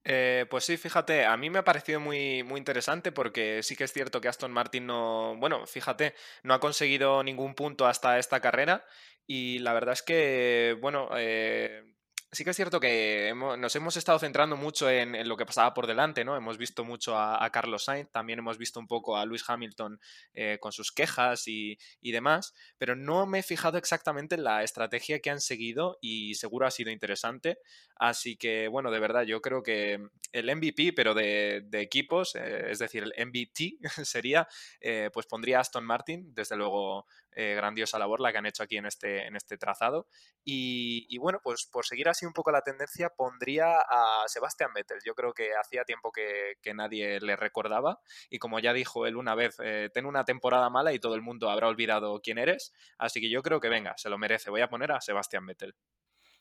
Eh, 0.04 0.46
pues 0.50 0.64
sí, 0.64 0.78
fíjate, 0.78 1.26
a 1.26 1.36
mí 1.36 1.50
me 1.50 1.60
ha 1.60 1.64
parecido 1.66 2.00
muy, 2.00 2.42
muy 2.44 2.58
interesante 2.60 3.12
porque 3.12 3.62
sí 3.62 3.76
que 3.76 3.84
es 3.84 3.92
cierto 3.92 4.22
que 4.22 4.30
Aston 4.30 4.54
Martin 4.54 4.86
no, 4.88 5.36
bueno, 5.38 5.66
fíjate, 5.68 6.16
no 6.44 6.54
ha 6.54 6.60
conseguido 6.62 7.24
ningún 7.24 7.56
punto 7.56 7.86
hasta 7.86 8.18
esta 8.18 8.40
carrera 8.40 8.86
y 9.26 9.60
la 9.60 9.74
verdad 9.74 9.94
es 9.94 10.04
que, 10.04 10.78
bueno, 10.80 11.10
eh, 11.18 11.84
sí 12.32 12.44
que 12.44 12.50
es 12.50 12.56
cierto 12.56 12.80
que 12.80 13.34
nos 13.58 13.76
hemos 13.76 13.96
estado 13.96 14.20
centrando 14.20 14.58
mucho 14.58 14.90
en, 14.90 15.28
lo 15.28 15.38
que 15.38 15.46
pasaba 15.46 15.74
por 15.74 15.88
delante, 15.88 16.26
¿no? 16.26 16.36
Hemos 16.36 16.58
visto 16.58 16.84
mucho 16.84 17.18
a, 17.18 17.50
Carlos 17.52 17.86
Sainz, 17.86 18.12
también 18.12 18.40
hemos 18.40 18.58
visto 18.58 18.80
un 18.80 18.88
poco 18.88 19.16
a 19.16 19.26
Lewis 19.26 19.46
Hamilton 19.48 20.00
eh, 20.34 20.58
con 20.60 20.74
sus 20.74 20.92
quejas 20.92 21.48
y, 21.48 21.78
y, 22.02 22.12
demás, 22.12 22.54
pero 22.78 22.96
no 22.96 23.26
me 23.26 23.40
he 23.40 23.44
fijado 23.44 23.78
exactamente 23.78 24.36
en 24.36 24.44
la 24.44 24.64
estrategia 24.64 25.20
que 25.20 25.30
han 25.30 25.40
seguido 25.40 25.98
y 26.02 26.36
seguro 26.36 26.68
ha 26.68 26.72
sido 26.72 26.92
interesante. 26.92 27.60
Así 27.96 28.36
que, 28.36 28.68
bueno, 28.68 28.92
de 28.92 29.00
verdad, 29.00 29.24
yo 29.24 29.42
creo 29.42 29.64
que 29.64 30.00
el 30.34 30.56
MVP, 30.56 30.94
pero 30.94 31.14
de, 31.14 31.64
de 31.66 31.82
equipos, 31.82 32.36
eh, 32.36 32.72
es 32.72 32.80
decir, 32.80 33.04
el 33.04 33.28
MVT 33.28 33.80
sería, 34.06 34.48
eh, 34.82 35.10
pues 35.14 35.26
pondría 35.28 35.62
Aston 35.62 35.86
Martin, 35.86 36.34
desde 36.34 36.58
luego 36.58 37.06
grandiosa 37.40 38.00
labor 38.00 38.20
la 38.20 38.32
que 38.32 38.40
han 38.40 38.48
hecho 38.48 38.64
aquí 38.64 38.78
en 38.78 38.88
este, 38.88 39.28
en 39.28 39.36
este 39.36 39.60
trazado. 39.60 40.08
Y, 40.44 41.06
y, 41.08 41.20
bueno, 41.20 41.40
pues 41.44 41.68
por 41.72 41.86
seguir 41.86 42.10
así 42.10 42.17
un 42.26 42.34
poco 42.34 42.52
la 42.52 42.62
tendencia, 42.62 43.10
pondría 43.10 43.80
a 43.80 44.24
Sebastian 44.28 44.74
Vettel. 44.74 45.00
Yo 45.06 45.14
creo 45.16 45.34
que 45.34 45.52
hacía 45.56 45.84
tiempo 45.86 46.12
que, 46.12 46.56
que 46.62 46.74
nadie 46.74 47.20
le 47.20 47.36
recordaba 47.36 48.00
y 48.30 48.40
como 48.40 48.60
ya 48.60 48.74
dijo 48.74 49.06
él 49.06 49.16
una 49.18 49.36
vez, 49.36 49.58
eh, 49.64 49.90
ten 49.94 50.06
una 50.06 50.26
temporada 50.26 50.70
mala 50.70 50.94
y 50.94 51.00
todo 51.00 51.16
el 51.16 51.22
mundo 51.22 51.50
habrá 51.50 51.68
olvidado 51.68 52.20
quién 52.22 52.38
eres. 52.38 52.74
Así 52.98 53.22
que 53.22 53.30
yo 53.30 53.42
creo 53.44 53.60
que 53.60 53.70
venga, 53.70 53.94
se 53.98 54.10
lo 54.10 54.18
merece. 54.18 54.50
Voy 54.50 54.62
a 54.62 54.70
poner 54.70 54.92
a 54.92 55.02
Sebastian 55.02 55.46
Vettel. 55.46 55.76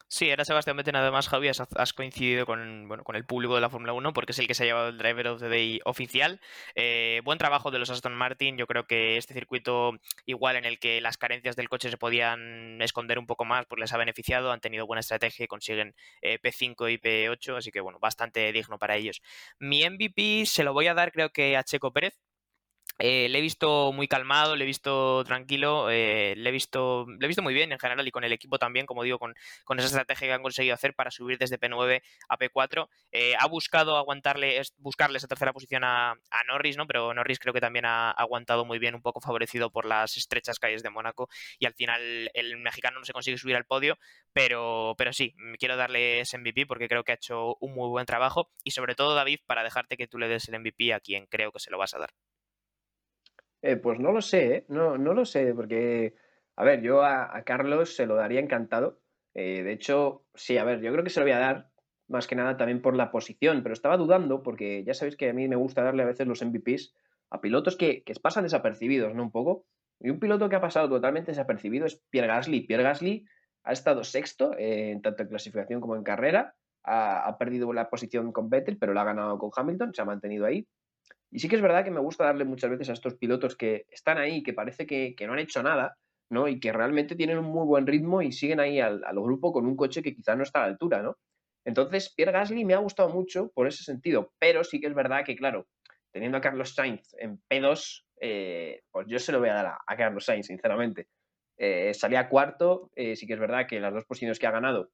Sí, 0.09 0.31
era 0.31 0.45
Sebastián 0.45 0.77
Vettel, 0.77 0.95
además, 0.95 1.29
Javi, 1.29 1.49
has, 1.49 1.93
coincidido 1.93 2.47
con, 2.47 2.87
bueno, 2.87 3.03
con 3.03 3.17
el 3.17 3.25
público 3.25 3.57
de 3.57 3.61
la 3.61 3.69
Fórmula 3.71 3.93
1 3.93 4.13
porque 4.13 4.31
es 4.31 4.39
el 4.39 4.47
que 4.47 4.55
se 4.55 4.63
ha 4.63 4.67
llevado 4.67 4.89
el 4.89 4.99
Driver 4.99 5.27
of 5.29 5.41
the 5.41 5.49
Day 5.49 5.81
oficial. 5.85 6.41
Eh, 6.77 7.21
buen 7.25 7.39
trabajo 7.39 7.73
de 7.73 7.81
los 7.81 7.91
Aston 7.91 8.15
Martin, 8.15 8.57
yo 8.57 8.69
creo 8.69 8.87
que 8.87 9.17
este 9.17 9.35
circuito 9.35 9.99
igual 10.25 10.55
en 10.57 10.65
el 10.65 10.79
que 10.79 11.01
las 11.01 11.19
carencias 11.19 11.57
del 11.57 11.69
coche 11.69 11.91
se 11.91 11.97
podían 11.97 12.81
esconder 12.83 13.19
un 13.19 13.27
poco 13.27 13.45
más, 13.45 13.67
pues 13.67 13.81
les 13.81 13.93
ha 13.93 13.97
beneficiado, 13.97 14.53
han 14.53 14.61
tenido 14.61 14.87
buena 14.87 15.01
estrategia 15.01 15.45
y 15.45 15.49
consiguen 15.49 15.95
eh, 16.23 16.39
P5 16.41 16.93
y 16.93 16.99
P8, 16.99 17.57
así 17.57 17.73
que 17.73 17.81
bueno, 17.81 17.99
bastante 17.99 18.53
digno 18.53 18.79
para 18.79 18.95
ellos. 18.97 19.21
Mi 19.59 19.83
MVP 19.85 20.47
se 20.47 20.63
lo 20.63 20.73
voy 20.73 20.87
a 20.87 20.95
dar 20.95 21.11
creo 21.11 21.31
que 21.31 21.57
a 21.57 21.65
Checo 21.65 21.93
Pérez, 21.93 22.15
eh, 22.99 23.29
le 23.29 23.39
he 23.39 23.43
visto 23.43 23.93
muy 23.93 24.09
calmado, 24.09 24.57
le 24.57 24.65
he 24.65 24.67
visto 24.67 25.23
tranquilo, 25.25 25.91
eh, 25.91 26.35
le, 26.37 26.49
he 26.49 26.53
visto, 26.53 27.07
muy 27.43 27.53
bien 27.53 27.73
en 27.73 27.79
general 27.79 28.07
y 28.09 28.11
con 28.11 28.25
el 28.25 28.33
equipo 28.33 28.59
también, 28.59 28.87
como 28.87 29.03
digo, 29.03 29.19
con, 29.19 29.35
esa 29.79 29.87
estrategia 29.87 30.29
que 30.29 30.33
han 30.33 30.43
conseguido 30.43 30.75
hacer 30.75 30.95
para 30.95 31.11
subir 31.11 31.39
desde 31.39 31.59
P9 31.59 32.03
a 32.29 32.39
P4. 32.39 32.89
Eh, 33.13 33.35
ha 33.39 33.47
buscado 33.47 33.97
aguantarle, 33.97 34.61
buscarle 34.79 35.19
esa 35.19 35.29
tercera 35.29 35.53
posición 35.53 35.85
a, 35.85 36.13
a, 36.13 36.45
Norris, 36.47 36.77
¿no? 36.77 36.87
pero 36.87 37.13
Norris 37.13 37.39
creo 37.39 37.53
que 37.53 37.61
también 37.61 37.85
ha 37.85 38.11
aguantado 38.13 38.65
muy 38.65 38.79
bien, 38.79 38.95
un 38.95 39.03
poco 39.03 39.21
favorecido 39.21 39.71
por 39.71 39.85
las 39.85 40.17
estrechas 40.17 40.59
calles 40.59 40.83
de 40.83 40.91
Mónaco 40.91 41.29
y 41.59 41.67
al 41.67 41.75
final 41.75 42.31
el 42.35 42.57
mexicano 42.59 42.99
no 42.99 43.05
se 43.05 43.13
consigue 43.13 43.39
subir 43.39 43.57
al 43.57 43.67
podio, 43.67 43.99
pero, 44.33 44.95
pero 44.97 45.13
sí, 45.13 45.35
quiero 45.59 45.77
darle 45.77 46.21
ese 46.21 46.39
MVP 46.39 46.67
porque 46.67 46.89
creo 46.89 47.05
que 47.05 47.13
ha 47.13 47.17
hecho 47.17 47.57
un 47.61 47.75
muy 47.75 47.89
buen 47.89 48.07
trabajo 48.07 48.51
y 48.65 48.71
sobre 48.71 48.95
todo 48.95 49.15
David, 49.15 49.41
para 49.47 49.65
dejarte 49.65 49.97
que 49.97 50.09
tú 50.09 50.19
le 50.19 50.29
des 50.29 50.49
el 50.49 50.59
MVP 50.61 50.95
a 50.95 51.01
quien 51.01 51.27
creo 51.27 51.53
que 51.53 51.61
se 51.61 51.71
lo 51.71 51.79
vas 51.79 51.95
a 51.95 51.99
dar. 51.99 52.11
Eh, 53.67 53.77
pues 53.77 53.99
no 53.99 54.13
lo 54.13 54.23
sé, 54.23 54.55
¿eh? 54.55 54.65
no, 54.69 54.97
no 54.97 55.13
lo 55.13 55.25
sé, 55.25 55.53
porque, 55.53 56.15
a 56.55 56.63
ver, 56.63 56.83
yo 56.83 57.03
a, 57.03 57.43
Carlos 57.45 57.97
se 57.97 58.07
lo 58.07 58.15
daría 58.15 58.39
encantado. 58.39 59.01
Eh, 59.35 59.65
de 59.65 59.73
hecho, 59.73 60.25
sí, 60.37 60.57
a 60.57 60.63
ver, 60.63 60.81
yo 60.81 60.93
creo 60.93 61.03
que 61.03 61.11
se 61.11 61.19
lo 61.19 61.27
voy 61.27 61.33
a 61.33 61.41
dar 61.41 61.71
más 62.07 62.29
que 62.29 62.37
nada 62.37 62.57
también 62.57 62.81
por 62.81 62.95
la 62.95 63.11
posición, 63.11 63.65
pero 63.65 63.73
estaba 63.73 63.97
dudando 63.97 64.45
porque 64.45 64.85
ya 64.85 64.95
sabéis 64.95 65.17
que 65.17 65.31
a 65.31 65.33
mí 65.33 65.49
me 65.49 65.57
gusta 65.57 65.83
darle 65.83 66.05
a 66.05 66.07
veces 66.07 66.29
los 66.29 66.45
MVPs 66.45 66.95
a 67.31 67.41
pilotos 67.41 67.75
que, 67.75 68.05
que 68.05 68.15
pasan 68.15 68.45
desapercibidos, 68.45 69.17
¿no? 69.17 69.25
Un 69.25 69.33
poco. 69.33 69.67
Y 69.99 70.11
un 70.11 70.21
piloto 70.21 70.49
que 70.49 70.55
ha 70.55 70.61
pasado 70.61 70.89
totalmente 70.89 71.33
desapercibido 71.33 71.87
es 71.87 72.01
Pierre 72.09 72.29
Gasly. 72.29 72.69
Pierre 72.69 72.85
Gasly 72.85 73.27
ha 73.65 73.73
estado 73.73 74.05
sexto, 74.05 74.53
eh, 74.57 74.97
tanto 75.03 75.25
en 75.25 75.29
clasificación 75.29 75.81
como 75.81 75.97
en 75.97 76.05
carrera. 76.05 76.55
Ha, 76.85 77.27
ha, 77.27 77.37
perdido 77.37 77.73
la 77.73 77.91
posición 77.91 78.31
con 78.31 78.49
Vettel, 78.49 78.79
pero 78.79 78.95
la 78.95 79.03
ha 79.03 79.07
ganado 79.07 79.39
con 79.39 79.51
Hamilton, 79.53 79.93
se 79.93 80.03
ha 80.03 80.05
mantenido 80.05 80.47
ahí. 80.47 80.69
Y 81.31 81.41
sí 81.41 81.49
que 81.49 81.57
es 81.57 81.63
verdad 81.63 81.85
que 81.85 81.91
me 81.91 82.01
gusta 82.01 82.25
darle 82.25 82.45
muchas 82.45 82.71
veces 82.71 82.89
a 82.89 82.93
estos 82.93 83.15
pilotos 83.15 83.57
que 83.57 83.87
están 83.91 84.19
ahí, 84.19 84.43
que 84.43 84.53
parece 84.53 84.87
que, 84.87 85.15
que 85.17 85.27
no 85.27 85.33
han 85.33 85.41
hecho 85.41 85.63
nada, 85.63 85.97
¿no? 86.31 86.49
Y 86.49 86.61
que 86.61 86.73
realmente 86.73 87.17
tienen 87.17 87.39
un 87.39 87.47
muy 87.47 87.67
buen 87.67 87.87
ritmo 87.87 88.23
y 88.23 88.33
siguen 88.33 88.61
ahí 88.61 88.81
al, 88.81 89.03
al, 89.05 89.21
grupo 89.21 89.53
con 89.53 89.67
un 89.67 89.77
coche 89.77 90.03
que 90.03 90.15
quizás 90.15 90.37
no 90.37 90.43
está 90.43 90.61
a 90.61 90.63
la 90.63 90.69
altura, 90.69 91.03
¿no? 91.03 91.17
Entonces, 91.65 92.13
Pierre 92.15 92.33
Gasly 92.33 92.65
me 92.65 92.75
ha 92.75 92.79
gustado 92.79 93.09
mucho 93.09 93.51
por 93.55 93.67
ese 93.67 93.83
sentido, 93.83 94.33
pero 94.39 94.63
sí 94.63 94.81
que 94.81 94.87
es 94.87 94.95
verdad 94.95 95.25
que, 95.25 95.35
claro, 95.35 95.67
teniendo 96.13 96.39
a 96.39 96.41
Carlos 96.41 96.75
Sainz 96.75 97.15
en 97.19 97.41
P2, 97.51 98.05
eh, 98.21 98.83
pues 98.91 99.07
yo 99.09 99.19
se 99.19 99.33
lo 99.33 99.41
voy 99.41 99.49
a 99.49 99.55
dar 99.55 99.67
a, 99.67 99.79
a 99.87 99.97
Carlos 99.97 100.25
Sainz, 100.25 100.47
sinceramente. 100.47 101.09
Eh, 101.59 101.95
salía 101.95 102.29
cuarto, 102.29 102.91
eh, 102.95 103.17
sí 103.17 103.27
que 103.27 103.33
es 103.33 103.41
verdad 103.41 103.67
que 103.67 103.81
las 103.81 103.93
dos 103.93 104.05
posiciones 104.05 104.39
que 104.39 104.47
ha 104.47 104.51
ganado 104.51 104.91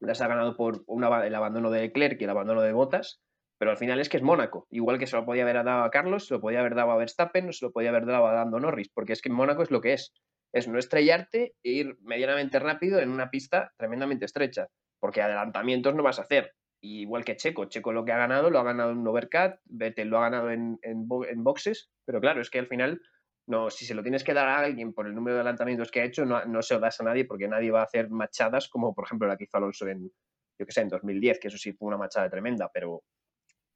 las 0.00 0.20
ha 0.20 0.28
ganado 0.28 0.56
por 0.56 0.84
el 1.24 1.34
abandono 1.34 1.70
de 1.70 1.80
Leclerc 1.80 2.20
y 2.20 2.24
el 2.24 2.30
abandono 2.30 2.62
de 2.62 2.72
Bottas, 2.72 3.20
pero 3.58 3.72
al 3.72 3.76
final 3.76 4.00
es 4.00 4.08
que 4.08 4.16
es 4.16 4.22
Mónaco. 4.22 4.66
Igual 4.70 4.98
que 4.98 5.06
se 5.06 5.16
lo 5.16 5.24
podía 5.24 5.42
haber 5.42 5.64
dado 5.64 5.82
a 5.82 5.90
Carlos, 5.90 6.26
se 6.26 6.34
lo 6.34 6.40
podía 6.40 6.60
haber 6.60 6.74
dado 6.74 6.92
a 6.92 6.96
Verstappen, 6.96 7.52
se 7.52 7.66
lo 7.66 7.72
podía 7.72 7.90
haber 7.90 8.06
dado 8.06 8.26
a 8.26 8.32
Dando 8.32 8.60
Norris, 8.60 8.88
porque 8.88 9.12
es 9.12 9.20
que 9.20 9.30
Mónaco 9.30 9.62
es 9.62 9.70
lo 9.70 9.80
que 9.80 9.94
es. 9.94 10.14
Es 10.52 10.68
no 10.68 10.78
estrellarte 10.78 11.54
e 11.62 11.70
ir 11.70 11.98
medianamente 12.00 12.58
rápido 12.58 13.00
en 13.00 13.10
una 13.10 13.30
pista 13.30 13.72
tremendamente 13.76 14.24
estrecha, 14.24 14.68
porque 15.00 15.20
adelantamientos 15.20 15.94
no 15.94 16.02
vas 16.02 16.18
a 16.18 16.22
hacer. 16.22 16.54
Igual 16.80 17.24
que 17.24 17.36
Checo, 17.36 17.64
Checo 17.66 17.92
lo 17.92 18.04
que 18.04 18.12
ha 18.12 18.18
ganado 18.18 18.50
lo 18.50 18.60
ha 18.60 18.62
ganado 18.64 18.92
en 18.92 19.06
overcut, 19.06 19.56
Vettel 19.64 20.08
lo 20.08 20.18
ha 20.18 20.22
ganado 20.22 20.50
en, 20.50 20.78
en, 20.82 21.06
en 21.28 21.44
boxes, 21.44 21.90
pero 22.06 22.20
claro, 22.20 22.40
es 22.40 22.50
que 22.50 22.60
al 22.60 22.68
final 22.68 23.02
no, 23.48 23.68
si 23.70 23.84
se 23.84 23.94
lo 23.94 24.02
tienes 24.02 24.22
que 24.22 24.34
dar 24.34 24.46
a 24.46 24.58
alguien 24.58 24.92
por 24.92 25.06
el 25.06 25.14
número 25.14 25.34
de 25.34 25.40
adelantamientos 25.40 25.90
que 25.90 26.02
ha 26.02 26.04
hecho, 26.04 26.24
no, 26.24 26.44
no 26.44 26.62
se 26.62 26.74
lo 26.74 26.80
das 26.80 27.00
a 27.00 27.04
nadie 27.04 27.24
porque 27.24 27.48
nadie 27.48 27.72
va 27.72 27.80
a 27.80 27.84
hacer 27.84 28.10
machadas 28.10 28.68
como 28.68 28.94
por 28.94 29.06
ejemplo 29.06 29.26
la 29.26 29.36
que 29.36 29.44
hizo 29.44 29.56
Alonso 29.56 29.88
en, 29.88 30.12
yo 30.58 30.66
que 30.66 30.72
sé, 30.72 30.82
en 30.82 30.88
2010, 30.88 31.38
que 31.38 31.48
eso 31.48 31.58
sí 31.58 31.72
fue 31.72 31.88
una 31.88 31.96
machada 31.96 32.28
tremenda, 32.28 32.70
pero, 32.72 33.02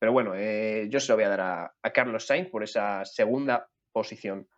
pero 0.02 0.10
bueno, 0.10 0.34
eh, 0.34 0.88
yo 0.90 0.98
se 0.98 1.12
lo 1.12 1.14
voy 1.14 1.22
a 1.22 1.28
dar 1.28 1.40
a, 1.40 1.92
Carlos 1.92 2.26
Sainz 2.26 2.50
por 2.50 2.64
esa 2.64 3.04
segunda 3.04 3.70
posición. 3.92 4.48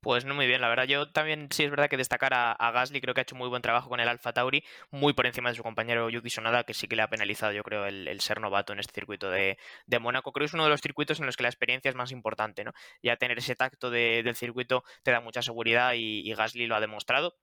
Pues 0.00 0.24
no 0.24 0.36
muy 0.36 0.46
bien, 0.46 0.60
la 0.60 0.68
verdad. 0.68 0.84
Yo 0.84 1.10
también 1.10 1.48
sí 1.50 1.64
es 1.64 1.70
verdad 1.70 1.88
que 1.88 1.96
destacar 1.96 2.34
a, 2.34 2.70
Gasly, 2.70 3.00
creo 3.00 3.14
que 3.14 3.22
ha 3.22 3.24
hecho 3.24 3.34
muy 3.34 3.48
buen 3.48 3.62
trabajo 3.62 3.88
con 3.88 3.98
el 3.98 4.06
Alfa 4.06 4.32
Tauri, 4.32 4.62
muy 4.92 5.12
por 5.12 5.26
encima 5.26 5.48
de 5.48 5.56
su 5.56 5.64
compañero 5.64 6.08
Yuki 6.08 6.30
Sonada, 6.30 6.62
que 6.62 6.72
sí 6.72 6.86
que 6.86 6.94
le 6.94 7.02
ha 7.02 7.10
penalizado, 7.10 7.50
yo 7.50 7.64
creo, 7.64 7.84
el, 7.86 8.20
ser 8.20 8.40
novato 8.40 8.72
en 8.72 8.78
este 8.78 8.92
circuito 8.92 9.28
de, 9.28 9.58
de, 9.86 9.98
Mónaco. 9.98 10.30
Creo 10.30 10.44
que 10.44 10.50
es 10.50 10.54
uno 10.54 10.62
de 10.62 10.70
los 10.70 10.80
circuitos 10.80 11.18
en 11.18 11.26
los 11.26 11.36
que 11.36 11.42
la 11.42 11.48
experiencia 11.48 11.88
es 11.88 11.96
más 11.96 12.12
importante, 12.12 12.62
¿no? 12.62 12.70
Ya 13.02 13.16
tener 13.16 13.38
ese 13.38 13.56
tacto 13.56 13.90
de, 13.90 14.22
del 14.22 14.36
circuito 14.36 14.84
te 15.02 15.10
da 15.10 15.20
mucha 15.20 15.42
seguridad 15.42 15.94
y 15.96 16.32
Gasly 16.32 16.68
lo 16.68 16.76
ha 16.76 16.80
demostrado 16.80 17.34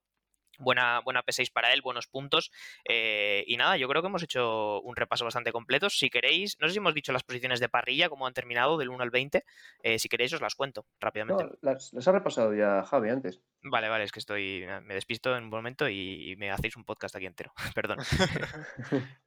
buena, 0.61 1.01
buena 1.01 1.23
P6 1.23 1.51
para 1.51 1.73
él, 1.73 1.81
buenos 1.81 2.07
puntos. 2.07 2.51
Eh, 2.87 3.43
y 3.47 3.57
nada, 3.57 3.77
yo 3.77 3.87
creo 3.87 4.01
que 4.01 4.07
hemos 4.07 4.23
hecho 4.23 4.81
un 4.81 4.95
repaso 4.95 5.25
bastante 5.25 5.51
completo. 5.51 5.89
Si 5.89 6.09
queréis, 6.09 6.57
no 6.59 6.67
sé 6.67 6.73
si 6.73 6.79
hemos 6.79 6.93
dicho 6.93 7.11
las 7.11 7.23
posiciones 7.23 7.59
de 7.59 7.69
parrilla, 7.69 8.09
cómo 8.09 8.27
han 8.27 8.33
terminado 8.33 8.77
del 8.77 8.89
1 8.89 9.03
al 9.03 9.09
20. 9.09 9.43
Eh, 9.83 9.99
si 9.99 10.09
queréis, 10.09 10.33
os 10.33 10.41
las 10.41 10.55
cuento 10.55 10.85
rápidamente. 10.99 11.43
No, 11.43 11.51
las, 11.61 11.91
las, 11.93 12.07
ha 12.07 12.11
repasado 12.11 12.53
ya 12.53 12.83
Javi 12.83 13.09
antes. 13.09 13.41
Vale, 13.63 13.89
vale, 13.89 14.05
es 14.05 14.11
que 14.11 14.19
estoy. 14.19 14.65
Me 14.83 14.93
despisto 14.93 15.35
en 15.35 15.43
un 15.43 15.49
momento 15.49 15.89
y, 15.89 16.31
y 16.31 16.35
me 16.35 16.51
hacéis 16.51 16.77
un 16.77 16.85
podcast 16.85 17.15
aquí 17.15 17.25
entero. 17.25 17.51
Perdón. 17.75 17.97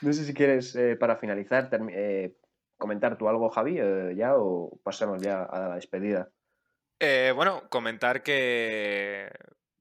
no 0.00 0.12
sé 0.12 0.24
si 0.24 0.34
quieres, 0.34 0.74
eh, 0.76 0.96
para 0.96 1.16
finalizar, 1.16 1.68
comentar 2.76 3.16
tú 3.16 3.28
algo, 3.28 3.48
Javi, 3.48 3.78
eh, 3.78 4.14
ya 4.16 4.36
o 4.36 4.78
pasamos 4.82 5.22
ya 5.22 5.44
a 5.44 5.68
la 5.68 5.74
despedida? 5.76 6.30
Eh, 6.98 7.32
bueno, 7.34 7.68
comentar 7.68 8.22
que, 8.22 9.30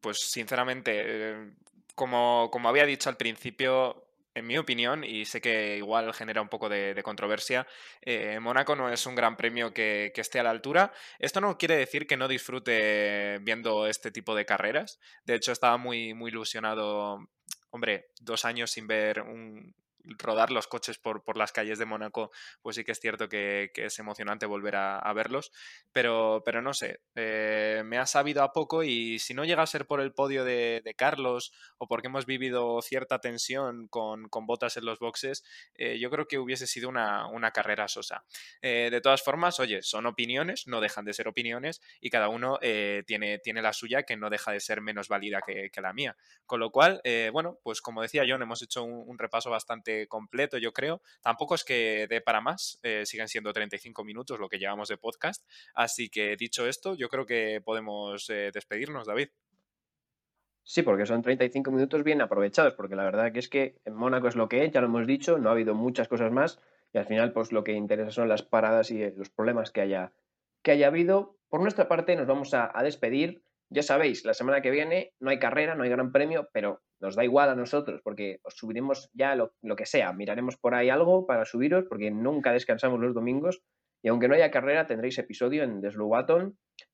pues 0.02 0.20
sinceramente, 0.20 1.02
eh, 1.04 1.52
como, 1.96 2.50
como 2.52 2.70
había 2.70 2.86
dicho 2.86 3.10
al 3.10 3.18
principio, 3.18 4.08
en 4.34 4.48
mi 4.48 4.58
opinión, 4.58 5.04
y 5.04 5.26
sé 5.26 5.42
que 5.42 5.78
igual 5.78 6.14
genera 6.14 6.42
un 6.42 6.50
poco 6.50 6.70
de, 6.70 7.00
controversia, 7.04 7.68
eh, 8.02 8.40
Mónaco 8.40 8.76
no 8.76 8.90
es 8.90 9.06
un 9.06 9.16
gran 9.16 9.36
premio 9.36 9.74
que, 9.74 10.12
esté 10.16 10.40
a 10.40 10.44
la 10.44 10.52
altura. 10.52 10.94
Esto 11.20 11.42
no 11.42 11.58
quiere 11.58 11.76
decir 11.76 12.08
que 12.08 12.18
no 12.18 12.28
disfrute 12.28 13.40
viendo 13.42 13.88
este 13.88 14.12
tipo 14.12 14.36
de 14.36 14.46
carreras. 14.46 15.00
De 15.26 15.36
hecho, 15.36 15.52
estaba 15.52 15.78
muy, 15.78 16.14
muy 16.14 16.32
ilusionado, 16.32 17.28
hombre, 17.72 18.12
dos 18.22 18.46
años 18.46 18.72
sin 18.72 18.88
ver 18.88 19.22
un, 19.22 19.76
rodar 20.04 20.52
los 20.52 20.68
coches 20.68 20.98
por, 20.98 21.24
por, 21.24 21.38
las 21.38 21.52
calles 21.52 21.80
de 21.80 21.86
Mónaco, 21.86 22.32
pues 22.62 22.76
sí 22.76 22.84
que 22.84 22.92
es 22.92 23.00
cierto 23.00 23.30
que, 23.30 23.72
es 23.76 24.00
emocionante 24.00 24.46
volver 24.46 24.76
a, 24.76 25.14
verlos, 25.14 25.52
pero, 25.92 26.42
pero 26.46 26.62
no 26.62 26.74
sé, 26.74 27.02
eh, 27.16 27.82
me 27.86 27.98
ha 27.98 28.06
sabido 28.06 28.44
a 28.44 28.54
poco 28.54 28.84
y 28.84 29.20
si 29.20 29.34
no 29.34 29.46
llega 29.46 29.64
a 29.64 29.68
ser 29.68 29.86
por 29.86 30.02
el 30.02 30.14
podio 30.14 30.44
de, 30.44 30.82
Carlos 30.98 31.54
o 31.78 31.88
porque 31.88 32.08
hemos 32.08 32.26
vivido 32.26 32.82
cierta 32.82 33.20
tensión 33.20 33.88
con, 33.88 34.28
botas 34.46 34.78
en 34.78 34.86
los 34.86 35.00
boxes, 35.00 35.44
eh, 35.76 36.00
yo 36.00 36.10
creo 36.10 36.28
que 36.28 36.38
hubiese 36.38 36.68
sido 36.68 36.90
una, 36.90 37.52
carrera 37.54 37.88
sosa. 37.88 38.24
Eh, 38.62 38.90
de 38.92 39.02
todas 39.02 39.24
formas, 39.24 39.60
oye, 39.60 39.82
son 39.82 40.06
opiniones, 40.06 40.68
no 40.68 40.80
dejan 40.80 41.06
de 41.06 41.14
ser 41.14 41.28
opiniones 41.28 41.82
y 42.00 42.10
cada 42.10 42.30
uno 42.30 42.60
tiene, 43.06 43.40
tiene 43.40 43.62
la 43.62 43.74
suya 43.74 44.04
que 44.04 44.16
no 44.16 44.30
deja 44.30 44.52
de 44.52 44.60
ser 44.60 44.82
menos 44.82 45.08
válida 45.08 45.42
que, 45.42 45.82
la 45.82 45.94
mía. 45.94 46.16
Con 46.46 46.60
lo 46.60 46.70
cual, 46.72 47.02
bueno, 47.32 47.58
pues 47.64 47.82
como 47.82 48.02
decía 48.02 48.24
John, 48.28 48.42
hemos 48.42 48.62
hecho 48.62 48.84
un 48.84 49.18
repaso 49.18 49.50
bastante 49.50 49.91
completo, 50.10 50.58
yo 50.58 50.74
creo. 50.74 51.02
Tampoco 51.22 51.56
es 51.56 51.64
que 51.64 52.08
dé 52.10 52.22
para 52.22 52.42
más, 52.42 52.80
eh, 52.84 53.06
siguen 53.06 53.28
siendo 53.28 53.54
35 53.54 54.04
minutos 54.04 54.40
lo 54.40 54.50
que 54.50 54.60
llevamos 54.60 54.90
de 54.90 54.98
podcast. 54.98 55.46
Así 55.74 56.10
que 56.10 56.36
dicho 56.36 56.68
esto, 56.68 56.96
yo 56.96 57.10
creo 57.10 57.26
que 57.26 57.62
podemos 57.64 58.30
eh, 58.30 58.52
despedirnos, 58.54 59.08
David. 59.08 59.30
Sí, 60.64 60.84
porque 60.84 61.06
son 61.06 61.22
35 61.22 61.72
minutos 61.72 62.04
bien 62.04 62.22
aprovechados, 62.22 62.74
porque 62.76 62.96
la 62.96 63.04
verdad 63.04 63.32
que 63.32 63.40
es 63.40 63.50
que 63.50 63.80
en 63.84 63.96
Mónaco 63.96 64.28
es 64.28 64.36
lo 64.36 64.48
que 64.48 64.64
es, 64.64 64.72
ya 64.72 64.82
lo 64.82 64.88
hemos 64.88 65.08
dicho, 65.08 65.38
no 65.38 65.50
ha 65.50 65.54
habido 65.54 65.74
muchas 65.74 66.08
cosas 66.08 66.32
más 66.32 66.60
y 66.94 66.98
al 66.98 67.06
final 67.06 67.34
pues 67.34 67.52
lo 67.52 67.64
que 67.64 67.74
interesa 67.74 68.12
son 68.12 68.30
las 68.30 68.44
paradas 68.44 68.92
y 68.92 69.02
eh, 69.02 69.14
los 69.18 69.30
problemas 69.30 69.72
que 69.72 69.82
haya, 69.82 70.14
que 70.62 70.72
haya 70.72 70.88
habido. 70.88 71.38
Por 71.50 71.62
nuestra 71.62 71.88
parte 71.88 72.16
nos 72.16 72.28
vamos 72.28 72.54
a 72.54 72.72
despedir. 72.84 73.44
Ya 73.74 73.84
sabéis, 73.84 74.26
la 74.26 74.34
semana 74.34 74.62
que 74.62 74.70
viene 74.70 75.14
no 75.22 75.30
hay 75.30 75.40
carrera, 75.40 75.76
no 75.76 75.84
hay 75.84 75.90
gran 75.90 76.12
premio, 76.12 76.50
pero 76.52 76.82
nos 77.00 77.16
da 77.16 77.24
igual 77.24 77.50
a 77.50 77.56
nosotros 77.56 78.02
porque 78.04 78.42
os 78.44 78.58
subiremos 78.58 79.10
ya 79.14 79.34
lo, 79.34 79.54
que 79.78 79.86
sea. 79.86 80.12
Miraremos 80.12 80.58
por 80.58 80.76
ahí 80.76 80.90
algo 80.90 81.26
para 81.26 81.46
subiros 81.46 81.86
porque 81.88 82.12
nunca 82.12 82.52
descansamos 82.52 83.00
los 83.00 83.14
domingos 83.14 83.62
y 84.04 84.10
aunque 84.10 84.28
no 84.28 84.36
haya 84.36 84.52
carrera 84.52 84.88
tendréis 84.88 85.18
episodio 85.20 85.64
en 85.64 85.90
Slow 85.90 86.12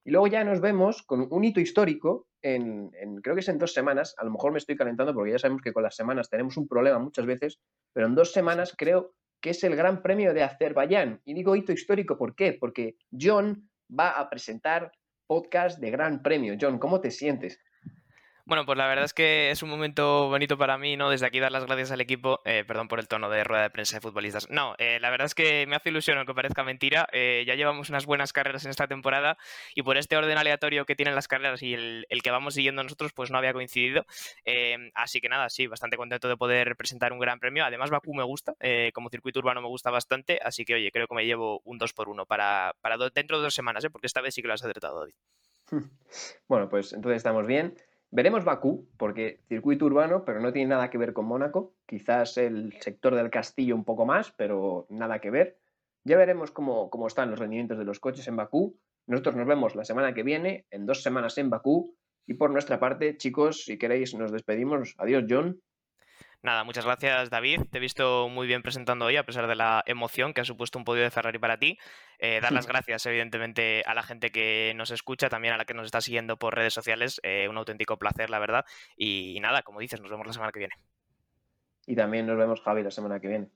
Y 0.06 0.12
luego 0.12 0.28
ya 0.28 0.44
nos 0.44 0.62
vemos 0.62 1.02
con 1.02 1.28
un 1.32 1.44
hito 1.44 1.60
histórico 1.60 2.28
en, 2.44 2.92
creo 3.24 3.34
que 3.34 3.42
es 3.42 3.50
en 3.50 3.58
dos 3.58 3.74
semanas. 3.74 4.14
A 4.20 4.24
lo 4.24 4.30
mejor 4.30 4.52
me 4.52 4.60
estoy 4.60 4.76
calentando 4.76 5.16
porque 5.16 5.32
ya 5.32 5.40
sabemos 5.40 5.64
que 5.64 5.74
con 5.74 5.82
las 5.82 5.96
semanas 5.96 6.30
tenemos 6.30 6.58
un 6.58 6.68
problema 6.68 7.00
muchas 7.00 7.26
veces, 7.26 7.60
pero 7.92 8.06
en 8.06 8.14
dos 8.14 8.34
semanas 8.34 8.76
creo 8.78 9.16
que 9.42 9.50
es 9.50 9.64
el 9.64 9.76
Gran 9.76 10.04
Premio 10.04 10.32
de 10.32 10.44
Azerbaiyán. 10.44 11.22
Y 11.26 11.34
digo 11.34 11.56
hito 11.56 11.72
histórico, 11.72 12.20
¿por 12.20 12.36
qué? 12.36 12.54
Porque 12.54 12.98
John 13.20 13.68
va 13.90 14.12
a 14.12 14.30
presentar 14.30 14.92
podcast 15.28 15.80
de 15.80 15.92
Gran 15.92 16.24
Premio. 16.24 16.56
John, 16.60 16.80
¿cómo 16.80 17.02
te 17.02 17.12
sientes? 17.12 17.60
Bueno, 18.48 18.66
pues 18.66 18.78
la 18.78 18.88
verdad 18.88 19.04
es 19.04 19.14
que 19.14 19.52
es 19.52 19.62
un 19.62 19.70
momento 19.70 20.30
bonito 20.30 20.58
para 20.58 20.78
mí, 20.78 20.96
¿no? 20.96 21.10
Desde 21.10 21.26
aquí 21.26 21.38
dar 21.42 21.52
las 21.52 21.66
gracias 21.66 21.92
al 21.92 22.00
equipo, 22.00 22.40
eh, 22.46 22.64
perdón 22.66 22.88
por 22.88 23.02
el 23.02 23.10
tono 23.10 23.30
de 23.30 23.44
rueda 23.44 23.64
de 23.64 23.70
prensa 23.70 23.98
de 23.98 24.02
futbolistas. 24.02 24.50
No, 24.50 24.74
eh, 24.78 25.02
la 25.02 25.10
verdad 25.10 25.26
es 25.26 25.36
que 25.36 25.66
me 25.68 25.76
hace 25.76 25.90
ilusión, 25.90 26.18
aunque 26.18 26.34
parezca 26.34 26.64
mentira, 26.64 27.10
eh, 27.12 27.44
ya 27.46 27.56
llevamos 27.56 27.90
unas 27.90 28.06
buenas 28.06 28.32
carreras 28.32 28.64
en 28.64 28.72
esta 28.72 28.88
temporada 28.88 29.38
y 29.76 29.84
por 29.84 29.98
este 29.98 30.16
orden 30.16 30.38
aleatorio 30.38 30.86
que 30.86 30.96
tienen 30.96 31.14
las 31.14 31.28
carreras 31.28 31.62
y 31.62 31.74
el, 31.74 32.06
que 32.24 32.32
vamos 32.32 32.54
siguiendo 32.54 32.82
nosotros, 32.82 33.12
pues 33.12 33.32
no 33.32 33.38
había 33.38 33.52
coincidido. 33.52 34.06
así 34.94 35.20
que 35.20 35.28
nada, 35.28 35.50
sí, 35.50 35.68
bastante 35.68 35.98
contento 35.98 36.30
de 36.30 36.38
poder 36.38 36.78
presentar 36.78 37.12
un 37.12 37.20
gran 37.20 37.42
premio. 37.42 37.66
Además, 37.66 37.90
Bakú 37.90 38.14
me 38.14 38.24
gusta, 38.24 38.54
como 38.94 39.10
circuito 39.10 39.40
urbano 39.40 39.62
me 39.62 39.68
gusta 39.68 39.92
bastante, 39.92 40.40
así 40.42 40.64
que 40.64 40.76
oye, 40.76 40.90
creo 40.94 41.08
que 41.08 41.16
me 41.16 41.26
llevo 41.26 41.60
un 41.66 41.80
2 41.80 41.92
por 41.92 42.08
1 42.08 42.26
para, 42.26 42.74
para 42.80 42.96
dentro 43.14 43.40
de 43.40 43.44
dos 43.44 43.54
semanas, 43.54 43.86
porque 43.92 44.08
esta 44.08 44.22
vez 44.22 44.34
sí 44.34 44.42
que 44.42 44.48
lo 44.48 44.54
has 44.54 44.64
acertado, 44.64 45.02
David. 45.02 45.16
Bueno, 46.48 46.70
pues 46.70 46.94
entonces 46.94 47.18
estamos 47.18 47.46
bien. 47.46 47.76
Veremos 48.10 48.46
Bakú, 48.46 48.88
porque 48.98 49.42
circuito 49.50 49.86
urbano, 49.86 50.24
pero 50.24 50.40
no 50.40 50.54
tiene 50.54 50.70
nada 50.70 50.90
que 50.90 50.98
ver 50.98 51.14
con 51.14 51.26
Mónaco. 51.26 51.76
Quizás 51.86 52.38
el 52.38 52.74
sector 52.80 53.16
del 53.16 53.30
castillo 53.30 53.76
un 53.76 53.84
poco 53.84 54.06
más, 54.06 54.32
pero 54.32 54.88
nada 54.90 55.20
que 55.20 55.30
ver. 55.30 55.60
Ya 56.06 56.16
veremos 56.16 56.52
cómo, 56.52 56.90
cómo 56.90 57.08
están 57.08 57.30
los 57.30 57.40
rendimientos 57.40 57.78
de 57.78 57.84
los 57.84 58.00
coches 58.00 58.28
en 58.30 58.38
Bakú. 58.38 58.80
Nosotros 59.08 59.36
nos 59.36 59.48
vemos 59.48 59.76
la 59.76 59.84
semana 59.84 60.14
que 60.14 60.24
viene, 60.24 60.66
en 60.72 60.86
dos 60.86 61.04
semanas 61.04 61.38
en 61.38 61.50
Bakú. 61.50 61.96
Y 62.26 62.36
por 62.36 62.50
nuestra 62.50 62.80
parte, 62.80 63.18
chicos, 63.18 63.66
si 63.66 63.78
queréis, 63.78 64.14
nos 64.16 64.32
despedimos. 64.32 64.96
Adiós, 64.98 65.26
John. 65.30 65.62
Nada, 66.48 66.64
muchas 66.64 66.86
gracias 66.86 67.30
David. 67.30 67.64
Te 67.70 67.78
he 67.78 67.82
visto 67.82 68.30
muy 68.30 68.48
bien 68.48 68.62
presentando 68.62 69.04
hoy, 69.04 69.18
a 69.18 69.26
pesar 69.26 69.48
de 69.48 69.56
la 69.56 69.84
emoción 69.86 70.34
que 70.34 70.40
ha 70.40 70.46
supuesto 70.46 70.80
un 70.80 70.86
podio 70.86 71.04
de 71.04 71.12
Ferrari 71.12 71.38
para 71.40 71.60
ti. 71.60 71.78
Eh, 72.20 72.40
dar 72.42 72.54
las 72.54 72.68
gracias, 72.68 73.06
evidentemente, 73.06 73.84
a 73.86 73.94
la 73.94 74.02
gente 74.02 74.32
que 74.32 74.72
nos 74.78 74.92
escucha, 74.92 75.28
también 75.28 75.56
a 75.56 75.58
la 75.58 75.66
que 75.66 75.74
nos 75.74 75.88
está 75.88 76.00
siguiendo 76.00 76.38
por 76.38 76.56
redes 76.56 76.74
sociales. 76.74 77.20
Eh, 77.24 77.50
un 77.50 77.58
auténtico 77.58 78.00
placer, 78.00 78.30
la 78.30 78.40
verdad. 78.40 78.64
y 78.96 79.38
nada, 79.42 79.62
como 79.62 79.82
dices, 79.82 80.00
nos 80.00 80.10
vemos 80.10 80.26
la 80.26 80.32
semana 80.32 80.54
que 80.54 80.60
viene. 80.60 80.76
Y 81.86 81.98
también 81.98 82.26
nos 82.26 82.38
vemos, 82.38 82.62
Javi, 82.62 82.82
la 82.82 82.92
semana 82.92 83.20
que 83.20 83.28
viene. 83.28 83.50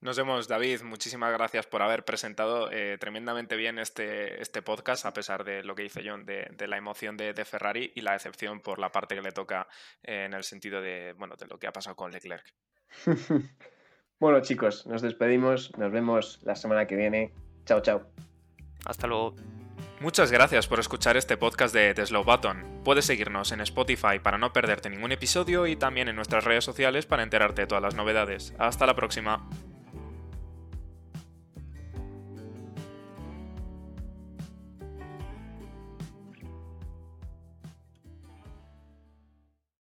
Nos 0.00 0.16
vemos, 0.16 0.48
David. 0.48 0.80
Muchísimas 0.82 1.30
gracias 1.30 1.66
por 1.66 1.82
haber 1.82 2.06
presentado 2.06 2.70
eh, 2.72 2.96
tremendamente 2.98 3.54
bien 3.56 3.78
este, 3.78 4.40
este 4.40 4.62
podcast, 4.62 5.04
a 5.04 5.12
pesar 5.12 5.44
de 5.44 5.62
lo 5.62 5.74
que 5.74 5.82
dice 5.82 6.02
John, 6.02 6.24
de, 6.24 6.48
la 6.66 6.78
emoción 6.78 7.18
de, 7.18 7.34
Ferrari 7.44 7.92
y 7.94 8.00
la 8.00 8.12
decepción 8.12 8.60
por 8.60 8.78
la 8.78 8.90
parte 8.90 9.14
que 9.14 9.20
le 9.20 9.32
toca 9.32 9.68
eh, 10.02 10.24
en 10.24 10.32
el 10.32 10.42
sentido 10.42 10.80
de, 10.80 11.14
bueno, 11.18 11.36
de 11.36 11.46
lo 11.46 11.58
que 11.58 11.66
ha 11.66 11.72
pasado 11.72 11.96
con 11.96 12.12
Leclerc. 12.12 12.44
bueno, 14.18 14.40
chicos, 14.40 14.86
nos 14.86 15.02
despedimos. 15.02 15.76
Nos 15.76 15.92
vemos 15.92 16.40
la 16.44 16.56
semana 16.56 16.86
que 16.86 16.96
viene. 16.96 17.34
Chao, 17.66 17.82
chao. 17.82 18.06
Hasta 18.86 19.06
luego. 19.06 19.36
Muchas 20.00 20.32
gracias 20.32 20.66
por 20.66 20.80
escuchar 20.80 21.18
este 21.18 21.36
podcast 21.36 21.74
de 21.74 21.92
The 21.92 22.06
Slow 22.06 22.24
Button. 22.24 22.80
Puedes 22.84 23.04
seguirnos 23.04 23.52
en 23.52 23.60
Spotify 23.60 24.18
para 24.22 24.38
no 24.38 24.54
perderte 24.54 24.88
ningún 24.88 25.12
episodio 25.12 25.66
y 25.66 25.76
también 25.76 26.08
en 26.08 26.16
nuestras 26.16 26.44
redes 26.44 26.64
sociales 26.64 27.04
para 27.04 27.22
enterarte 27.22 27.62
de 27.62 27.66
todas 27.66 27.82
las 27.82 27.94
novedades. 27.94 28.54
Hasta 28.58 28.86
la 28.86 28.96
próxima. 28.96 29.46